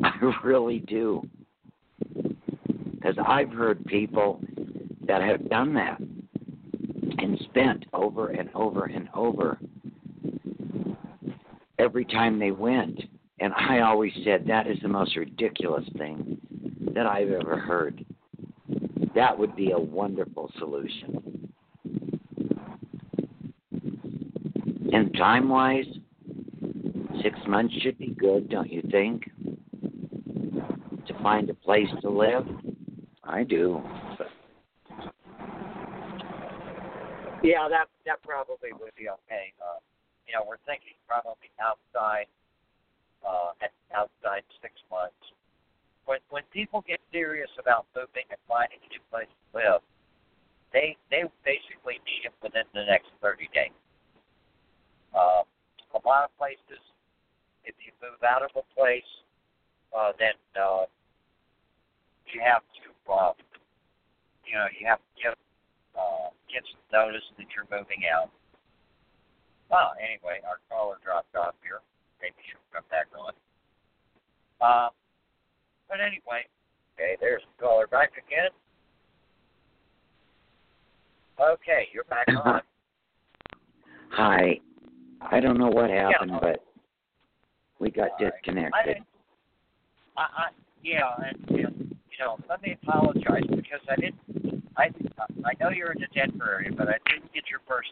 I 0.02 0.32
really 0.44 0.80
do. 0.80 1.22
Because 2.92 3.16
I've 3.24 3.50
heard 3.50 3.84
people 3.86 4.40
that 5.06 5.22
have 5.22 5.48
done 5.48 5.74
that 5.74 5.98
and 7.18 7.38
spent 7.44 7.86
over 7.92 8.28
and 8.28 8.50
over 8.54 8.84
and 8.84 9.08
over 9.14 9.58
every 11.78 12.04
time 12.04 12.38
they 12.38 12.50
went. 12.50 13.00
And 13.38 13.52
I 13.54 13.80
always 13.80 14.12
said 14.24 14.46
that 14.46 14.66
is 14.66 14.78
the 14.82 14.88
most 14.88 15.16
ridiculous 15.16 15.84
thing 15.98 16.38
that 16.94 17.06
I've 17.06 17.30
ever 17.30 17.58
heard. 17.58 18.04
That 19.14 19.38
would 19.38 19.54
be 19.56 19.72
a 19.72 19.78
wonderful 19.78 20.50
solution. 20.58 21.52
And 24.92 25.14
time 25.16 25.48
wise, 25.48 25.84
six 27.22 27.38
months 27.46 27.74
should 27.82 27.98
be 27.98 28.14
good, 28.18 28.48
don't 28.48 28.72
you 28.72 28.82
think? 28.90 29.30
To 31.06 31.14
find 31.22 31.50
a 31.50 31.54
place 31.54 31.88
to 32.00 32.08
live? 32.08 32.46
I 33.24 33.42
do. 33.42 33.82
Yeah, 37.46 37.70
that 37.70 37.86
that 38.10 38.18
probably 38.26 38.74
would 38.74 38.90
be 38.98 39.06
okay. 39.06 39.54
Uh, 39.62 39.78
you 40.26 40.34
know, 40.34 40.42
we're 40.42 40.58
thinking 40.66 40.98
probably 41.06 41.46
outside, 41.62 42.26
uh, 43.22 43.54
at 43.62 43.70
outside 43.94 44.42
six 44.58 44.74
months. 44.90 45.14
When 46.10 46.18
when 46.34 46.42
people 46.50 46.82
get 46.82 46.98
serious 47.14 47.50
about 47.54 47.86
moving 47.94 48.26
and 48.34 48.40
finding 48.50 48.82
a 48.82 48.88
new 48.90 48.98
place 49.14 49.30
to 49.30 49.46
live, 49.54 49.80
they 50.74 50.98
they 51.06 51.22
basically 51.46 52.02
need 52.02 52.26
it 52.26 52.34
within 52.42 52.66
the 52.74 52.82
next 52.82 53.14
thirty 53.22 53.46
days. 53.54 53.70
Uh, 55.14 55.46
a 55.94 56.00
lot 56.02 56.26
of 56.26 56.34
places, 56.42 56.82
if 57.62 57.78
you 57.78 57.94
move 58.02 58.18
out 58.26 58.42
of 58.42 58.50
a 58.58 58.66
place, 58.74 59.06
uh, 59.96 60.10
then 60.18 60.34
uh, 60.58 60.84
you 62.26 62.42
have 62.42 62.66
to, 62.82 62.90
uh, 63.06 63.32
you 64.44 64.58
know, 64.58 64.66
you 64.74 64.84
have 64.86 64.98
to 64.98 65.10
give 65.22 65.34
uh, 65.98 66.30
get 66.52 66.62
some 66.70 66.80
notice 66.92 67.24
that 67.38 67.46
you're 67.54 67.68
moving 67.72 68.04
out. 68.12 68.30
Well, 69.70 69.92
anyway, 69.98 70.40
our 70.46 70.60
caller 70.70 70.96
dropped 71.02 71.34
off 71.34 71.54
here. 71.62 71.80
Maybe 72.22 72.36
she'll 72.46 72.62
come 72.72 72.84
back 72.90 73.08
on. 73.18 73.32
Uh, 74.60 74.88
but 75.88 75.98
anyway, 76.00 76.46
okay, 76.94 77.16
there's 77.20 77.42
the 77.42 77.62
caller 77.62 77.86
back 77.86 78.12
again. 78.12 78.50
Okay, 81.38 81.88
you're 81.92 82.04
back 82.04 82.26
on. 82.28 82.62
Hi. 84.10 84.60
I 85.20 85.40
don't 85.40 85.58
know 85.58 85.68
what 85.68 85.90
happened, 85.90 86.30
Yeah. 86.32 86.38
but 86.40 86.64
we 87.78 87.90
got 87.90 88.10
right. 88.20 88.32
disconnected. 88.32 88.98
I 90.16 90.20
I, 90.20 90.22
I, 90.22 90.48
yeah, 90.82 91.12
and, 91.18 91.50
and 91.50 91.96
you 92.10 92.18
know, 92.24 92.38
let 92.48 92.62
me 92.62 92.78
apologize 92.82 93.42
because 93.48 93.80
I 93.90 93.96
didn't. 93.96 94.65
I 94.76 94.84
I 95.44 95.52
know 95.60 95.70
you're 95.70 95.92
in 95.92 96.00
the 96.00 96.08
Denver 96.14 96.58
area, 96.58 96.70
but 96.76 96.88
I 96.88 96.96
didn't 97.10 97.32
get 97.32 97.44
your 97.50 97.60
first. 97.66 97.90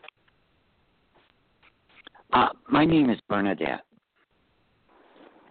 Uh, 2.33 2.49
my 2.69 2.85
name 2.85 3.11
is 3.11 3.19
Bernadette. 3.29 3.85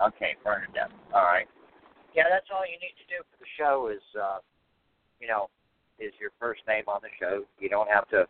Okay, 0.06 0.36
Bernadette. 0.44 0.92
All 1.14 1.24
right. 1.24 1.48
Yeah, 2.14 2.24
that's 2.30 2.48
all 2.54 2.66
you 2.66 2.78
need 2.80 2.94
to 3.00 3.08
do 3.10 3.24
for 3.32 3.38
the 3.40 3.50
show 3.58 3.90
is, 3.94 4.02
uh, 4.20 4.40
you 5.20 5.28
know, 5.28 5.50
is 6.00 6.12
your 6.20 6.32
first 6.40 6.62
name 6.68 6.84
on 6.88 7.00
the 7.02 7.10
show. 7.20 7.44
You 7.60 7.70
don't 7.70 7.90
have 7.90 8.08
to 8.10 8.28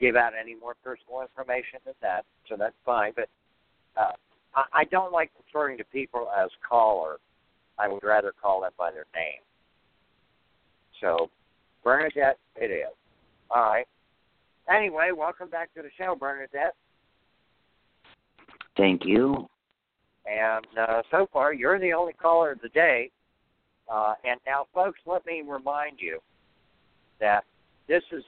give 0.00 0.16
out 0.16 0.32
any 0.40 0.54
more 0.54 0.74
personal 0.82 1.20
information 1.22 1.80
than 1.84 1.94
that, 2.00 2.24
so 2.48 2.56
that's 2.56 2.74
fine. 2.84 3.12
But 3.14 3.28
uh, 3.96 4.12
I, 4.54 4.64
I 4.72 4.84
don't 4.84 5.12
like 5.12 5.30
referring 5.46 5.76
to 5.78 5.84
people 5.84 6.28
as 6.36 6.50
caller. 6.66 7.18
I 7.78 7.88
would 7.88 8.04
rather 8.04 8.32
call 8.40 8.60
them 8.62 8.72
by 8.78 8.90
their 8.90 9.06
name. 9.14 9.42
So, 11.00 11.30
Bernadette, 11.84 12.38
it 12.56 12.70
is. 12.70 12.92
All 13.50 13.62
right. 13.62 13.86
Anyway, 14.68 15.10
welcome 15.16 15.48
back 15.48 15.72
to 15.74 15.82
the 15.82 15.90
show, 15.98 16.14
Bernadette. 16.14 16.74
Thank 18.76 19.04
you. 19.04 19.48
And 20.26 20.66
uh, 20.78 21.02
so 21.10 21.26
far, 21.32 21.52
you're 21.52 21.80
the 21.80 21.92
only 21.92 22.12
caller 22.12 22.52
of 22.52 22.60
the 22.60 22.68
day. 22.68 23.10
Uh, 23.92 24.14
and 24.24 24.38
now, 24.46 24.66
folks, 24.72 25.00
let 25.04 25.26
me 25.26 25.42
remind 25.46 25.98
you 25.98 26.20
that 27.20 27.44
this 27.88 28.02
is 28.12 28.22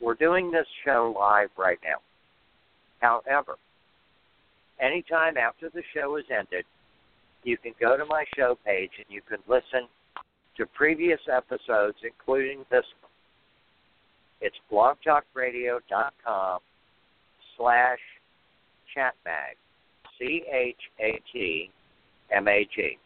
we're 0.00 0.14
doing 0.14 0.50
this 0.50 0.66
show 0.84 1.14
live 1.16 1.50
right 1.56 1.78
now. 1.84 1.98
However, 3.00 3.56
anytime 4.80 5.36
after 5.36 5.70
the 5.70 5.82
show 5.94 6.16
is 6.16 6.24
ended, 6.30 6.64
you 7.44 7.56
can 7.56 7.72
go 7.80 7.96
to 7.96 8.04
my 8.04 8.24
show 8.36 8.58
page 8.64 8.90
and 8.98 9.06
you 9.08 9.20
can 9.28 9.38
listen 9.48 9.88
to 10.56 10.66
previous 10.66 11.20
episodes, 11.32 11.96
including 12.02 12.64
this 12.70 12.84
one. 13.00 13.10
It's 14.40 14.56
blogtalkradio.com 14.70 16.58
slash 17.56 17.98
chatmag. 18.96 19.56
C 20.18 20.42
H 20.52 20.76
A 21.00 21.20
T 21.32 21.70
M 22.30 22.48
A 22.48 22.68
G. 22.74 22.98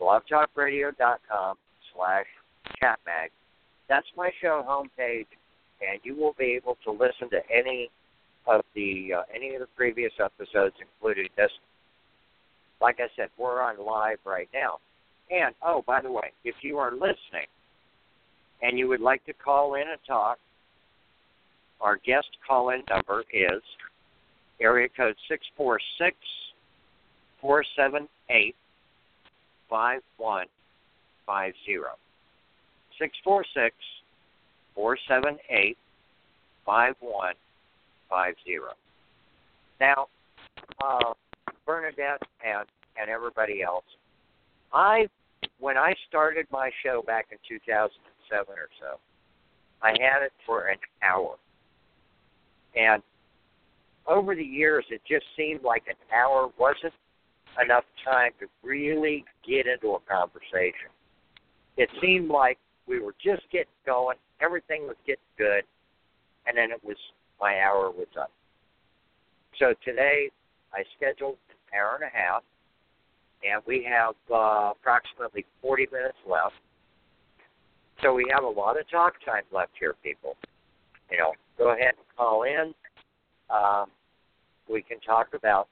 blogtalkradio.com 0.00 1.56
slash 1.94 2.26
chatmag. 2.82 3.28
That's 3.88 4.06
my 4.16 4.30
show 4.40 4.64
homepage, 4.66 5.26
and 5.80 6.00
you 6.02 6.16
will 6.16 6.34
be 6.38 6.56
able 6.56 6.76
to 6.84 6.90
listen 6.90 7.30
to 7.30 7.40
any 7.54 7.90
of 8.46 8.62
the 8.74 9.12
uh, 9.18 9.22
any 9.34 9.54
of 9.54 9.60
the 9.60 9.68
previous 9.76 10.12
episodes, 10.22 10.74
including 10.80 11.28
this. 11.36 11.50
Like 12.80 12.96
I 13.00 13.08
said, 13.16 13.28
we're 13.38 13.62
on 13.62 13.84
live 13.84 14.18
right 14.24 14.48
now. 14.52 14.78
And 15.30 15.54
oh, 15.64 15.82
by 15.86 16.00
the 16.00 16.10
way, 16.10 16.32
if 16.44 16.54
you 16.62 16.78
are 16.78 16.92
listening 16.92 17.48
and 18.62 18.78
you 18.78 18.88
would 18.88 19.00
like 19.00 19.24
to 19.26 19.32
call 19.32 19.74
in 19.74 19.82
and 19.82 19.98
talk, 20.06 20.38
our 21.80 21.96
guest 21.96 22.28
call-in 22.46 22.82
number 22.88 23.24
is 23.32 23.62
area 24.60 24.88
code 24.96 25.16
six 25.28 25.44
four 25.56 25.78
six 25.98 26.16
four 27.40 27.64
seven 27.76 28.08
eight 28.30 28.54
five 29.68 30.00
one 30.16 30.46
five 31.26 31.52
zero. 31.66 31.90
Six 32.98 33.16
four 33.22 33.44
six 33.52 33.74
four 34.74 34.96
seven 35.06 35.36
eight 35.50 35.76
five 36.64 36.94
one 37.00 37.34
five 38.08 38.34
zero. 38.44 38.70
Now, 39.80 40.06
uh, 40.82 41.12
Bernadette 41.66 42.22
and 42.44 42.66
and 42.98 43.10
everybody 43.10 43.62
else, 43.62 43.84
I 44.72 45.06
when 45.58 45.76
I 45.76 45.94
started 46.08 46.46
my 46.50 46.70
show 46.82 47.02
back 47.06 47.26
in 47.30 47.38
2007 47.48 48.46
or 48.48 48.68
so, 48.80 48.98
I 49.82 49.90
had 49.90 50.22
it 50.22 50.32
for 50.44 50.68
an 50.68 50.78
hour, 51.02 51.36
and 52.74 53.02
over 54.06 54.34
the 54.34 54.44
years, 54.44 54.84
it 54.90 55.00
just 55.08 55.24
seemed 55.36 55.62
like 55.62 55.84
an 55.88 55.96
hour 56.14 56.50
wasn't 56.58 56.92
enough 57.62 57.84
time 58.04 58.32
to 58.40 58.46
really 58.62 59.24
get 59.46 59.66
into 59.66 59.94
a 59.94 60.00
conversation. 60.00 60.92
It 61.76 61.88
seemed 62.00 62.28
like 62.28 62.58
we 62.86 63.00
were 63.00 63.14
just 63.22 63.42
getting 63.50 63.66
going, 63.84 64.16
everything 64.40 64.86
was 64.86 64.96
getting 65.06 65.22
good, 65.38 65.64
and 66.46 66.56
then 66.56 66.70
it 66.70 66.82
was 66.84 66.96
my 67.40 67.60
hour 67.60 67.90
was 67.90 68.06
up. 68.20 68.30
So 69.58 69.74
today, 69.84 70.30
I 70.72 70.84
scheduled 70.96 71.36
an 71.50 71.78
hour 71.78 71.98
and 72.00 72.04
a 72.04 72.16
half, 72.16 72.42
and 73.44 73.62
we 73.66 73.86
have 73.88 74.14
uh, 74.32 74.72
approximately 74.72 75.44
40 75.62 75.88
minutes 75.92 76.18
left. 76.28 76.54
So 78.02 78.14
we 78.14 78.26
have 78.32 78.44
a 78.44 78.48
lot 78.48 78.78
of 78.78 78.88
talk 78.90 79.14
time 79.24 79.44
left 79.52 79.72
here, 79.78 79.94
people. 80.02 80.36
You 81.10 81.18
know, 81.18 81.32
go 81.56 81.72
ahead 81.72 81.94
and 81.96 82.06
call 82.16 82.42
in. 82.42 82.74
Um, 83.48 83.86
we 84.68 84.82
can 84.82 85.00
talk 85.00 85.28
about 85.34 85.68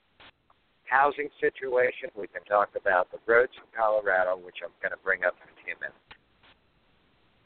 housing 0.85 1.29
situation. 1.41 2.09
We 2.17 2.29
can 2.29 2.43
talk 2.45 2.71
about 2.81 3.11
the 3.11 3.19
roads 3.27 3.53
in 3.57 3.67
Colorado, 3.77 4.37
which 4.37 4.57
I'm 4.63 4.73
going 4.81 4.93
to 4.93 5.03
bring 5.03 5.25
up 5.25 5.35
in 5.43 5.49
a 5.51 5.57
few 5.65 5.75
minutes. 5.81 5.99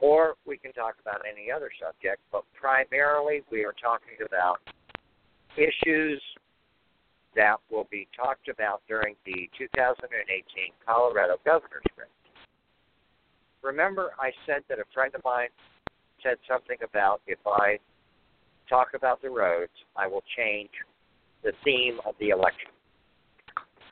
Or 0.00 0.34
we 0.46 0.58
can 0.58 0.72
talk 0.72 0.94
about 1.00 1.22
any 1.26 1.50
other 1.50 1.70
subject, 1.80 2.22
but 2.30 2.44
primarily 2.54 3.42
we 3.50 3.64
are 3.64 3.74
talking 3.82 4.14
about 4.24 4.60
issues 5.56 6.22
that 7.36 7.56
will 7.70 7.86
be 7.90 8.08
talked 8.16 8.48
about 8.48 8.82
during 8.88 9.14
the 9.24 9.48
2018 9.58 10.72
Colorado 10.84 11.36
governor's 11.44 11.84
race. 11.96 12.08
Remember, 13.62 14.12
I 14.18 14.30
said 14.46 14.62
that 14.68 14.78
a 14.78 14.84
friend 14.94 15.14
of 15.14 15.22
mine 15.24 15.48
said 16.22 16.36
something 16.48 16.78
about 16.82 17.20
if 17.26 17.38
I 17.46 17.78
talk 18.68 18.88
about 18.94 19.22
the 19.22 19.30
roads, 19.30 19.72
I 19.96 20.06
will 20.06 20.22
change 20.36 20.70
the 21.42 21.52
theme 21.64 21.98
of 22.06 22.14
the 22.20 22.30
election. 22.30 22.70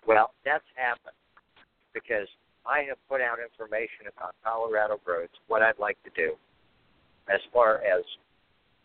Well, 0.06 0.30
that's 0.44 0.64
happened 0.76 1.16
because 1.92 2.28
I 2.66 2.82
have 2.88 2.98
put 3.08 3.20
out 3.20 3.38
information 3.38 4.10
about 4.10 4.34
Colorado 4.44 5.00
roads, 5.06 5.32
what 5.48 5.62
I'd 5.62 5.78
like 5.78 5.98
to 6.04 6.10
do 6.14 6.34
as 7.32 7.40
far 7.52 7.82
as 7.82 8.04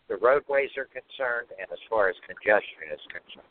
the 0.08 0.16
roadways 0.16 0.70
are 0.76 0.90
concerned 0.90 1.50
and 1.58 1.66
as 1.70 1.78
far 1.88 2.08
as 2.08 2.16
congestion 2.26 2.90
is 2.90 3.00
concerned. 3.10 3.48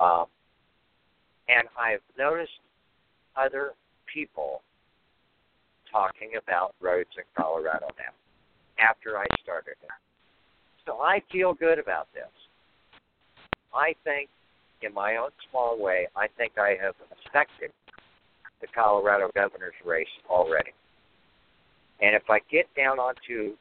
Um, 0.00 0.26
and 1.48 1.68
I've 1.78 2.00
noticed 2.18 2.52
other 3.36 3.72
people 4.12 4.62
talking 5.90 6.32
about 6.42 6.74
roads 6.80 7.10
in 7.16 7.24
Colorado 7.36 7.86
now 7.98 8.12
after 8.78 9.18
I 9.18 9.26
started 9.42 9.76
it. 9.82 9.90
So 10.86 11.00
I 11.00 11.22
feel 11.30 11.54
good 11.54 11.78
about 11.78 12.08
this. 12.14 12.30
I 13.74 13.94
think, 14.04 14.28
in 14.82 14.92
my 14.92 15.16
own 15.16 15.30
small 15.50 15.80
way, 15.80 16.08
I 16.16 16.26
think 16.36 16.58
I 16.58 16.76
have 16.82 16.94
affected 17.12 17.70
the 18.60 18.66
Colorado 18.74 19.30
governor's 19.34 19.74
race 19.84 20.06
already. 20.28 20.72
And 22.00 22.16
if 22.16 22.28
I 22.28 22.40
get 22.50 22.66
down 22.76 22.98
onto 22.98 23.54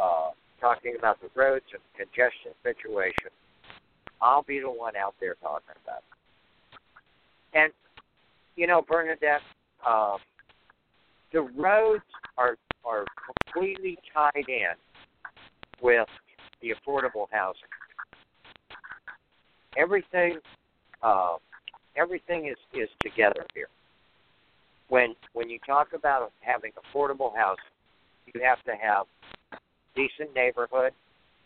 uh, 0.00 0.30
talking 0.60 0.94
about 0.98 1.20
the 1.20 1.28
roads 1.34 1.66
and 1.72 1.82
congestion 1.96 2.52
situation, 2.62 3.30
I'll 4.20 4.42
be 4.42 4.60
the 4.60 4.70
one 4.70 4.96
out 4.96 5.14
there 5.20 5.34
talking 5.42 5.74
about 5.84 5.98
it. 5.98 7.58
And, 7.58 7.72
you 8.56 8.66
know, 8.66 8.82
Bernadette, 8.86 9.40
um, 9.86 10.18
the 11.32 11.42
roads 11.42 12.04
are 12.38 12.56
are 12.84 13.04
completely 13.52 13.98
tied 14.14 14.48
in 14.48 14.74
with 15.82 16.08
the 16.62 16.72
affordable 16.72 17.26
housing. 17.30 17.62
Everything, 19.76 20.38
uh, 21.02 21.36
everything 21.96 22.46
is 22.46 22.56
is 22.72 22.88
together 23.00 23.44
here. 23.54 23.68
When 24.88 25.14
when 25.32 25.50
you 25.50 25.58
talk 25.66 25.92
about 25.92 26.32
having 26.40 26.72
affordable 26.72 27.34
housing, 27.36 27.64
you 28.32 28.40
have 28.42 28.62
to 28.64 28.72
have 28.80 29.06
decent 29.94 30.34
neighborhood, 30.34 30.92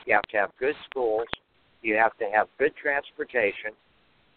you 0.06 0.14
have 0.14 0.22
to 0.30 0.36
have 0.36 0.50
good 0.58 0.74
schools, 0.88 1.26
you 1.83 1.97
have 1.97 2.16
to 2.18 2.26
have 2.33 2.49
good 2.59 2.72
transportation, 2.76 3.72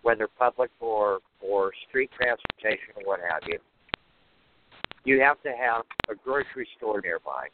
whether 0.02 0.28
public 0.28 0.72
or 0.80 1.20
or 1.42 1.72
street 1.90 2.10
transportation 2.16 2.94
or 2.96 3.04
what 3.04 3.20
have 3.20 3.42
you. 3.48 3.60
You 5.06 5.20
have 5.22 5.42
to 5.44 5.50
have 5.50 5.84
a 6.10 6.16
grocery 6.16 6.68
store 6.78 7.02
nearby. 7.02 7.48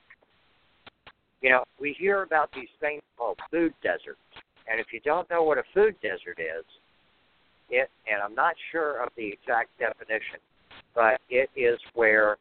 You 1.41 1.49
know, 1.49 1.63
we 1.79 1.95
hear 1.97 2.21
about 2.21 2.49
these 2.53 2.69
things 2.79 3.01
called 3.17 3.39
food 3.49 3.73
deserts, 3.81 4.19
and 4.69 4.79
if 4.79 4.87
you 4.91 4.99
don't 4.99 5.29
know 5.29 5.43
what 5.43 5.57
a 5.57 5.63
food 5.73 5.95
desert 6.01 6.37
is, 6.37 6.65
it 7.69 7.89
and 8.11 8.21
I'm 8.21 8.35
not 8.35 8.55
sure 8.71 9.01
of 9.01 9.09
the 9.15 9.27
exact 9.27 9.69
definition, 9.79 10.39
but 10.93 11.21
it 11.29 11.49
is 11.55 11.79
where 11.93 12.37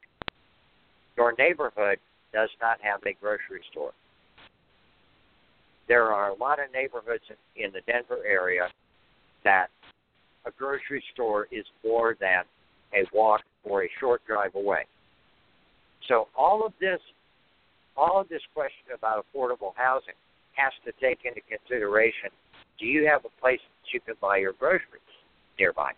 your 1.17 1.35
neighborhood 1.39 1.99
does 2.33 2.51
not 2.61 2.79
have 2.81 3.01
a 3.07 3.13
grocery 3.21 3.63
store. 3.71 3.93
There 5.89 6.13
are 6.13 6.31
a 6.31 6.35
lot 6.35 6.59
of 6.59 6.71
neighborhoods 6.73 7.25
in, 7.57 7.73
the 7.73 7.81
Denver 7.87 8.19
area 8.27 8.69
that 9.43 9.69
a 10.45 10.51
grocery 10.51 11.03
store 11.15 11.49
is 11.51 11.65
more 11.85 12.15
than 12.21 12.45
a 12.95 13.05
walk 13.13 13.41
or 13.65 13.85
a 13.85 13.91
short 13.99 14.23
drive 14.27 14.55
away. 14.55 14.85
So 16.07 16.29
all 16.37 16.65
of 16.65 16.73
this, 16.81 17.01
all 17.97 18.21
of 18.21 18.29
this 18.29 18.43
question 18.55 18.95
about 18.95 19.25
affordable 19.25 19.73
housing 19.77 20.15
has 20.55 20.73
to 20.85 20.93
take 21.01 21.21
into 21.25 21.41
consideration: 21.49 22.31
Do 22.79 22.87
you 22.87 23.07
have 23.07 23.25
a 23.25 23.41
place 23.41 23.61
that 23.61 23.93
you 23.93 24.01
can 24.01 24.15
buy 24.21 24.37
your 24.39 24.53
groceries 24.53 25.01
nearby? 25.59 25.93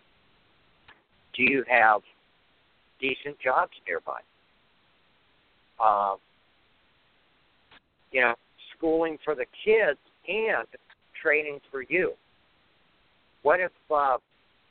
Do 1.35 1.43
you 1.43 1.65
have 1.69 2.03
decent 3.01 3.39
jobs 3.41 3.73
nearby? 3.87 4.21
Um, 5.83 6.17
you 8.13 8.21
know, 8.21 8.35
schooling 8.81 9.19
for 9.25 9.35
the 9.35 9.45
kids 9.65 9.99
and 10.27 10.67
training 11.23 11.61
for 11.71 11.83
you. 11.83 12.13
What 13.43 13.61
if 13.61 13.73
uh, 13.95 14.17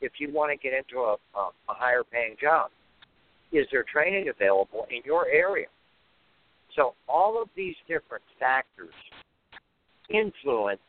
if 0.00 0.12
you 0.18 0.32
want 0.32 0.50
to 0.50 0.56
get 0.56 0.76
into 0.76 1.02
a, 1.02 1.16
a, 1.38 1.50
a 1.68 1.74
higher 1.74 2.02
paying 2.02 2.36
job? 2.40 2.70
Is 3.52 3.66
there 3.72 3.84
training 3.90 4.28
available 4.28 4.86
in 4.90 5.02
your 5.04 5.26
area? 5.28 5.66
So 6.76 6.94
all 7.08 7.40
of 7.40 7.48
these 7.56 7.74
different 7.88 8.22
factors 8.38 8.94
influence 10.08 10.80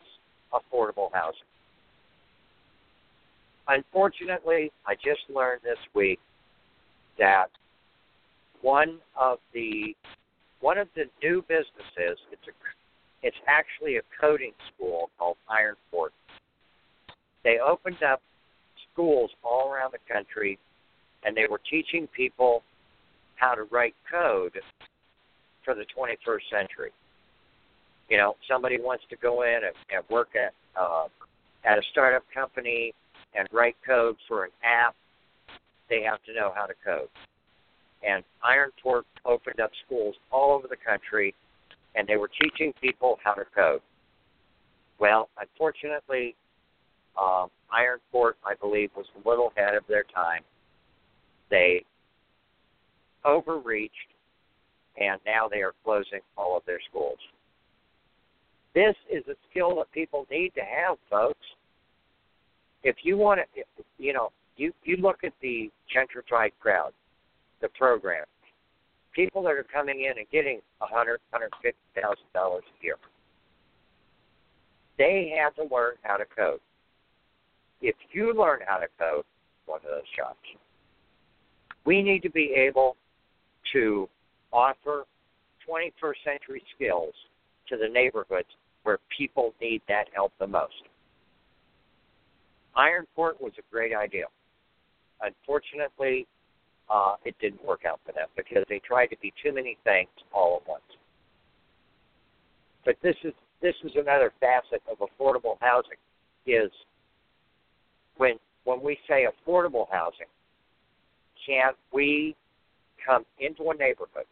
affordable 0.54 1.10
housing. 1.14 1.42
Unfortunately, 3.68 4.72
I 4.86 4.96
just 4.96 5.22
learned 5.34 5.62
this 5.64 5.78
week 5.96 6.20
that 7.18 7.48
one 8.62 9.00
of 9.20 9.40
the 9.54 9.96
one 10.60 10.78
of 10.78 10.88
the 10.96 11.06
new 11.24 11.44
businesses 11.48 12.20
it's 12.32 12.48
a 12.48 12.54
it's 13.24 13.38
actually 13.48 13.98
a 13.98 14.02
coding 14.20 14.54
school 14.74 15.10
called 15.18 15.38
Iron. 15.50 15.76
They 17.44 17.58
opened 17.60 18.04
up 18.04 18.22
schools 18.92 19.32
all 19.44 19.72
around 19.72 19.94
the 19.94 20.14
country 20.14 20.60
and 21.24 21.36
they 21.36 21.46
were 21.50 21.62
teaching 21.70 22.08
people 22.16 22.64
how 23.36 23.56
to 23.56 23.64
write 23.72 23.96
code 24.10 24.54
for 25.64 25.76
the 25.76 25.86
21st 25.98 26.42
century. 26.52 26.92
You 28.10 28.18
know, 28.18 28.36
somebody 28.50 28.78
wants 28.80 29.04
to 29.10 29.16
go 29.16 29.44
in 29.44 29.56
and, 29.64 29.76
and 29.94 30.04
work 30.10 30.30
at 30.36 30.54
uh, 30.80 31.08
at 31.64 31.78
a 31.78 31.82
startup 31.92 32.24
company 32.34 32.94
and 33.36 33.48
write 33.52 33.76
code 33.86 34.16
for 34.28 34.46
an 34.46 34.52
app. 34.64 34.96
They 35.90 36.02
have 36.04 36.24
to 36.24 36.34
know 36.34 36.52
how 36.56 36.66
to 36.66 36.74
code. 36.84 37.10
And 38.08 38.24
Iron 38.44 38.72
opened 39.26 39.60
up 39.60 39.72
schools 39.86 40.16
all 40.32 40.54
over 40.54 40.68
the 40.68 40.76
country, 40.76 41.36
and 41.96 42.08
they 42.08 42.18
were 42.18 42.30
teaching 42.42 42.74
people 42.82 43.18
how 43.24 43.34
to 43.34 43.44
code. 43.56 43.82
Well, 45.00 45.30
unfortunately, 45.40 46.36
um, 47.20 47.48
Iron 47.72 48.00
Fort, 48.12 48.38
I 48.46 48.54
believe, 48.56 48.92
was 48.96 49.06
a 49.16 49.28
little 49.28 49.52
ahead 49.56 49.76
of 49.76 49.84
their 49.88 50.04
time 50.04 50.44
they 51.50 51.84
overreached, 53.26 53.94
and 55.00 55.20
now 55.26 55.48
they 55.48 55.62
are 55.62 55.74
closing 55.84 56.22
all 56.38 56.58
of 56.58 56.64
their 56.66 56.80
schools. 56.90 57.20
This 58.74 58.96
is 59.12 59.24
a 59.28 59.36
skill 59.50 59.76
that 59.76 59.92
people 59.92 60.26
need 60.32 60.54
to 60.56 60.62
have, 60.62 60.98
folks. 61.10 61.46
If 62.84 62.96
you 63.04 63.18
want 63.18 63.42
to, 63.54 63.64
you 63.98 64.14
know, 64.14 64.32
you 64.56 64.74
you 64.84 64.98
look 64.98 65.24
at 65.24 65.34
the 65.42 65.70
gentrified 65.94 66.52
crowd, 66.60 66.94
the 67.62 67.68
program, 67.70 68.26
people 69.14 69.44
that 69.44 69.54
are 69.54 69.66
coming 69.72 70.02
in 70.02 70.18
and 70.18 70.28
getting 70.32 70.60
a 70.82 70.86
hundred, 70.86 71.20
hundred 71.32 71.52
fifty 71.62 71.80
thousand 71.96 72.26
dollars 72.34 72.64
a 72.80 72.86
year. 72.86 72.96
They 74.98 75.34
have 75.38 75.56
to 75.56 75.64
learn 75.74 75.96
how 76.04 76.18
to 76.18 76.26
code. 76.26 76.60
If 77.82 77.96
you 78.12 78.34
learn 78.38 78.60
how 78.66 78.78
to 78.78 78.88
code, 79.00 79.26
one 79.66 79.80
of 79.84 79.90
those 79.90 80.10
jobs. 80.16 80.38
We 81.86 82.04
need 82.04 82.22
to 82.24 82.30
be 82.30 82.54
able 82.56 82.96
to 83.74 84.08
offer 84.52 85.06
21st 85.68 86.14
century 86.24 86.64
skills 86.76 87.14
to 87.70 87.78
the 87.78 87.88
neighborhoods 87.88 88.50
where 88.84 89.00
people 89.16 89.54
need 89.62 89.82
that 89.88 90.06
help 90.14 90.34
the 90.40 90.48
most. 90.48 90.84
Iron 92.76 93.06
Fort 93.16 93.42
was 93.42 93.54
a 93.58 93.62
great 93.72 93.96
idea. 93.96 94.26
Unfortunately, 95.22 96.28
uh, 96.92 97.16
it 97.24 97.36
didn't 97.40 97.64
work 97.66 97.82
out 97.88 98.00
for 98.06 98.12
them 98.12 98.28
because 98.36 98.66
they 98.68 98.80
tried 98.80 99.08
to 99.08 99.16
be 99.22 99.34
too 99.42 99.54
many 99.54 99.78
things 99.86 100.10
all 100.34 100.60
at 100.62 100.68
once. 100.68 100.84
But 102.84 102.96
this 103.02 103.16
is 103.24 103.34
this 103.62 103.76
is 103.84 103.92
another 103.96 104.34
facet 104.40 104.82
of 104.92 104.98
affordable 104.98 105.56
housing 105.62 105.98
is 106.46 106.72
when 108.18 108.34
when 108.66 108.82
we 108.82 108.98
say 109.08 109.26
affordable 109.26 109.86
housing, 109.90 110.28
can 111.46 111.72
we 111.94 112.36
come 113.06 113.24
into 113.40 113.70
a 113.70 113.76
neighborhood 113.76 114.26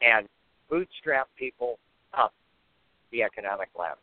and 0.00 0.26
bootstrap 0.70 1.28
people 1.38 1.78
up 2.14 2.32
the 3.10 3.22
economic 3.22 3.68
ladder? 3.78 4.00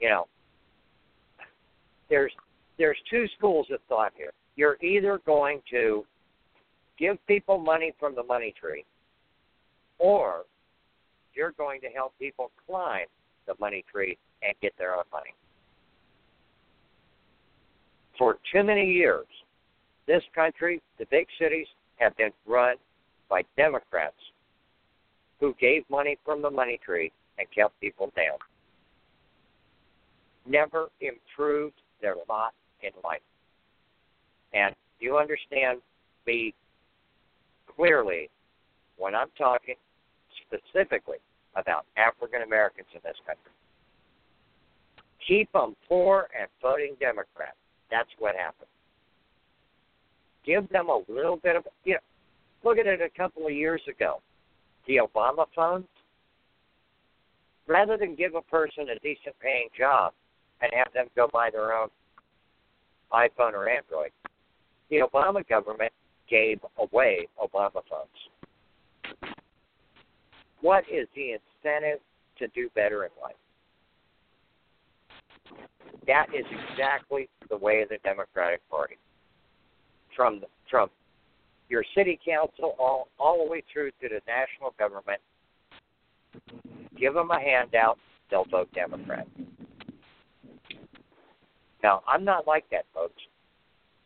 You 0.00 0.10
know, 0.10 0.26
there's 2.08 2.32
there's 2.78 2.98
two 3.10 3.26
schools 3.36 3.66
of 3.72 3.80
thought 3.88 4.12
here. 4.16 4.32
You're 4.56 4.76
either 4.82 5.20
going 5.26 5.60
to 5.70 6.04
give 6.98 7.16
people 7.26 7.58
money 7.58 7.92
from 7.98 8.14
the 8.14 8.22
money 8.22 8.54
tree, 8.58 8.84
or 9.98 10.44
you're 11.34 11.52
going 11.52 11.80
to 11.80 11.88
help 11.88 12.12
people 12.18 12.50
climb 12.66 13.06
the 13.46 13.54
money 13.58 13.84
tree 13.90 14.16
and 14.42 14.54
get 14.60 14.72
their 14.78 14.94
own 14.94 15.04
money 15.12 15.34
for 18.18 18.38
too 18.52 18.62
many 18.62 18.92
years, 18.92 19.26
this 20.06 20.22
country, 20.34 20.80
the 20.98 21.06
big 21.10 21.26
cities, 21.38 21.66
have 21.96 22.16
been 22.16 22.30
run 22.46 22.76
by 23.28 23.42
Democrats 23.56 24.16
who 25.40 25.54
gave 25.60 25.84
money 25.90 26.16
from 26.24 26.42
the 26.42 26.50
money 26.50 26.78
tree 26.84 27.12
and 27.38 27.46
kept 27.54 27.78
people 27.80 28.12
down. 28.16 28.38
never 30.46 30.88
improved 31.00 31.74
their 32.02 32.16
lot 32.28 32.52
in 32.82 32.90
life. 33.02 33.22
And 34.54 34.74
you 35.00 35.18
understand 35.18 35.80
me 36.26 36.54
clearly 37.76 38.30
when 38.96 39.14
I'm 39.14 39.28
talking 39.36 39.74
specifically 40.46 41.18
about 41.56 41.86
African 41.96 42.42
Americans 42.42 42.86
in 42.94 43.00
this 43.04 43.16
country. 43.26 43.52
Keep 45.26 45.52
them 45.52 45.74
poor 45.88 46.28
and 46.38 46.48
voting 46.62 46.94
Democrat. 47.00 47.54
That's 47.90 48.08
what 48.18 48.36
happened. 48.36 48.68
Give 50.44 50.68
them 50.68 50.88
a 50.88 51.00
little 51.08 51.36
bit 51.36 51.56
of, 51.56 51.64
you 51.84 51.94
know, 51.94 51.98
look 52.62 52.78
at 52.78 52.86
it 52.86 53.00
a 53.00 53.08
couple 53.16 53.46
of 53.46 53.52
years 53.52 53.80
ago. 53.88 54.20
The 54.86 54.96
Obama 54.96 55.46
phones, 55.56 55.86
rather 57.66 57.96
than 57.96 58.14
give 58.14 58.34
a 58.34 58.42
person 58.42 58.88
a 58.90 58.98
decent 59.00 59.34
paying 59.40 59.68
job 59.76 60.12
and 60.60 60.70
have 60.74 60.92
them 60.92 61.06
go 61.16 61.28
buy 61.32 61.50
their 61.50 61.72
own 61.72 61.88
iPhone 63.12 63.54
or 63.54 63.68
Android, 63.68 64.10
the 64.90 64.96
Obama 64.96 65.46
government 65.48 65.92
gave 66.28 66.60
away 66.78 67.28
Obama 67.42 67.82
funds. 67.88 69.28
What 70.60 70.84
is 70.90 71.06
the 71.14 71.32
incentive 71.32 72.00
to 72.38 72.48
do 72.48 72.70
better 72.74 73.04
in 73.04 73.10
life? 73.22 73.34
That 76.06 76.26
is 76.34 76.44
exactly 76.70 77.28
the 77.48 77.56
way 77.56 77.82
of 77.82 77.88
the 77.88 77.98
Democratic 78.04 78.60
Party. 78.70 78.96
From 80.16 80.42
from 80.70 80.88
your 81.68 81.84
city 81.94 82.18
council 82.24 82.74
all 82.78 83.08
all 83.18 83.44
the 83.44 83.50
way 83.50 83.62
through 83.72 83.90
to 83.90 84.08
the 84.08 84.20
national 84.26 84.74
government, 84.78 85.20
give 86.98 87.14
them 87.14 87.30
a 87.30 87.40
handout, 87.40 87.98
they'll 88.30 88.44
vote 88.44 88.68
Democrat. 88.74 89.26
Now, 91.82 92.02
I'm 92.08 92.24
not 92.24 92.46
like 92.46 92.64
that, 92.70 92.86
folks. 92.94 93.20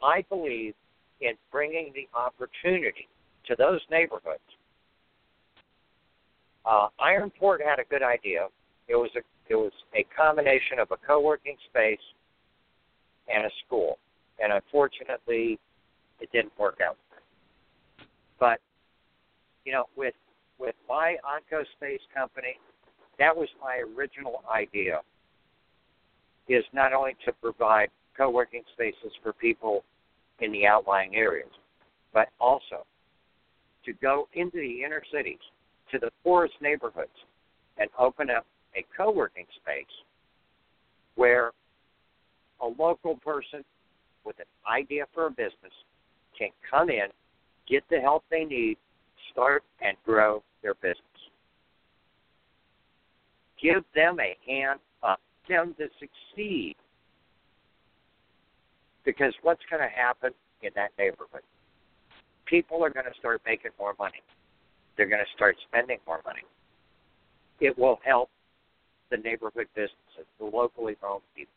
I 0.02 0.24
believe 0.28 0.74
in 1.20 1.32
bringing 1.50 1.92
the 1.94 2.08
opportunity 2.16 3.08
to 3.46 3.56
those 3.56 3.80
neighborhoods. 3.90 4.40
Uh, 6.64 6.88
Ironport 7.00 7.58
had 7.64 7.78
a 7.78 7.84
good 7.88 8.02
idea. 8.02 8.48
It 8.88 8.96
was 8.96 9.10
a 9.16 9.20
it 9.48 9.54
was 9.54 9.72
a 9.94 10.04
combination 10.14 10.78
of 10.78 10.90
a 10.90 10.96
co-working 11.06 11.56
space 11.70 11.98
and 13.32 13.46
a 13.46 13.50
school, 13.64 13.98
and 14.42 14.52
unfortunately, 14.52 15.58
it 16.20 16.30
didn't 16.32 16.52
work 16.58 16.78
out. 16.86 16.98
But 18.38 18.60
you 19.64 19.72
know, 19.72 19.86
with 19.96 20.14
with 20.58 20.74
my 20.88 21.16
OncoSpace 21.24 22.00
company, 22.14 22.58
that 23.18 23.34
was 23.34 23.48
my 23.60 23.82
original 23.96 24.42
idea. 24.52 25.00
Is 26.48 26.64
not 26.72 26.92
only 26.94 27.14
to 27.26 27.32
provide 27.32 27.90
co-working 28.18 28.62
spaces 28.72 29.12
for 29.22 29.32
people 29.32 29.84
in 30.40 30.52
the 30.52 30.66
outlying 30.66 31.14
areas, 31.14 31.48
but 32.12 32.28
also 32.40 32.84
to 33.84 33.92
go 33.94 34.28
into 34.34 34.58
the 34.58 34.82
inner 34.84 35.02
cities, 35.12 35.38
to 35.90 35.98
the 35.98 36.10
poorest 36.22 36.54
neighborhoods, 36.60 37.08
and 37.78 37.88
open 37.98 38.28
up 38.28 38.44
a 38.76 38.84
co 38.96 39.10
working 39.10 39.46
space 39.62 39.86
where 41.14 41.52
a 42.60 42.66
local 42.66 43.16
person 43.16 43.64
with 44.24 44.38
an 44.40 44.46
idea 44.70 45.04
for 45.14 45.26
a 45.26 45.30
business 45.30 45.72
can 46.36 46.48
come 46.68 46.90
in, 46.90 47.06
get 47.68 47.82
the 47.88 47.98
help 47.98 48.24
they 48.30 48.44
need, 48.44 48.76
start 49.32 49.62
and 49.80 49.96
grow 50.04 50.42
their 50.62 50.74
business. 50.74 50.98
Give 53.62 53.82
them 53.94 54.18
a 54.20 54.36
hand 54.46 54.80
up, 55.02 55.20
them 55.48 55.74
to 55.78 55.88
succeed 55.98 56.76
because 59.08 59.32
what's 59.40 59.62
going 59.70 59.80
to 59.80 59.88
happen 59.88 60.32
in 60.60 60.68
that 60.74 60.90
neighborhood? 60.98 61.40
People 62.44 62.84
are 62.84 62.90
going 62.90 63.06
to 63.06 63.18
start 63.18 63.40
making 63.46 63.70
more 63.78 63.94
money. 63.98 64.20
They're 64.98 65.08
going 65.08 65.24
to 65.24 65.32
start 65.34 65.56
spending 65.66 65.96
more 66.06 66.20
money. 66.26 66.42
It 67.58 67.78
will 67.78 67.98
help 68.04 68.28
the 69.10 69.16
neighborhood 69.16 69.66
businesses, 69.74 70.28
the 70.38 70.44
locally 70.44 70.94
owned 71.02 71.22
people. 71.34 71.54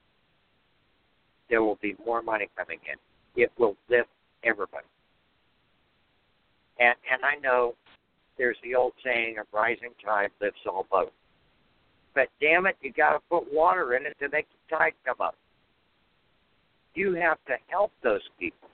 There 1.50 1.62
will 1.62 1.78
be 1.82 1.98
more 2.06 2.22
money 2.22 2.48
coming 2.58 2.80
in. 2.88 2.96
It 3.36 3.52
will 3.60 3.76
lift 3.90 4.08
everybody. 4.46 4.88
And 6.80 6.96
and 7.12 7.26
I 7.26 7.36
know 7.44 7.76
there's 8.38 8.56
the 8.64 8.76
old 8.76 8.94
saying, 9.04 9.40
"A 9.40 9.44
rising 9.52 9.92
tide 10.04 10.32
lifts 10.40 10.62
all 10.66 10.88
boats." 10.90 11.12
But 12.16 12.30
damn 12.40 12.66
it, 12.66 12.78
you 12.82 12.94
got 12.94 13.12
to 13.12 13.20
put 13.30 13.54
water 13.54 13.96
in 13.96 14.06
it 14.06 14.18
to 14.20 14.30
make 14.30 14.48
the 14.50 14.78
tide 14.78 14.94
come 15.06 15.20
up. 15.20 15.36
You 16.94 17.14
have 17.16 17.38
to 17.48 17.54
help 17.68 17.92
those 18.04 18.22
people. 18.40 18.70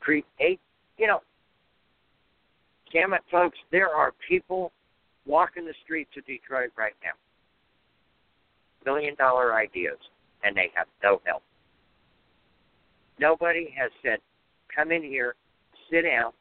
Create, 0.00 0.60
you 0.96 1.06
know, 1.06 1.20
damn 2.92 3.12
it, 3.12 3.22
folks, 3.30 3.58
there 3.70 3.88
are 3.88 4.12
people 4.28 4.72
walking 5.26 5.64
the 5.64 5.74
streets 5.84 6.10
of 6.16 6.26
Detroit 6.26 6.70
right 6.76 6.94
now. 7.02 7.12
Million 8.84 9.14
dollar 9.16 9.54
ideas, 9.54 9.98
and 10.42 10.56
they 10.56 10.70
have 10.74 10.86
no 11.02 11.20
help. 11.24 11.42
Nobody 13.20 13.74
has 13.76 13.90
said, 14.02 14.18
come 14.74 14.92
in 14.92 15.02
here, 15.02 15.34
sit 15.90 16.02
down, 16.02 16.32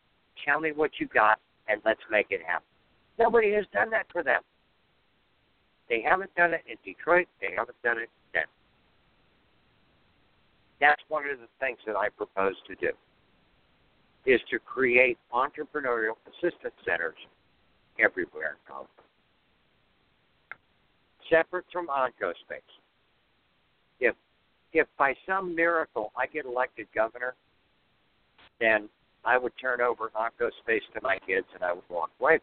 tell 0.46 0.60
me 0.60 0.72
what 0.72 0.92
you 1.00 1.08
got, 1.08 1.40
and 1.68 1.82
let's 1.86 2.00
make 2.10 2.28
it 2.30 2.42
happen. 2.46 2.68
Nobody 3.20 3.52
has 3.54 3.66
done 3.74 3.90
that 3.90 4.06
for 4.12 4.24
them. 4.24 4.42
They 5.90 6.02
haven't 6.02 6.34
done 6.36 6.54
it 6.54 6.62
in 6.70 6.78
Detroit. 6.86 7.28
They 7.42 7.56
haven't 7.58 7.82
done 7.84 7.98
it. 7.98 8.10
That's 10.80 11.02
one 11.08 11.28
of 11.28 11.40
the 11.40 11.48
things 11.60 11.78
that 11.86 11.96
I 11.96 12.10
propose 12.10 12.56
to 12.68 12.76
do 12.76 12.92
is 14.26 14.42
to 14.52 14.60
create 14.60 15.18
entrepreneurial 15.34 16.16
assistance 16.28 16.76
centers 16.86 17.16
everywhere. 18.00 18.58
Separate 21.30 21.66
from 21.72 21.88
OncoSpace. 21.88 22.62
If 24.00 24.16
if 24.74 24.88
by 24.98 25.14
some 25.26 25.56
miracle 25.56 26.12
I 26.16 26.28
get 26.28 26.46
elected 26.46 26.88
governor, 26.94 27.36
then 28.60 28.88
I 29.26 29.38
would 29.38 29.54
turn 29.60 29.82
over 29.82 30.12
OncoSpace 30.16 30.82
to 30.94 31.02
my 31.02 31.18
kids 31.26 31.48
and 31.54 31.64
I 31.64 31.74
would 31.74 31.84
walk 31.90 32.12
away. 32.20 32.40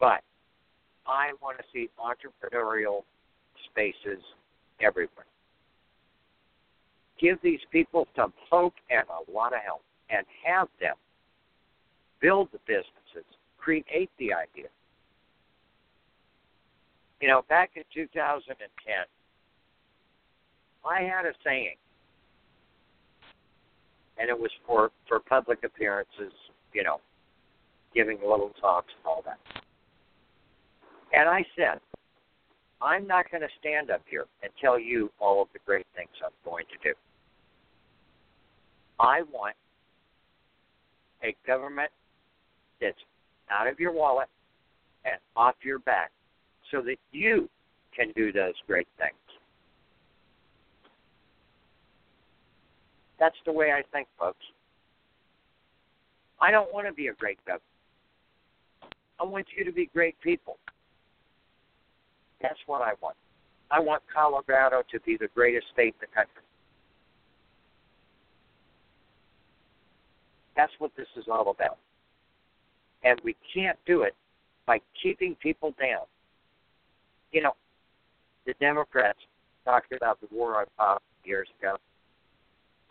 But 0.00 0.22
I 1.06 1.32
want 1.42 1.58
to 1.58 1.64
see 1.72 1.90
entrepreneurial 1.98 3.02
spaces 3.70 4.22
everywhere 4.80 5.26
give 7.24 7.38
these 7.42 7.60
people 7.72 8.06
some 8.14 8.34
hope 8.50 8.74
and 8.90 9.04
a 9.08 9.32
lot 9.32 9.54
of 9.54 9.60
help 9.64 9.80
and 10.10 10.26
have 10.44 10.68
them 10.78 10.94
build 12.20 12.48
the 12.52 12.58
businesses, 12.66 13.24
create 13.56 14.10
the 14.18 14.30
idea. 14.34 14.68
You 17.22 17.28
know, 17.28 17.42
back 17.48 17.70
in 17.76 17.82
2010, 17.94 18.94
I 20.84 21.00
had 21.00 21.24
a 21.24 21.32
saying, 21.42 21.76
and 24.18 24.28
it 24.28 24.38
was 24.38 24.50
for 24.66 24.90
for 25.08 25.18
public 25.18 25.64
appearances, 25.64 26.32
you 26.74 26.84
know, 26.84 27.00
giving 27.94 28.18
little 28.18 28.52
talks 28.60 28.92
and 28.98 29.06
all 29.06 29.22
that. 29.24 29.38
And 31.14 31.26
I 31.26 31.42
said, 31.56 31.80
I'm 32.82 33.06
not 33.06 33.30
going 33.30 33.40
to 33.40 33.48
stand 33.60 33.90
up 33.90 34.02
here 34.10 34.26
and 34.42 34.52
tell 34.60 34.78
you 34.78 35.10
all 35.18 35.40
of 35.40 35.48
the 35.54 35.60
great 35.64 35.86
things 35.96 36.10
I'm 36.22 36.32
going 36.44 36.64
to 36.66 36.88
do. 36.90 36.94
I 38.98 39.22
want 39.22 39.56
a 41.22 41.34
government 41.46 41.90
that's 42.80 42.98
out 43.50 43.66
of 43.66 43.80
your 43.80 43.92
wallet 43.92 44.28
and 45.04 45.16
off 45.36 45.54
your 45.62 45.78
back 45.80 46.10
so 46.70 46.80
that 46.82 46.96
you 47.12 47.48
can 47.96 48.12
do 48.16 48.32
those 48.32 48.54
great 48.66 48.88
things. 48.98 49.14
That's 53.18 53.36
the 53.46 53.52
way 53.52 53.72
I 53.72 53.82
think, 53.92 54.08
folks. 54.18 54.44
I 56.40 56.50
don't 56.50 56.72
want 56.74 56.86
to 56.86 56.92
be 56.92 57.08
a 57.08 57.14
great 57.14 57.38
government. 57.46 57.62
I 59.20 59.24
want 59.24 59.46
you 59.56 59.64
to 59.64 59.72
be 59.72 59.86
great 59.94 60.20
people. 60.20 60.58
That's 62.42 62.58
what 62.66 62.82
I 62.82 62.92
want. 63.00 63.16
I 63.70 63.80
want 63.80 64.02
Colorado 64.12 64.82
to 64.90 65.00
be 65.00 65.16
the 65.16 65.28
greatest 65.34 65.66
state 65.72 65.94
in 65.94 66.00
the 66.00 66.06
country. 66.14 66.43
That's 70.56 70.72
what 70.78 70.92
this 70.96 71.08
is 71.16 71.24
all 71.30 71.50
about. 71.50 71.78
And 73.02 73.20
we 73.24 73.36
can't 73.52 73.78
do 73.86 74.02
it 74.02 74.14
by 74.66 74.80
keeping 75.02 75.34
people 75.36 75.74
down. 75.78 76.06
You 77.32 77.42
know, 77.42 77.54
the 78.46 78.54
Democrats 78.60 79.18
talked 79.64 79.92
about 79.92 80.20
the 80.20 80.28
war 80.30 80.60
on 80.60 80.66
poverty 80.76 81.04
years 81.24 81.48
ago. 81.58 81.76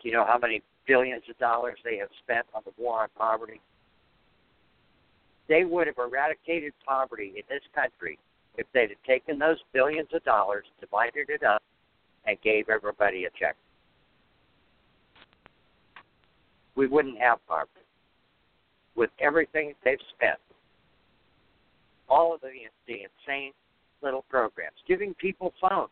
Do 0.02 0.08
you 0.08 0.14
know 0.14 0.24
how 0.26 0.38
many 0.38 0.62
billions 0.86 1.22
of 1.30 1.38
dollars 1.38 1.78
they 1.84 1.96
have 1.96 2.10
spent 2.22 2.46
on 2.54 2.62
the 2.64 2.72
war 2.76 3.02
on 3.02 3.08
poverty? 3.16 3.60
They 5.48 5.64
would 5.64 5.86
have 5.86 5.98
eradicated 5.98 6.72
poverty 6.86 7.32
in 7.36 7.42
this 7.48 7.62
country 7.74 8.18
if 8.56 8.66
they'd 8.72 8.90
have 8.90 9.02
taken 9.06 9.38
those 9.38 9.58
billions 9.72 10.08
of 10.12 10.24
dollars, 10.24 10.64
divided 10.80 11.28
it 11.28 11.42
up, 11.42 11.62
and 12.26 12.40
gave 12.42 12.68
everybody 12.68 13.24
a 13.24 13.30
check. 13.38 13.56
We 16.76 16.86
wouldn't 16.86 17.18
have 17.18 17.38
poverty. 17.46 17.70
With 18.96 19.10
everything 19.20 19.74
they've 19.84 19.98
spent, 20.16 20.38
all 22.08 22.34
of 22.34 22.40
the, 22.40 22.50
the 22.86 22.94
insane 22.94 23.52
little 24.02 24.22
programs, 24.28 24.76
giving 24.86 25.14
people 25.14 25.52
phones. 25.60 25.90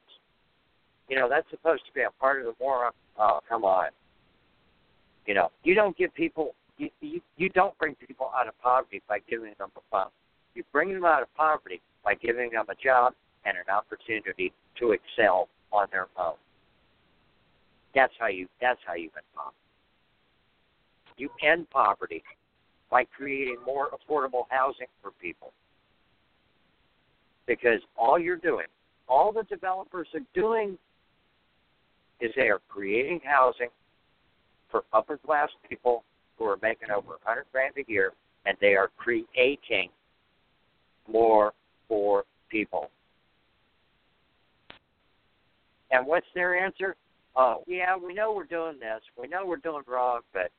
You 1.09 1.17
know, 1.17 1.29
that's 1.29 1.49
supposed 1.51 1.85
to 1.87 1.93
be 1.93 2.03
a 2.03 2.11
part 2.21 2.41
of 2.41 2.47
the 2.47 2.55
war. 2.61 2.91
Oh, 3.19 3.41
come 3.49 3.65
on. 3.65 3.89
You 5.27 5.35
know, 5.35 5.51
you 5.65 5.75
don't 5.75 5.97
give 5.97 6.15
people, 6.15 6.55
you, 6.79 6.91
you, 7.01 7.21
you 7.37 7.49
don't 7.49 7.77
bring 7.79 7.95
people 7.97 8.31
out 8.39 8.47
of 8.47 8.61
poverty 8.61 9.03
by 9.09 9.19
giving 9.29 9.53
them 9.59 9.71
a 9.77 9.81
phone. 9.91 10.11
You 10.55 10.63
bring 10.73 10.93
them 10.93 11.05
out 11.05 11.23
of 11.23 11.35
poverty 11.35 11.81
by 12.05 12.15
giving 12.15 12.51
them 12.51 12.67
a 12.69 12.75
job 12.75 13.15
and 13.45 13.57
an 13.57 13.75
opportunity 13.75 14.53
to 14.79 14.93
excel 14.93 15.49
on 15.73 15.89
their 15.91 16.07
own. 16.19 16.35
That's 17.95 18.13
how 18.19 18.29
you. 18.29 18.49
That's 18.61 18.81
how 18.87 18.95
you 18.95 19.11
end 19.17 19.27
poverty. 19.35 19.57
You 21.17 21.31
end 21.43 21.69
poverty 21.71 22.23
by 22.91 23.05
creating 23.05 23.57
more 23.65 23.89
affordable 23.91 24.45
housing 24.51 24.87
for 25.01 25.11
people. 25.13 25.53
Because 27.47 27.81
all 27.97 28.19
you're 28.19 28.37
doing, 28.37 28.67
all 29.09 29.33
the 29.33 29.45
developers 29.45 30.09
are 30.15 30.21
doing, 30.35 30.79
is 32.21 32.31
they 32.37 32.49
are 32.49 32.61
creating 32.69 33.21
housing 33.25 33.69
for 34.71 34.85
upper 34.93 35.17
class 35.17 35.49
people 35.69 36.05
who 36.39 36.45
are 36.45 36.59
making 36.63 36.91
over 36.91 37.15
hundred 37.25 37.47
grand 37.53 37.75
a 37.77 37.91
year, 37.91 38.13
and 38.47 38.57
they 38.61 38.75
are 38.75 38.91
creating 38.97 39.89
more 41.11 41.53
for 41.89 42.25
people. 42.49 42.91
And 45.91 46.07
what's 46.07 46.27
their 46.35 46.55
answer? 46.55 46.97
Oh, 47.37 47.65
yeah, 47.67 47.97
we 47.97 48.15
know 48.15 48.33
we're 48.33 48.45
doing 48.45 48.79
this. 48.79 49.01
We 49.19 49.27
know 49.27 49.45
we're 49.45 49.57
doing 49.57 49.83
wrong, 49.87 50.21
but 50.33 50.51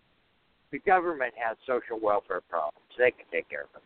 the 0.73 0.79
government 0.79 1.33
has 1.37 1.55
social 1.67 1.99
welfare 2.01 2.41
problems. 2.49 2.83
They 2.97 3.11
can 3.11 3.25
take 3.31 3.47
care 3.47 3.61
of 3.61 3.73
them. 3.73 3.83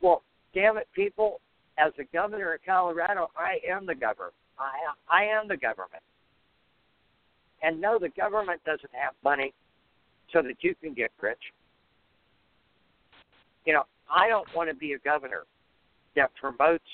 Well, 0.00 0.22
damn 0.54 0.78
it, 0.78 0.86
people, 0.94 1.40
as 1.78 1.92
the 1.98 2.04
governor 2.12 2.54
of 2.54 2.60
Colorado, 2.64 3.28
I 3.36 3.58
am 3.68 3.86
the 3.86 3.96
governor. 3.96 4.30
I 4.56 4.70
I 5.10 5.24
am 5.24 5.48
the 5.48 5.56
government. 5.56 6.02
And 7.60 7.80
no, 7.80 7.98
the 7.98 8.10
government 8.10 8.60
doesn't 8.64 8.90
have 8.92 9.14
money 9.24 9.52
so 10.32 10.42
that 10.42 10.54
you 10.60 10.76
can 10.80 10.94
get 10.94 11.10
rich. 11.20 11.42
You 13.64 13.72
know, 13.72 13.82
I 14.08 14.28
don't 14.28 14.46
want 14.54 14.70
to 14.70 14.76
be 14.76 14.92
a 14.92 14.98
governor 14.98 15.42
that 16.14 16.30
promotes 16.40 16.84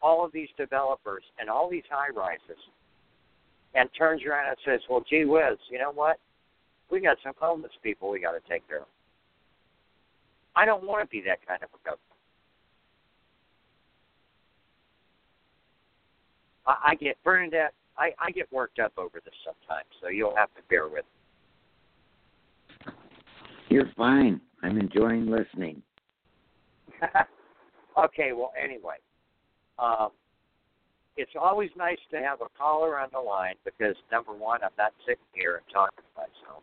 all 0.00 0.24
of 0.24 0.32
these 0.32 0.48
developers 0.56 1.24
and 1.38 1.50
all 1.50 1.68
these 1.68 1.84
high 1.90 2.08
rises 2.08 2.62
and 3.74 3.90
turns 3.98 4.22
around 4.24 4.48
and 4.48 4.56
says, 4.64 4.80
Well, 4.88 5.04
gee 5.10 5.26
whiz, 5.26 5.58
you 5.70 5.78
know 5.78 5.92
what? 5.92 6.18
We 6.90 7.00
got 7.00 7.16
some 7.22 7.32
homeless 7.38 7.72
people 7.82 8.10
we 8.10 8.20
got 8.20 8.32
to 8.32 8.40
take 8.48 8.66
care 8.68 8.80
of. 8.80 8.86
I 10.54 10.64
don't 10.64 10.84
want 10.84 11.02
to 11.02 11.08
be 11.08 11.22
that 11.26 11.46
kind 11.46 11.62
of 11.62 11.68
a 11.74 11.84
governor. 11.84 12.00
I, 16.66 16.90
I 16.90 16.94
get 16.94 17.16
Bernadette. 17.24 17.74
I, 17.98 18.10
I 18.18 18.30
get 18.30 18.50
worked 18.52 18.78
up 18.78 18.92
over 18.96 19.20
this 19.24 19.34
sometimes, 19.44 19.88
so 20.00 20.08
you'll 20.08 20.36
have 20.36 20.52
to 20.54 20.62
bear 20.68 20.88
with 20.88 21.04
me. 22.86 22.92
You're 23.68 23.90
fine. 23.96 24.40
I'm 24.62 24.78
enjoying 24.78 25.26
listening. 25.26 25.82
okay, 27.98 28.32
well, 28.32 28.52
anyway, 28.62 28.96
um, 29.78 30.10
it's 31.16 31.32
always 31.40 31.70
nice 31.76 31.98
to 32.10 32.18
have 32.18 32.40
a 32.40 32.48
caller 32.58 32.98
on 32.98 33.08
the 33.12 33.18
line 33.18 33.54
because 33.64 33.96
number 34.12 34.32
one, 34.32 34.60
I'm 34.62 34.70
not 34.78 34.92
sitting 35.06 35.24
here 35.32 35.56
and 35.56 35.64
talking 35.72 35.98
to 35.98 36.20
myself, 36.20 36.62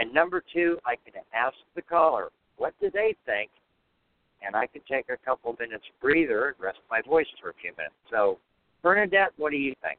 and 0.00 0.12
number 0.14 0.42
two, 0.52 0.78
I 0.86 0.96
can 0.96 1.20
ask 1.34 1.54
the 1.76 1.82
caller 1.82 2.30
what 2.56 2.72
do 2.80 2.90
they 2.90 3.14
think, 3.26 3.50
and 4.42 4.56
I 4.56 4.66
can 4.66 4.80
take 4.90 5.04
a 5.10 5.16
couple 5.24 5.54
minutes 5.60 5.84
breather 6.00 6.48
and 6.48 6.56
rest 6.58 6.78
my 6.90 7.02
voice 7.02 7.26
for 7.40 7.50
a 7.50 7.54
few 7.60 7.72
minutes. 7.76 7.94
So, 8.10 8.38
Bernadette, 8.82 9.32
what 9.36 9.50
do 9.50 9.58
you 9.58 9.74
think? 9.82 9.98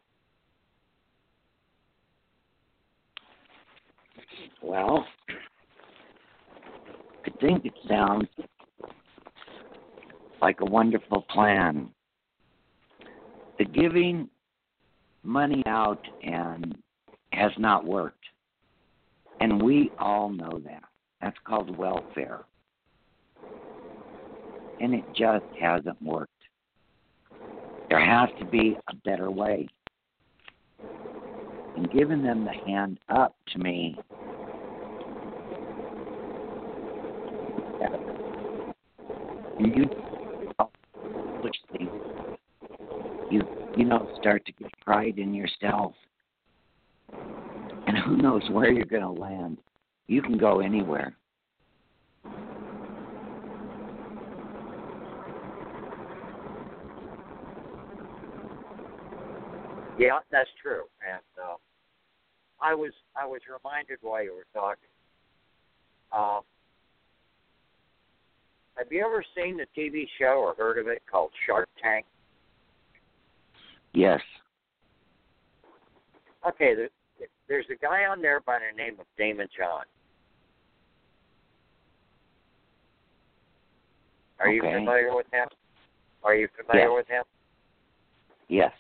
Well, 4.64 5.06
I 7.26 7.30
think 7.40 7.66
it 7.66 7.74
sounds 7.88 8.28
like 10.42 10.62
a 10.62 10.66
wonderful 10.66 11.26
plan. 11.30 11.90
The 13.60 13.66
giving 13.66 14.30
money 15.24 15.62
out 15.68 16.04
and 16.24 16.76
has 17.34 17.52
not 17.60 17.86
worked. 17.86 18.26
And 19.42 19.62
we 19.62 19.92
all 20.00 20.30
know 20.30 20.62
that. 20.66 20.84
That's 21.22 21.38
called 21.46 21.76
welfare. 21.78 22.42
And 24.80 24.94
it 24.94 25.04
just 25.16 25.46
hasn't 25.60 26.02
worked. 26.02 26.32
There 27.90 28.04
has 28.04 28.30
to 28.40 28.46
be 28.46 28.78
a 28.90 28.96
better 28.96 29.30
way. 29.30 29.68
And 31.76 31.92
giving 31.92 32.24
them 32.24 32.46
the 32.46 32.54
hand 32.66 33.00
up 33.10 33.36
to 33.54 33.60
me 33.60 33.98
you 39.66 39.86
which 41.42 41.56
thing 41.72 41.90
you 43.30 43.42
you 43.78 43.86
know 43.86 44.10
start 44.20 44.46
to 44.46 44.52
get 44.54 44.72
pride 44.84 45.18
in 45.18 45.34
yourself 45.34 45.94
who 48.12 48.18
knows 48.18 48.42
where 48.52 48.70
you're 48.70 48.84
going 48.84 49.02
to 49.02 49.10
land 49.10 49.58
you 50.08 50.22
can 50.22 50.38
go 50.38 50.60
anywhere 50.60 51.16
yeah 59.98 60.20
that's 60.30 60.50
true 60.62 60.84
and 61.10 61.22
uh, 61.42 61.56
i 62.62 62.74
was 62.74 62.92
i 63.16 63.26
was 63.26 63.40
reminded 63.48 63.98
while 64.02 64.22
you 64.22 64.34
were 64.34 64.46
talking 64.54 64.90
um, 66.12 66.42
have 68.78 68.92
you 68.92 69.06
ever 69.06 69.24
seen 69.34 69.56
the 69.56 69.66
TV 69.80 70.06
show 70.20 70.44
or 70.44 70.54
heard 70.56 70.78
of 70.78 70.88
it 70.88 71.04
called 71.10 71.32
Shark 71.46 71.70
Tank? 71.82 72.06
Yes. 73.94 74.20
Okay, 76.46 76.76
there, 76.76 76.90
there's 77.52 77.66
a 77.70 77.76
guy 77.76 78.06
on 78.06 78.22
there 78.22 78.40
by 78.40 78.60
the 78.60 78.78
name 78.82 78.94
of 78.98 79.06
Daymond 79.20 79.50
John. 79.58 79.84
Are 84.40 84.48
okay. 84.48 84.56
you 84.56 84.62
familiar 84.62 85.14
with 85.14 85.26
him? 85.34 85.50
Are 86.24 86.34
you 86.34 86.48
familiar 86.56 86.88
yes. 86.88 86.96
with 86.96 87.08
him? 87.10 87.24
Yes. 88.48 88.72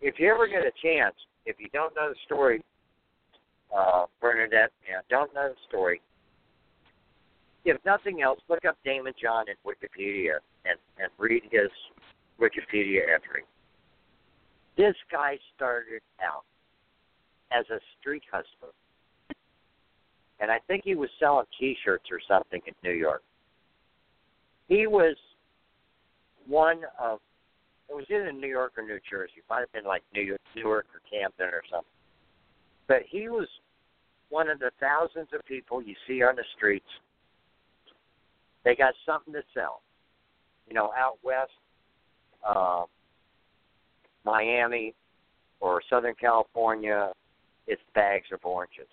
If 0.00 0.16
you 0.18 0.34
ever 0.34 0.48
get 0.48 0.62
a 0.62 0.72
chance, 0.82 1.14
if 1.46 1.60
you 1.60 1.68
don't 1.72 1.94
know 1.94 2.08
the 2.08 2.16
story, 2.26 2.60
uh, 3.72 4.06
Bernadette, 4.20 4.72
don't 5.08 5.32
know 5.34 5.50
the 5.50 5.60
story, 5.68 6.02
if 7.64 7.76
nothing 7.86 8.22
else, 8.22 8.40
look 8.48 8.64
up 8.64 8.76
Daymond 8.84 9.14
John 9.22 9.44
in 9.46 9.54
Wikipedia 9.64 10.38
and, 10.64 10.76
and 10.98 11.08
read 11.18 11.44
his 11.52 11.70
Wikipedia 12.40 13.02
entry. 13.14 13.44
This 14.76 14.94
guy 15.10 15.38
started 15.54 16.02
out 16.22 16.44
as 17.52 17.64
a 17.70 17.78
street 18.00 18.22
hustler. 18.30 18.72
And 20.40 20.50
I 20.50 20.58
think 20.66 20.82
he 20.84 20.94
was 20.94 21.10
selling 21.20 21.46
t 21.58 21.76
shirts 21.84 22.06
or 22.10 22.20
something 22.26 22.60
in 22.66 22.74
New 22.82 22.96
York. 22.96 23.22
He 24.68 24.86
was 24.86 25.16
one 26.46 26.80
of 27.00 27.20
it 27.88 27.94
was 27.94 28.06
either 28.08 28.32
New 28.32 28.48
York 28.48 28.72
or 28.78 28.84
New 28.84 28.98
Jersey. 29.08 29.34
It 29.36 29.44
might 29.50 29.60
have 29.60 29.72
been 29.72 29.84
like 29.84 30.02
New 30.14 30.22
York, 30.22 30.40
Newark 30.56 30.86
or 30.94 31.00
Camden 31.10 31.54
or 31.54 31.62
something. 31.70 31.86
But 32.88 33.02
he 33.08 33.28
was 33.28 33.46
one 34.30 34.48
of 34.48 34.58
the 34.58 34.70
thousands 34.80 35.28
of 35.34 35.44
people 35.44 35.82
you 35.82 35.94
see 36.08 36.22
on 36.22 36.36
the 36.36 36.44
streets 36.56 36.88
they 38.64 38.76
got 38.76 38.94
something 39.04 39.32
to 39.34 39.42
sell. 39.54 39.82
You 40.68 40.74
know, 40.74 40.90
out 40.96 41.18
west, 41.22 41.50
uh, 42.46 42.84
Miami 44.24 44.94
or 45.60 45.82
Southern 45.88 46.14
California, 46.14 47.12
it's 47.66 47.82
bags 47.94 48.26
of 48.32 48.40
oranges. 48.44 48.88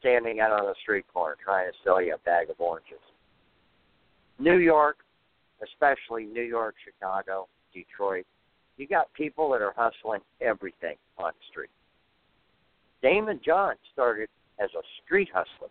Standing 0.00 0.40
out 0.40 0.52
on 0.52 0.66
the 0.66 0.74
street 0.82 1.04
corner 1.12 1.36
trying 1.42 1.70
to 1.70 1.76
sell 1.84 2.02
you 2.02 2.14
a 2.14 2.18
bag 2.18 2.50
of 2.50 2.60
oranges. 2.60 2.98
New 4.38 4.58
York, 4.58 4.98
especially 5.62 6.24
New 6.24 6.42
York, 6.42 6.74
Chicago, 6.84 7.46
Detroit, 7.72 8.26
you 8.76 8.86
got 8.88 9.12
people 9.14 9.50
that 9.52 9.62
are 9.62 9.74
hustling 9.76 10.20
everything 10.40 10.96
on 11.18 11.32
the 11.32 11.44
street. 11.50 11.70
Daymond 13.04 13.42
John 13.44 13.74
started 13.92 14.28
as 14.58 14.70
a 14.74 14.82
street 15.04 15.28
hustler 15.32 15.68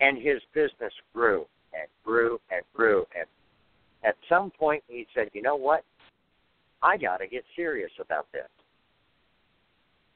and 0.00 0.18
his 0.18 0.40
business 0.52 0.92
grew 1.12 1.46
and 1.72 1.88
grew 2.04 2.40
and 2.50 2.62
grew. 2.74 3.04
And 3.16 3.26
at 4.02 4.16
some 4.28 4.50
point, 4.50 4.82
he 4.88 5.06
said, 5.14 5.30
"You 5.32 5.42
know 5.42 5.56
what? 5.56 5.84
I 6.84 6.98
got 6.98 7.16
to 7.16 7.26
get 7.26 7.44
serious 7.56 7.90
about 7.98 8.26
this. 8.30 8.46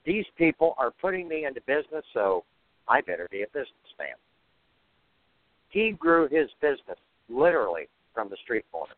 These 0.05 0.27
people 0.37 0.75
are 0.77 0.91
putting 0.91 1.27
me 1.27 1.47
into 1.47 1.63
business, 1.63 2.05
so 2.13 2.45
I 2.87 3.01
better 3.01 3.27
be 3.31 3.43
a 3.43 3.47
businessman. 3.47 4.17
He 5.71 5.93
grew 5.93 6.29
his 6.29 6.49
business 6.61 6.99
literally 7.31 7.89
from 8.15 8.29
the 8.29 8.37
street 8.45 8.65
corner. 8.71 8.95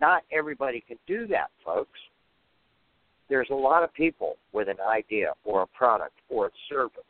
Not 0.00 0.22
everybody 0.32 0.82
can 0.86 0.98
do 1.06 1.26
that, 1.28 1.50
folks. 1.64 1.98
There's 3.28 3.48
a 3.50 3.54
lot 3.54 3.82
of 3.82 3.92
people 3.92 4.36
with 4.52 4.68
an 4.68 4.80
idea 4.80 5.32
or 5.44 5.62
a 5.62 5.66
product 5.66 6.14
or 6.28 6.46
a 6.46 6.50
service. 6.68 7.02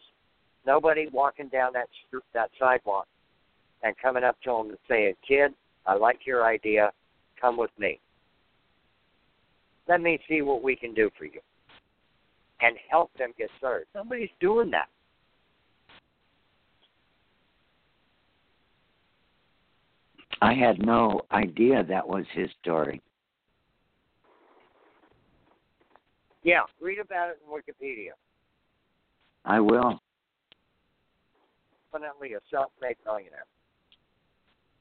Nobody 0.67 1.09
walking 1.13 1.49
down 1.49 1.73
that 1.75 1.89
that 2.33 2.51
sidewalk 2.59 3.07
and 3.83 3.95
coming 3.99 4.25
up 4.25 4.41
to 4.43 4.51
them 4.51 4.69
and 4.71 4.79
saying, 4.89 5.15
"Kid, 5.27 5.55
I 5.85 5.95
like 5.95 6.27
your 6.27 6.45
idea. 6.45 6.93
Come 7.41 7.57
with 7.57 7.77
me. 7.79 8.01
Let 9.89 10.01
me 10.01 10.19
see 10.29 10.43
what 10.43 10.63
we 10.63 10.77
can 10.77 10.95
do 10.95 11.11
for 11.17 11.25
you." 11.25 11.41
And 12.61 12.77
help 12.91 13.13
them 13.15 13.33
get 13.37 13.51
started. 13.59 13.87
Nobody's 13.95 14.31
doing 14.41 14.71
that. 14.71 14.89
I 20.43 20.53
had 20.55 20.85
no 20.85 21.23
idea 21.33 21.83
that 21.85 22.07
was 22.07 22.27
his 22.33 22.51
story. 22.61 23.01
Yeah, 26.43 26.63
read 26.81 26.99
about 26.99 27.31
it 27.31 27.41
in 27.45 27.51
Wikipedia. 27.51 28.13
I 29.45 29.61
will. 29.61 30.01
Definitely 31.93 32.35
a 32.35 32.41
self-made 32.51 32.97
millionaire. 33.05 33.47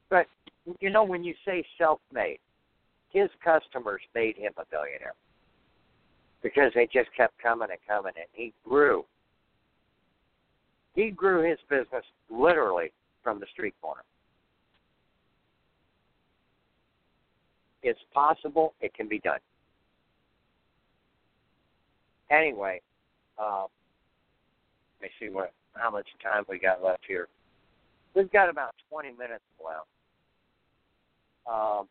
But 0.10 0.28
you 0.80 0.90
know, 0.90 1.04
when 1.04 1.24
you 1.24 1.34
say 1.46 1.66
self-made, 1.78 2.40
his 3.16 3.30
customers 3.42 4.02
made 4.14 4.36
him 4.36 4.52
a 4.58 4.64
billionaire 4.70 5.14
because 6.44 6.70
they 6.76 6.86
just 6.92 7.10
kept 7.16 7.42
coming 7.42 7.70
and 7.72 7.80
coming, 7.88 8.12
and 8.18 8.28
he 8.34 8.54
grew. 8.68 9.06
He 10.96 11.12
grew 11.12 11.50
his 11.50 11.58
business 11.70 12.04
literally 12.30 12.92
from 13.24 13.40
the 13.40 13.46
street 13.54 13.74
corner. 13.82 14.02
It's 17.84 18.00
possible. 18.14 18.74
It 18.82 18.94
can 18.94 19.08
be 19.08 19.20
done. 19.20 19.40
Anyway, 22.30 22.82
uh, 23.40 23.68
let 25.00 25.08
me 25.08 25.10
see 25.22 25.34
what 25.34 25.54
how 25.74 25.90
much 25.90 26.08
time 26.22 26.44
we 26.50 26.60
got 26.60 26.84
left 26.84 27.04
here. 27.08 27.30
We've 28.14 28.32
got 28.32 28.50
about 28.50 28.76
20 28.90 29.12
minutes 29.12 29.44
left. 29.64 29.88
Um, 31.50 31.88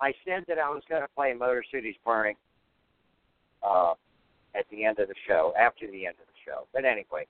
I 0.00 0.12
said 0.24 0.44
that 0.48 0.58
I 0.58 0.70
was 0.70 0.82
going 0.88 1.02
to 1.02 1.08
play 1.14 1.34
Motor 1.34 1.62
City's 1.72 1.96
Burning 2.04 2.36
uh, 3.62 3.92
at 4.54 4.64
the 4.70 4.84
end 4.84 4.98
of 4.98 5.08
the 5.08 5.14
show, 5.28 5.52
after 5.58 5.86
the 5.86 6.06
end 6.06 6.16
of 6.20 6.26
the 6.26 6.40
show. 6.44 6.66
But 6.72 6.84
anyway, 6.84 7.26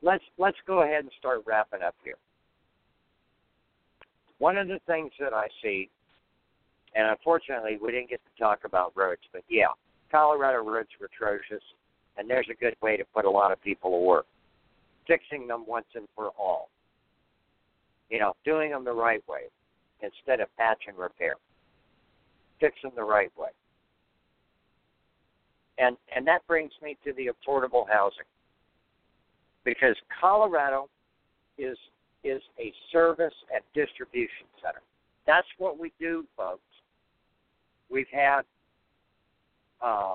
let's 0.00 0.24
let's 0.38 0.56
go 0.66 0.82
ahead 0.82 1.00
and 1.00 1.10
start 1.18 1.42
wrapping 1.46 1.82
up 1.82 1.96
here. 2.04 2.14
One 4.38 4.56
of 4.56 4.68
the 4.68 4.80
things 4.86 5.10
that 5.18 5.32
I 5.32 5.46
see, 5.62 5.88
and 6.94 7.08
unfortunately 7.08 7.78
we 7.82 7.90
didn't 7.90 8.10
get 8.10 8.20
to 8.24 8.42
talk 8.42 8.60
about 8.64 8.92
roads, 8.96 9.22
but 9.32 9.42
yeah, 9.48 9.66
Colorado 10.10 10.64
roads 10.64 10.88
are 11.00 11.06
atrocious, 11.06 11.62
and 12.16 12.30
there's 12.30 12.48
a 12.50 12.54
good 12.54 12.76
way 12.80 12.96
to 12.96 13.04
put 13.12 13.24
a 13.24 13.30
lot 13.30 13.50
of 13.50 13.60
people 13.62 13.90
to 13.90 13.98
work, 13.98 14.26
fixing 15.06 15.48
them 15.48 15.64
once 15.66 15.86
and 15.94 16.06
for 16.14 16.30
all. 16.38 16.68
You 18.08 18.20
know, 18.20 18.34
doing 18.44 18.70
them 18.70 18.84
the 18.84 18.92
right 18.92 19.22
way 19.28 19.48
instead 20.02 20.40
of 20.40 20.54
patch 20.56 20.82
and 20.88 20.96
repair. 20.98 21.34
Fix 22.60 22.76
them 22.82 22.92
the 22.94 23.02
right 23.02 23.30
way. 23.36 23.48
And 25.78 25.96
and 26.14 26.26
that 26.26 26.46
brings 26.46 26.72
me 26.82 26.96
to 27.04 27.12
the 27.14 27.30
affordable 27.30 27.88
housing. 27.88 28.26
Because 29.64 29.96
Colorado 30.20 30.88
is 31.58 31.76
is 32.24 32.42
a 32.58 32.72
service 32.92 33.34
and 33.52 33.62
distribution 33.74 34.46
center. 34.62 34.82
That's 35.26 35.46
what 35.58 35.78
we 35.78 35.92
do, 35.98 36.24
folks. 36.36 36.60
We've 37.90 38.06
had 38.12 38.42
uh, 39.80 40.14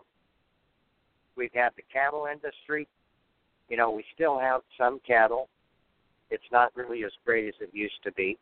we've 1.36 1.54
had 1.54 1.70
the 1.76 1.84
cattle 1.92 2.28
industry. 2.32 2.88
You 3.70 3.78
know, 3.78 3.92
we 3.92 4.04
still 4.16 4.40
have 4.40 4.62
some 4.78 5.00
cattle. 5.06 5.50
It's 6.30 6.44
not 6.52 6.72
really 6.76 7.04
as 7.04 7.12
great 7.26 7.48
as 7.48 7.54
it 7.60 7.70
used 7.74 8.02
to 8.04 8.12
be. 8.14 8.38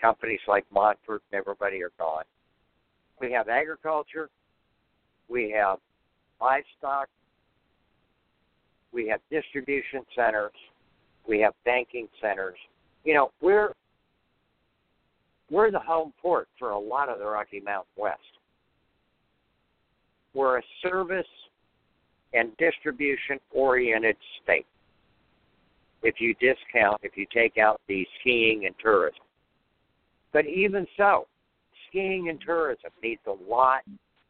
Companies 0.00 0.40
like 0.46 0.64
Monfort 0.74 1.20
and 1.30 1.34
everybody 1.40 1.82
are 1.82 1.92
gone. 1.98 2.24
We 3.20 3.32
have 3.32 3.48
agriculture. 3.48 4.30
We 5.28 5.50
have 5.56 5.78
livestock. 6.40 7.08
We 8.92 9.08
have 9.08 9.20
distribution 9.30 10.02
centers 10.14 10.52
we 11.28 11.40
have 11.40 11.52
banking 11.64 12.08
centers. 12.20 12.56
You 13.04 13.14
know, 13.14 13.30
we're 13.40 13.72
we're 15.50 15.70
the 15.70 15.78
home 15.78 16.12
port 16.20 16.48
for 16.58 16.70
a 16.70 16.78
lot 16.78 17.08
of 17.08 17.18
the 17.18 17.26
Rocky 17.26 17.60
Mountain 17.60 17.92
West. 17.96 18.18
We're 20.34 20.58
a 20.58 20.62
service 20.82 21.26
and 22.34 22.56
distribution 22.58 23.38
oriented 23.52 24.16
state. 24.42 24.66
If 26.02 26.16
you 26.20 26.34
discount, 26.34 27.00
if 27.02 27.16
you 27.16 27.26
take 27.32 27.58
out 27.58 27.80
the 27.88 28.06
skiing 28.20 28.66
and 28.66 28.74
tourism. 28.82 29.20
But 30.32 30.46
even 30.46 30.86
so, 30.96 31.26
skiing 31.88 32.28
and 32.28 32.40
tourism 32.40 32.90
needs 33.02 33.22
a 33.26 33.50
lot 33.50 33.82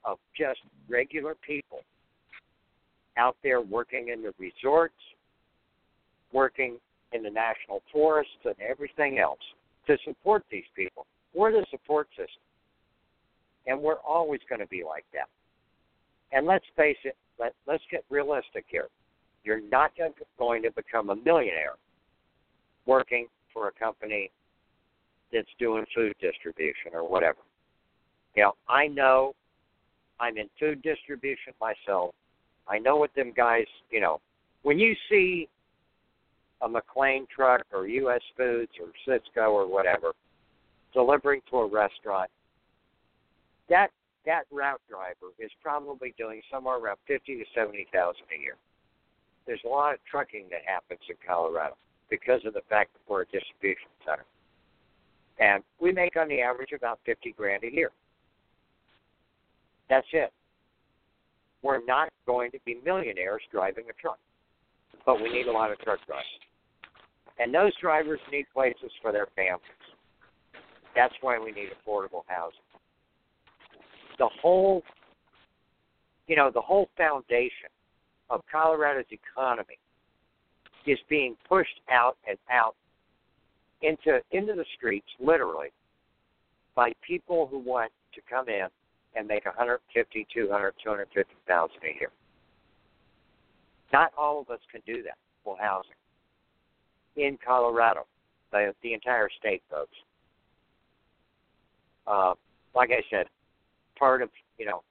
of 0.04 0.18
just 0.36 0.60
regular 0.88 1.34
people 1.34 1.80
out 3.16 3.36
there 3.42 3.60
working 3.60 4.08
in 4.12 4.22
the 4.22 4.32
resorts, 4.38 4.94
working 6.32 6.78
in 7.12 7.22
the 7.22 7.30
national 7.30 7.82
forests 7.92 8.32
and 8.44 8.54
everything 8.60 9.18
else 9.18 9.40
to 9.86 9.96
support 10.04 10.44
these 10.50 10.64
people. 10.76 11.06
We're 11.34 11.52
the 11.52 11.66
support 11.70 12.08
system. 12.10 12.42
And 13.66 13.80
we're 13.80 14.00
always 14.06 14.40
going 14.48 14.60
to 14.60 14.66
be 14.68 14.82
like 14.84 15.04
that. 15.12 15.28
And 16.32 16.46
let's 16.46 16.64
face 16.76 16.96
it, 17.04 17.16
let, 17.38 17.54
let's 17.66 17.82
get 17.90 18.04
realistic 18.08 18.64
here. 18.68 18.88
You're 19.44 19.60
not 19.70 19.92
going 19.96 20.62
to 20.62 20.70
become 20.70 21.10
a 21.10 21.16
millionaire 21.16 21.74
working 22.86 23.26
for 23.52 23.68
a 23.68 23.72
company 23.72 24.30
that's 25.32 25.48
doing 25.58 25.84
food 25.94 26.14
distribution 26.20 26.92
or 26.94 27.08
whatever. 27.08 27.38
You 28.34 28.44
know, 28.44 28.52
I 28.68 28.86
know 28.86 29.34
I'm 30.20 30.36
in 30.38 30.48
food 30.58 30.82
distribution 30.82 31.52
myself. 31.60 32.14
I 32.66 32.78
know 32.78 32.96
what 32.96 33.14
them 33.14 33.32
guys, 33.36 33.66
you 33.90 34.00
know, 34.00 34.20
when 34.62 34.78
you 34.78 34.94
see 35.10 35.48
a 36.60 36.68
McLane 36.68 37.28
truck 37.28 37.62
or 37.72 37.86
U.S. 37.86 38.20
Foods 38.36 38.72
or 38.80 38.88
Sysco 39.06 39.50
or 39.50 39.66
whatever 39.70 40.12
delivering 40.92 41.40
to 41.50 41.58
a 41.58 41.66
restaurant, 41.66 42.30
that 43.68 43.90
that 44.26 44.44
route 44.50 44.80
driver 44.88 45.32
is 45.38 45.50
probably 45.62 46.14
doing 46.18 46.42
somewhere 46.50 46.76
around 46.76 46.98
fifty 47.06 47.36
to 47.36 47.44
seventy 47.54 47.86
thousand 47.92 48.24
a 48.36 48.40
year. 48.40 48.56
There's 49.46 49.62
a 49.64 49.68
lot 49.68 49.94
of 49.94 50.00
trucking 50.10 50.46
that 50.50 50.60
happens 50.66 51.00
in 51.08 51.16
Colorado 51.26 51.76
because 52.10 52.40
of 52.44 52.54
the 52.54 52.62
fact 52.68 52.92
that 52.92 53.00
we're 53.08 53.22
a 53.22 53.26
distribution 53.26 53.88
center, 54.04 54.24
and 55.38 55.62
we 55.80 55.92
make 55.92 56.16
on 56.16 56.28
the 56.28 56.40
average 56.40 56.72
about 56.76 57.00
fifty 57.04 57.32
grand 57.32 57.64
a 57.64 57.72
year. 57.72 57.90
That's 59.88 60.06
it. 60.12 60.32
We're 61.62 61.84
not 61.84 62.10
going 62.26 62.50
to 62.52 62.58
be 62.64 62.78
millionaires 62.84 63.42
driving 63.50 63.84
a 63.90 63.92
truck, 64.00 64.18
but 65.06 65.20
we 65.20 65.32
need 65.32 65.46
a 65.46 65.52
lot 65.52 65.72
of 65.72 65.78
truck 65.78 65.98
drivers. 66.06 66.24
And 67.38 67.54
those 67.54 67.72
drivers 67.80 68.20
need 68.30 68.46
places 68.52 68.90
for 69.00 69.12
their 69.12 69.28
families. 69.34 69.62
That's 70.94 71.14
why 71.20 71.38
we 71.38 71.52
need 71.52 71.68
affordable 71.70 72.22
housing. 72.26 72.58
The 74.18 74.28
whole, 74.40 74.82
you 76.26 76.36
know, 76.36 76.50
the 76.52 76.60
whole 76.60 76.88
foundation 76.96 77.70
of 78.30 78.42
Colorado's 78.50 79.04
economy 79.10 79.78
is 80.86 80.98
being 81.08 81.36
pushed 81.48 81.80
out 81.90 82.16
and 82.28 82.36
out 82.50 82.74
into 83.82 84.20
into 84.32 84.54
the 84.54 84.64
streets, 84.76 85.06
literally, 85.20 85.68
by 86.74 86.92
people 87.06 87.46
who 87.46 87.58
want 87.58 87.92
to 88.14 88.20
come 88.28 88.48
in 88.48 88.66
and 89.16 89.26
make 89.26 89.44
150, 89.44 90.26
200, 90.32 90.74
250,000 90.82 91.76
a 91.82 91.86
year. 91.98 92.10
Not 93.92 94.12
all 94.16 94.40
of 94.40 94.50
us 94.50 94.60
can 94.70 94.82
do 94.86 95.02
that. 95.02 95.16
Full 95.44 95.56
housing 95.60 95.92
in 97.16 97.38
Colorado, 97.44 98.06
the, 98.52 98.72
the 98.82 98.94
entire 98.94 99.28
state, 99.38 99.62
folks. 99.70 99.96
Uh, 102.06 102.34
like 102.74 102.90
I 102.90 103.02
said, 103.10 103.26
part 103.98 104.22
of 104.22 104.30
you 104.58 104.66
know, 104.66 104.82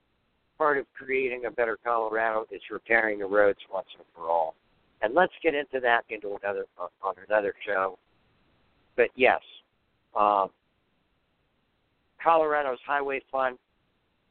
part 0.57 0.77
of 0.77 0.85
creating 0.93 1.45
a 1.45 1.51
better 1.51 1.77
Colorado 1.84 2.45
is 2.51 2.61
repairing 2.72 3.19
the 3.19 3.26
roads 3.26 3.59
once 3.72 3.88
and 3.97 4.05
for 4.15 4.30
all. 4.30 4.55
And 5.01 5.14
let's 5.14 5.34
get 5.43 5.53
into 5.53 5.80
that 5.81 6.01
into 6.09 6.38
another 6.41 6.65
uh, 6.80 6.88
on 7.01 7.15
another 7.27 7.53
show. 7.65 7.97
But 8.97 9.09
yes, 9.15 9.39
um, 10.15 10.49
Colorado's 12.21 12.79
highway 12.85 13.21
fund 13.31 13.57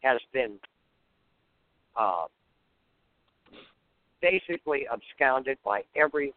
has 0.03 0.21
been 0.33 0.59
uh, 1.97 2.27
basically 4.21 4.87
absconded 4.93 5.57
by 5.65 5.83
every 5.95 6.35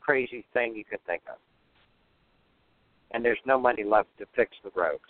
crazy 0.00 0.44
thing 0.52 0.74
you 0.74 0.84
could 0.84 1.02
think 1.06 1.22
of. 1.30 1.36
And 3.12 3.24
there's 3.24 3.38
no 3.46 3.58
money 3.58 3.84
left 3.84 4.08
to 4.18 4.26
fix 4.36 4.50
the 4.62 4.70
roads. 4.74 5.00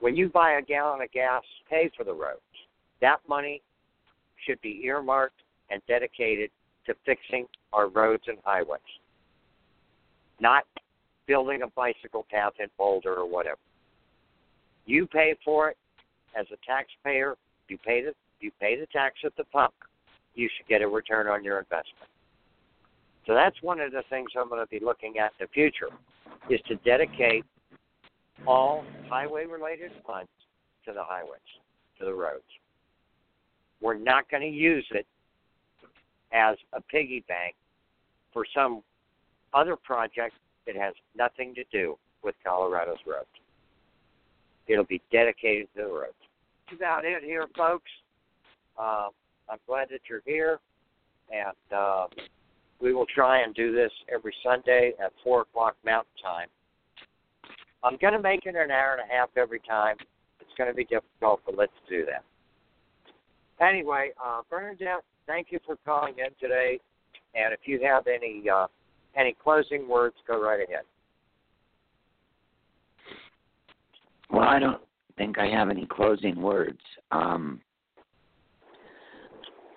When 0.00 0.16
you 0.16 0.28
buy 0.28 0.52
a 0.52 0.62
gallon 0.62 1.02
of 1.02 1.12
gas, 1.12 1.42
pay 1.70 1.90
for 1.96 2.04
the 2.04 2.12
roads. 2.12 2.40
That 3.00 3.18
money 3.28 3.62
should 4.46 4.60
be 4.60 4.80
earmarked 4.84 5.40
and 5.70 5.80
dedicated 5.88 6.50
to 6.86 6.94
fixing 7.04 7.46
our 7.72 7.88
roads 7.88 8.22
and 8.26 8.38
highways, 8.44 8.80
not 10.40 10.64
building 11.26 11.62
a 11.62 11.68
bicycle 11.68 12.26
path 12.30 12.52
in 12.58 12.66
Boulder 12.78 13.14
or 13.14 13.28
whatever. 13.28 13.58
You 14.86 15.06
pay 15.06 15.34
for 15.44 15.70
it 15.70 15.76
as 16.38 16.46
a 16.52 16.56
taxpayer. 16.66 17.36
You 17.68 17.78
pay 17.78 18.02
the 18.04 18.14
you 18.40 18.50
pay 18.60 18.78
the 18.78 18.86
tax 18.86 19.16
at 19.24 19.36
the 19.36 19.44
pump. 19.44 19.74
You 20.34 20.48
should 20.56 20.68
get 20.68 20.82
a 20.82 20.88
return 20.88 21.26
on 21.26 21.42
your 21.42 21.58
investment. 21.58 22.08
So 23.26 23.34
that's 23.34 23.56
one 23.62 23.80
of 23.80 23.90
the 23.92 24.02
things 24.08 24.28
I'm 24.38 24.48
going 24.48 24.64
to 24.64 24.68
be 24.68 24.84
looking 24.84 25.18
at 25.18 25.32
in 25.40 25.46
the 25.46 25.48
future, 25.48 25.88
is 26.48 26.60
to 26.68 26.76
dedicate 26.76 27.44
all 28.46 28.84
highway-related 29.08 29.90
funds 30.06 30.28
to 30.84 30.92
the 30.92 31.02
highways, 31.02 31.40
to 31.98 32.04
the 32.04 32.12
roads. 32.12 32.44
We're 33.80 33.98
not 33.98 34.30
going 34.30 34.42
to 34.42 34.48
use 34.48 34.86
it 34.92 35.06
as 36.32 36.56
a 36.72 36.80
piggy 36.80 37.24
bank 37.26 37.54
for 38.32 38.44
some 38.54 38.82
other 39.54 39.76
project 39.76 40.34
that 40.66 40.76
has 40.76 40.94
nothing 41.16 41.54
to 41.54 41.64
do 41.72 41.98
with 42.22 42.34
Colorado's 42.44 42.98
roads. 43.06 43.26
It'll 44.66 44.84
be 44.84 45.00
dedicated 45.12 45.68
to 45.76 45.82
the 45.82 45.88
roads. 45.88 46.14
That's 46.66 46.78
about 46.78 47.04
it 47.04 47.22
here, 47.22 47.46
folks. 47.56 47.90
Um, 48.78 49.10
I'm 49.48 49.58
glad 49.66 49.88
that 49.90 50.00
you're 50.10 50.22
here, 50.26 50.58
and 51.30 51.76
uh, 51.76 52.06
we 52.80 52.92
will 52.92 53.06
try 53.06 53.42
and 53.42 53.54
do 53.54 53.72
this 53.72 53.92
every 54.12 54.34
Sunday 54.44 54.92
at 55.02 55.12
4 55.22 55.42
o'clock 55.42 55.76
Mountain 55.84 56.12
Time. 56.22 56.48
I'm 57.84 57.96
going 58.00 58.14
to 58.14 58.20
make 58.20 58.46
it 58.46 58.56
an 58.56 58.70
hour 58.70 58.96
and 58.98 59.08
a 59.08 59.14
half 59.14 59.30
every 59.36 59.60
time. 59.60 59.96
It's 60.40 60.50
going 60.58 60.68
to 60.68 60.74
be 60.74 60.84
difficult, 60.84 61.40
but 61.46 61.56
let's 61.56 61.72
do 61.88 62.04
that. 62.06 62.24
Anyway, 63.64 64.10
uh, 64.22 64.42
Bernadette, 64.50 65.04
thank 65.26 65.48
you 65.50 65.60
for 65.64 65.76
calling 65.84 66.14
in 66.18 66.30
today. 66.40 66.80
And 67.34 67.54
if 67.54 67.60
you 67.64 67.80
have 67.84 68.06
any 68.06 68.42
uh, 68.48 68.66
any 69.16 69.34
closing 69.42 69.88
words, 69.88 70.16
go 70.26 70.42
right 70.42 70.60
ahead. 70.60 70.84
Well, 74.30 74.44
I 74.44 74.58
don't 74.58 74.80
think 75.16 75.38
I 75.38 75.46
have 75.46 75.70
any 75.70 75.86
closing 75.86 76.40
words. 76.40 76.80
Um, 77.10 77.60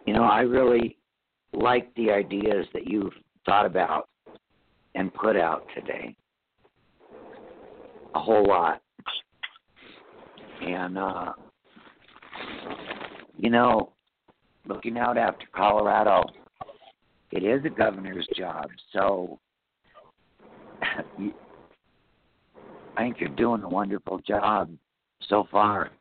you 0.06 0.14
know, 0.14 0.24
I 0.24 0.42
really 0.42 0.98
like 1.54 1.94
the 1.96 2.12
ideas 2.12 2.66
that 2.74 2.88
you've 2.88 3.14
thought 3.46 3.66
about 3.66 4.10
and 4.96 5.14
put 5.14 5.38
out 5.38 5.66
today. 5.76 6.16
A 8.16 8.20
whole 8.20 8.46
lot. 8.46 8.82
And, 10.62 10.98
uh, 10.98 11.34
you 13.38 13.50
know, 13.50 13.94
looking 14.68 14.98
out 14.98 15.18
after 15.18 15.46
Colorado, 15.56 16.24
it 17.32 17.44
is 17.44 17.64
a 17.66 17.70
governor's 17.70 18.28
job. 18.36 18.70
So 18.94 19.40
I 20.82 21.34
think 22.98 23.20
you're 23.20 23.30
doing 23.30 23.64
a 23.64 23.70
wonderful 23.70 24.20
job 24.20 24.72
so 25.28 25.48
far 25.52 25.92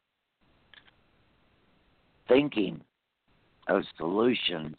thinking 2.29 2.81
of 3.69 3.83
solutions 3.97 4.77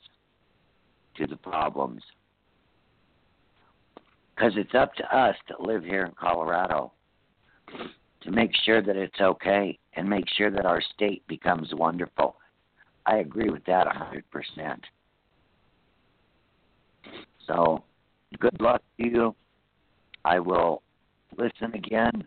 to 1.17 1.27
the 1.27 1.35
problems. 1.35 2.01
Because 4.35 4.53
it's 4.55 4.76
up 4.76 4.93
to 4.95 5.17
us 5.17 5.35
to 5.47 5.61
live 5.61 5.84
here 5.84 6.05
in 6.05 6.13
Colorado 6.17 6.93
to 8.21 8.31
make 8.31 8.51
sure 8.63 8.81
that 8.81 8.95
it's 8.95 9.19
okay 9.19 9.77
and 9.93 10.09
make 10.09 10.26
sure 10.38 10.51
that 10.51 10.65
our 10.65 10.81
state 10.95 11.27
becomes 11.27 11.73
wonderful. 11.73 12.35
I 13.05 13.17
agree 13.17 13.49
with 13.49 13.65
that 13.65 13.88
a 13.88 13.91
100%. 13.91 14.80
So, 17.49 17.84
good 18.39 18.61
luck 18.61 18.84
to 18.99 19.07
you. 19.07 19.35
I 20.23 20.39
will 20.39 20.84
listen 21.35 21.73
again. 21.73 22.23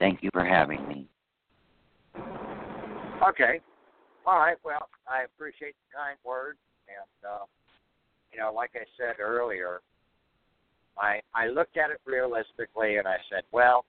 Thank 0.00 0.22
you 0.22 0.30
for 0.32 0.44
having 0.44 0.86
me. 0.88 1.06
Okay. 3.26 3.60
All 4.26 4.38
right. 4.40 4.56
Well, 4.64 4.88
I 5.08 5.22
appreciate 5.22 5.74
the 5.88 5.96
kind 5.96 6.18
words, 6.24 6.58
and 6.88 7.30
uh, 7.30 7.44
you 8.32 8.40
know, 8.40 8.52
like 8.52 8.70
I 8.74 8.84
said 8.98 9.20
earlier, 9.20 9.80
I 10.98 11.20
I 11.32 11.46
looked 11.46 11.76
at 11.76 11.90
it 11.90 12.00
realistically, 12.04 12.96
and 12.96 13.06
I 13.06 13.18
said, 13.30 13.42
well, 13.52 13.84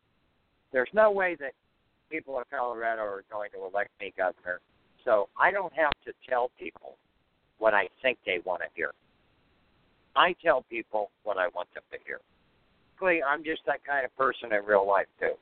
there's 0.72 0.90
no 0.94 1.10
way 1.10 1.36
that 1.40 1.54
people 2.12 2.38
of 2.38 2.48
Colorado 2.52 3.02
are 3.02 3.24
going 3.32 3.50
to 3.52 3.66
elect 3.66 3.90
me 4.00 4.14
governor, 4.16 4.62
so 5.04 5.28
I 5.40 5.50
don't 5.50 5.74
have 5.74 5.92
to 6.06 6.14
tell 6.30 6.52
people 6.60 6.98
what 7.58 7.74
I 7.74 7.90
think 8.04 8.20
they 8.26 8.40
want 8.46 8.62
to 8.62 8.68
hear. 8.76 8.92
I 10.18 10.36
tell 10.44 10.64
people 10.64 11.12
what 11.24 11.38
I 11.38 11.48
want 11.50 11.72
them 11.76 11.84
to 11.92 11.98
hear. 12.06 12.20
Basically, 13.00 13.22
I'm 13.22 13.44
just 13.44 13.62
that 13.68 13.86
kind 13.86 14.04
of 14.04 14.16
person 14.18 14.52
in 14.52 14.66
real 14.66 14.88
life 14.88 15.06
too. 15.20 15.34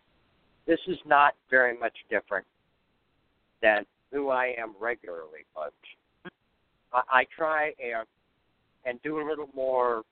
This 0.67 0.79
is 0.87 0.97
not 1.05 1.33
very 1.49 1.77
much 1.77 1.93
different 2.09 2.45
than 3.61 3.85
who 4.11 4.29
I 4.29 4.53
am 4.57 4.75
regularly, 4.79 5.45
folks. 5.55 6.33
I, 6.93 7.01
I 7.09 7.25
try 7.35 7.71
and 7.79 8.05
and 8.85 9.01
do 9.01 9.19
a 9.19 9.25
little 9.27 9.49
more 9.55 10.03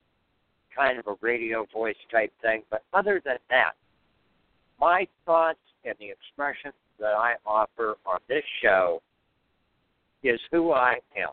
kind 0.76 0.98
of 0.98 1.08
a 1.08 1.16
radio 1.22 1.68
voice 1.72 1.96
type 2.10 2.32
thing, 2.42 2.64
but 2.72 2.84
other 2.94 3.22
than 3.24 3.38
that, 3.50 3.74
my 4.80 5.06
thoughts 5.26 5.60
and 5.86 5.94
the 6.00 6.10
expressions 6.10 6.74
that 7.00 7.14
I 7.14 7.34
offer 7.46 7.96
on 8.06 8.20
this 8.28 8.44
show 8.64 9.02
is 10.24 10.40
who 10.52 10.72
I 10.72 10.96
am. 11.16 11.30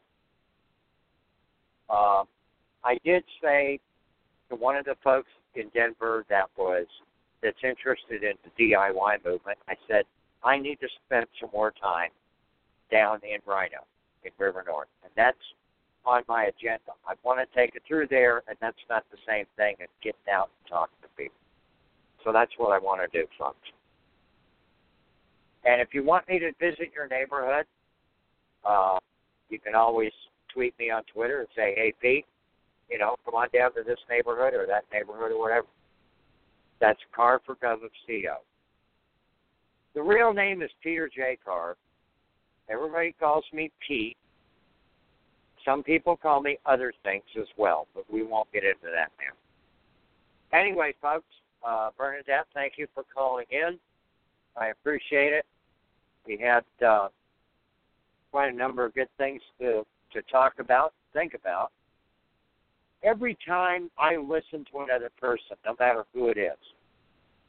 Uh, 1.89 2.24
I 2.85 2.98
did 3.05 3.24
say 3.43 3.78
to 4.48 4.57
one 4.57 4.77
of 4.77 4.85
the 4.85 4.97
folks 5.02 5.28
in 5.55 5.69
Denver 5.74 6.24
that 6.28 6.47
was 6.57 6.86
that's 7.43 7.59
interested 7.65 8.23
in 8.23 8.35
the 8.44 8.73
DIY 8.73 9.24
movement, 9.24 9.59
I 9.69 9.74
said 9.89 10.05
I 10.44 10.59
need 10.59 10.81
to 10.81 10.89
spend 11.07 11.27
some 11.40 11.51
more 11.52 11.73
time 11.81 12.11
down 12.90 13.20
in 13.23 13.40
RiNo, 13.47 13.85
in 14.24 14.31
River 14.39 14.65
North, 14.66 14.89
and 15.02 15.12
that's 15.16 15.39
on 16.05 16.23
my 16.28 16.44
agenda. 16.44 16.93
I 17.07 17.15
want 17.23 17.40
to 17.40 17.59
take 17.59 17.74
it 17.74 17.82
through 17.86 18.09
there, 18.09 18.43
and 18.48 18.57
that's 18.61 18.81
not 18.89 19.05
the 19.11 19.19
same 19.28 19.44
thing 19.57 19.77
as 19.81 19.89
getting 20.02 20.20
out 20.32 20.51
and 20.59 20.70
talking 20.70 20.97
to 21.02 21.09
people. 21.16 21.36
So 22.24 22.32
that's 22.32 22.52
what 22.57 22.73
I 22.73 22.78
want 22.78 23.01
to 23.01 23.19
do, 23.19 23.27
folks. 23.39 23.69
And 25.65 25.81
if 25.81 25.89
you 25.93 26.02
want 26.02 26.28
me 26.28 26.39
to 26.39 26.52
visit 26.59 26.90
your 26.94 27.07
neighborhood, 27.09 27.66
uh, 28.65 28.98
you 29.51 29.59
can 29.59 29.74
always 29.74 30.12
tweet 30.52 30.78
me 30.78 30.90
on 30.90 31.02
Twitter 31.05 31.40
and 31.40 31.48
say, 31.55 31.74
"Hey, 31.74 31.93
Pete, 32.01 32.27
you 32.91 32.99
know, 32.99 33.17
come 33.25 33.35
on 33.35 33.49
down 33.53 33.73
to 33.75 33.83
this 33.83 33.99
neighborhood 34.09 34.55
or 34.55 34.67
that 34.67 34.85
neighborhood 34.93 35.33
or 35.33 35.41
whatever." 35.41 35.67
That's 36.81 37.01
Carr 37.15 37.41
for 37.45 37.57
Gov 37.57 37.85
of 37.85 37.91
CO. 38.07 38.39
The 39.95 40.03
real 40.03 40.33
name 40.33 40.62
is 40.62 40.71
Peter 40.83 41.11
J. 41.15 41.39
Carr. 41.45 41.77
Everybody 42.69 43.15
calls 43.19 43.45
me 43.53 43.71
Pete. 43.87 44.17
Some 45.65 45.83
people 45.83 46.17
call 46.17 46.41
me 46.41 46.59
other 46.65 46.93
things 47.03 47.25
as 47.39 47.49
well, 47.57 47.87
but 47.95 48.05
we 48.11 48.23
won't 48.23 48.51
get 48.53 48.65
into 48.65 48.87
that 48.95 49.11
now. 49.19 50.59
Anyway, 50.59 50.95
folks, 51.03 51.27
uh, 51.67 51.91
Bernadette, 51.99 52.47
thank 52.55 52.75
you 52.77 52.87
for 52.95 53.05
calling 53.15 53.47
in. 53.51 53.79
I 54.57 54.69
appreciate 54.69 55.33
it. 55.33 55.45
We 56.27 56.39
had 56.39 56.65
uh, 56.87 57.09
quite 58.31 58.53
a 58.53 58.57
number 58.57 58.85
of 58.85 58.95
good 58.95 59.09
things 59.19 59.43
to, 59.61 59.85
to 60.12 60.23
talk 60.31 60.55
about, 60.59 60.95
think 61.12 61.35
about. 61.35 61.73
Every 63.03 63.37
time 63.47 63.91
I 63.99 64.17
listen 64.17 64.65
to 64.73 64.81
another 64.81 65.11
person, 65.21 65.57
no 65.65 65.75
matter 65.79 66.05
who 66.13 66.29
it 66.29 66.37
is, 66.37 66.59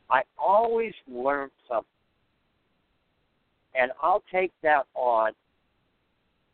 I 0.09 0.21
always 0.37 0.93
learn 1.07 1.49
something. 1.67 1.85
And 3.75 3.91
I'll 4.01 4.23
take 4.31 4.51
that 4.63 4.85
on 4.95 5.31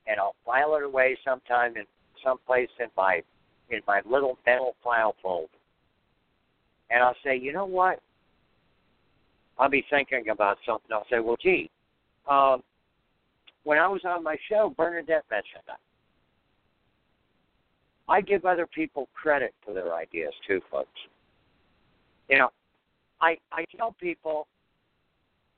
and 0.07 0.19
I'll 0.19 0.35
file 0.45 0.75
it 0.75 0.83
away 0.83 1.17
sometime 1.25 1.75
in 1.77 1.83
someplace 2.23 2.69
in 2.79 2.87
my 2.95 3.21
in 3.69 3.81
my 3.87 4.01
little 4.09 4.37
mental 4.45 4.75
file 4.83 5.15
folder. 5.21 5.47
And 6.89 7.03
I'll 7.03 7.15
say, 7.23 7.37
you 7.37 7.51
know 7.51 7.65
what? 7.65 7.99
I'll 9.59 9.69
be 9.69 9.83
thinking 9.89 10.29
about 10.29 10.57
something. 10.65 10.89
I'll 10.91 11.05
say, 11.09 11.19
well, 11.19 11.35
gee, 11.41 11.69
um, 12.29 12.63
when 13.63 13.77
I 13.77 13.87
was 13.87 14.01
on 14.05 14.23
my 14.23 14.37
show, 14.49 14.73
Bernadette 14.77 15.25
mentioned 15.29 15.63
that. 15.67 15.79
I 18.09 18.21
give 18.21 18.45
other 18.45 18.67
people 18.67 19.09
credit 19.13 19.53
for 19.65 19.73
their 19.73 19.93
ideas 19.93 20.33
too, 20.47 20.61
folks. 20.71 20.89
You 22.29 22.39
know, 22.39 22.49
I 23.21 23.37
I 23.51 23.65
tell 23.75 23.95
people 23.99 24.47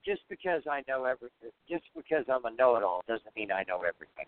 just 0.05 0.21
because 0.29 0.63
I 0.69 0.81
know 0.87 1.05
everything, 1.05 1.51
just 1.69 1.83
because 1.95 2.25
I'm 2.31 2.45
a 2.45 2.55
know-it-all, 2.55 3.03
doesn't 3.07 3.35
mean 3.35 3.51
I 3.51 3.63
know 3.67 3.77
everything. 3.77 4.25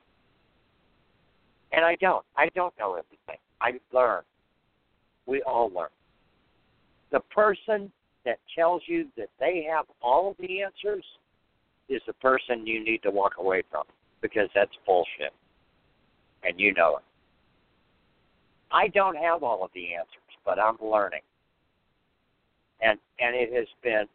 And 1.71 1.85
I 1.85 1.95
don't. 1.95 2.25
I 2.35 2.49
don't 2.49 2.73
know 2.77 2.93
everything. 2.93 3.39
I 3.61 3.73
learn. 3.93 4.23
We 5.25 5.41
all 5.43 5.71
learn. 5.73 5.89
The 7.11 7.21
person 7.33 7.91
that 8.25 8.37
tells 8.55 8.81
you 8.85 9.07
that 9.17 9.29
they 9.39 9.65
have 9.71 9.85
all 10.01 10.35
the 10.39 10.61
answers 10.61 11.05
is 11.89 12.01
the 12.05 12.13
person 12.13 12.67
you 12.67 12.83
need 12.83 13.01
to 13.03 13.11
walk 13.11 13.33
away 13.39 13.63
from 13.71 13.83
because 14.21 14.49
that's 14.53 14.71
bullshit. 14.85 15.33
And 16.43 16.59
you 16.59 16.73
know 16.73 16.97
it. 16.97 17.03
I 18.71 18.87
don't 18.87 19.15
have 19.15 19.43
all 19.43 19.63
of 19.63 19.71
the 19.73 19.93
answers, 19.93 20.17
but 20.45 20.59
I'm 20.59 20.77
learning. 20.81 21.21
And 22.81 22.97
and 23.19 23.35
it 23.35 23.53
has 23.53 23.67
been 23.83 24.05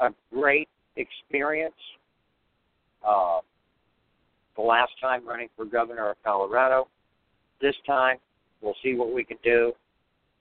a 0.00 0.10
great 0.32 0.68
experience. 0.96 1.74
Uh, 3.06 3.40
the 4.56 4.62
last 4.62 4.92
time 5.00 5.26
running 5.26 5.48
for 5.56 5.64
governor 5.64 6.10
of 6.10 6.16
Colorado. 6.24 6.88
This 7.60 7.74
time, 7.86 8.18
we'll 8.60 8.76
see 8.82 8.94
what 8.94 9.12
we 9.12 9.24
can 9.24 9.38
do. 9.42 9.72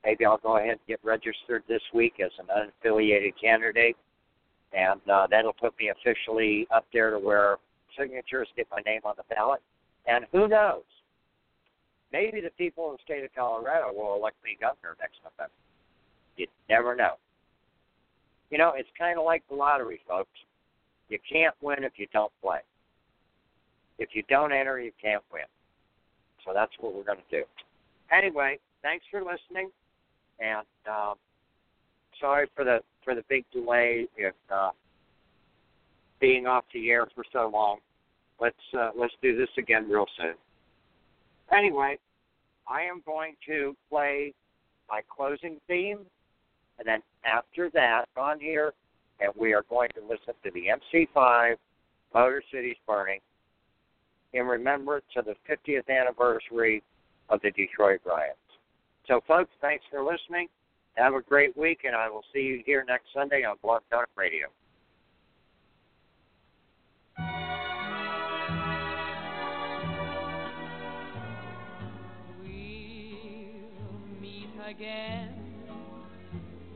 Maybe 0.05 0.25
I'll 0.25 0.37
go 0.37 0.57
ahead 0.57 0.71
and 0.71 0.79
get 0.87 0.99
registered 1.03 1.63
this 1.67 1.81
week 1.93 2.15
as 2.23 2.31
an 2.39 2.47
unaffiliated 2.47 3.33
candidate, 3.41 3.95
and 4.73 4.99
uh, 5.09 5.27
that'll 5.29 5.53
put 5.53 5.73
me 5.79 5.89
officially 5.89 6.67
up 6.73 6.85
there 6.91 7.11
to 7.11 7.19
where 7.19 7.57
signatures 7.97 8.47
get 8.57 8.67
my 8.71 8.81
name 8.85 9.01
on 9.05 9.13
the 9.17 9.23
ballot. 9.33 9.61
And 10.05 10.25
who 10.31 10.47
knows? 10.47 10.83
Maybe 12.13 12.41
the 12.41 12.51
people 12.51 12.85
in 12.91 12.93
the 12.93 12.99
state 13.03 13.23
of 13.23 13.33
Colorado 13.35 13.91
will 13.91 14.15
elect 14.15 14.37
me 14.43 14.55
governor 14.61 14.95
next 15.01 15.17
November. 15.23 15.51
You 16.37 16.45
never 16.69 16.95
know. 16.95 17.15
You 18.51 18.59
know, 18.59 18.73
it's 18.75 18.89
kind 18.97 19.17
of 19.17 19.25
like 19.25 19.41
the 19.49 19.55
lottery, 19.55 19.99
folks. 20.07 20.29
You 21.09 21.17
can't 21.29 21.55
win 21.61 21.83
if 21.83 21.93
you 21.97 22.05
don't 22.13 22.31
play. 22.41 22.59
If 23.97 24.09
you 24.13 24.23
don't 24.29 24.53
enter, 24.53 24.79
you 24.79 24.91
can't 25.01 25.23
win. 25.33 25.43
So 26.45 26.51
that's 26.53 26.71
what 26.79 26.93
we're 26.93 27.03
going 27.03 27.17
to 27.29 27.39
do. 27.39 27.43
Anyway, 28.11 28.59
thanks 28.83 29.05
for 29.09 29.21
listening, 29.21 29.71
and 30.39 30.67
um, 30.87 31.15
sorry 32.19 32.47
for 32.55 32.63
the 32.63 32.79
for 33.03 33.15
the 33.15 33.23
big 33.27 33.45
delay 33.51 34.07
if 34.17 34.33
uh, 34.53 34.69
being 36.19 36.45
off 36.45 36.65
the 36.73 36.89
air 36.91 37.07
for 37.15 37.23
so 37.31 37.49
long. 37.51 37.79
Let's 38.39 38.55
uh, 38.77 38.91
let's 38.95 39.13
do 39.21 39.35
this 39.37 39.49
again 39.57 39.89
real 39.89 40.05
soon. 40.17 40.35
Anyway, 41.51 41.97
I 42.67 42.81
am 42.83 43.01
going 43.05 43.35
to 43.47 43.75
play 43.89 44.33
my 44.89 45.01
closing 45.15 45.57
theme, 45.67 45.99
and 46.79 46.87
then 46.87 47.01
after 47.25 47.69
that, 47.71 48.05
on 48.17 48.39
here, 48.39 48.73
and 49.19 49.31
we 49.35 49.53
are 49.53 49.63
going 49.69 49.89
to 49.95 50.01
listen 50.01 50.33
to 50.43 50.51
the 50.51 50.65
MC5 50.67 51.55
Motor 52.13 52.43
City's 52.51 52.77
Burning 52.87 53.19
in 54.33 54.45
remembrance 54.45 55.05
of 55.15 55.25
the 55.25 55.35
50th 55.49 55.89
anniversary 55.89 56.83
of 57.29 57.39
the 57.41 57.51
Detroit 57.51 58.01
riots. 58.05 58.37
So, 59.07 59.21
folks, 59.27 59.51
thanks 59.61 59.83
for 59.89 60.03
listening. 60.03 60.47
Have 60.95 61.13
a 61.13 61.21
great 61.21 61.55
week, 61.57 61.81
and 61.85 61.95
I 61.95 62.09
will 62.09 62.23
see 62.33 62.41
you 62.41 62.63
here 62.65 62.83
next 62.87 63.05
Sunday 63.13 63.43
on 63.43 63.57
Blog 63.61 63.81
Talk 63.89 64.09
Radio. 64.15 64.47
Again. 74.75 75.29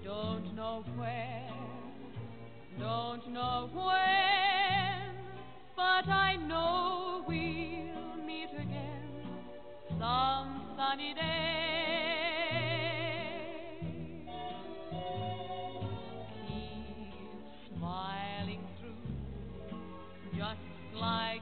Don't 0.04 0.56
know 0.56 0.84
where, 0.96 1.50
don't 2.80 3.28
know 3.34 3.70
when, 3.74 5.16
but 5.76 6.08
I 6.08 6.36
know 6.36 7.24
we'll 7.28 8.16
meet 8.26 8.50
again 8.54 9.10
some 10.00 10.62
sunny 10.78 11.14
day. 11.16 11.24
Keep 16.48 17.78
smiling 17.78 18.64
through, 18.80 20.38
just 20.38 20.62
like 20.96 21.42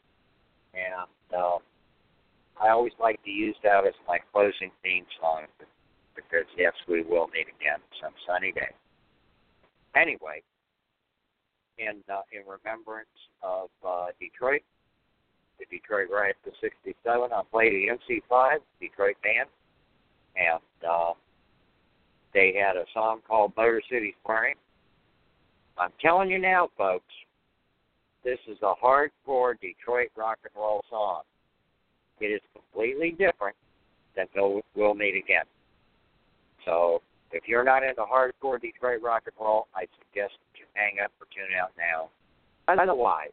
War 0.72 0.72
II. 0.74 0.74
and 0.74 1.40
uh, 1.40 1.58
I 2.60 2.70
always 2.70 2.92
like 3.00 3.22
to 3.24 3.30
use 3.30 3.56
that 3.62 3.86
as 3.86 3.94
my 4.06 4.18
closing 4.32 4.70
theme 4.82 5.06
song 5.20 5.42
because 6.14 6.46
yes, 6.56 6.72
we 6.88 7.02
will 7.02 7.28
meet 7.28 7.46
again 7.48 7.78
some 8.02 8.12
sunny 8.26 8.52
day. 8.52 8.74
Anyway, 9.94 10.42
in 11.78 12.02
uh, 12.12 12.22
in 12.32 12.42
remembrance 12.42 13.08
of 13.42 13.68
uh, 13.86 14.06
Detroit, 14.20 14.62
the 15.58 15.66
Detroit 15.70 16.08
Riot 16.10 16.36
to 16.44 16.50
'67, 16.60 17.32
I 17.32 17.42
played 17.50 17.72
the 17.72 17.88
MC5 17.88 18.58
Detroit 18.80 19.16
band, 19.22 19.48
and 20.36 20.90
uh, 20.90 21.12
they 22.34 22.54
had 22.54 22.76
a 22.76 22.84
song 22.92 23.20
called 23.26 23.52
Motor 23.56 23.82
City's 23.90 24.14
Burning. 24.26 24.56
I'm 25.78 25.92
telling 26.00 26.30
you 26.30 26.38
now, 26.38 26.68
folks, 26.76 27.14
this 28.24 28.38
is 28.48 28.58
a 28.62 28.74
hardcore 28.84 29.10
Detroit 29.88 30.10
rock 30.16 30.38
and 30.44 30.52
roll 30.54 30.84
song. 30.90 31.22
It 32.20 32.26
is 32.26 32.40
completely 32.52 33.12
different 33.12 33.56
than 34.14 34.26
We'll, 34.34 34.60
we'll 34.74 34.94
Meet 34.94 35.16
Again. 35.16 35.44
So 36.66 37.00
if 37.32 37.44
you're 37.46 37.64
not 37.64 37.82
into 37.82 38.02
hardcore 38.02 38.60
Detroit 38.60 39.00
rock 39.02 39.22
and 39.24 39.34
roll, 39.40 39.66
I 39.74 39.86
suggest 39.98 40.34
you 40.56 40.66
hang 40.74 40.96
up 41.02 41.10
or 41.20 41.26
tune 41.32 41.56
out 41.58 41.70
now. 41.78 42.10
Otherwise, 42.68 43.32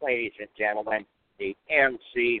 ladies 0.00 0.32
and 0.38 0.48
gentlemen, 0.56 1.04
the 1.40 1.56
MC5. 1.72 2.40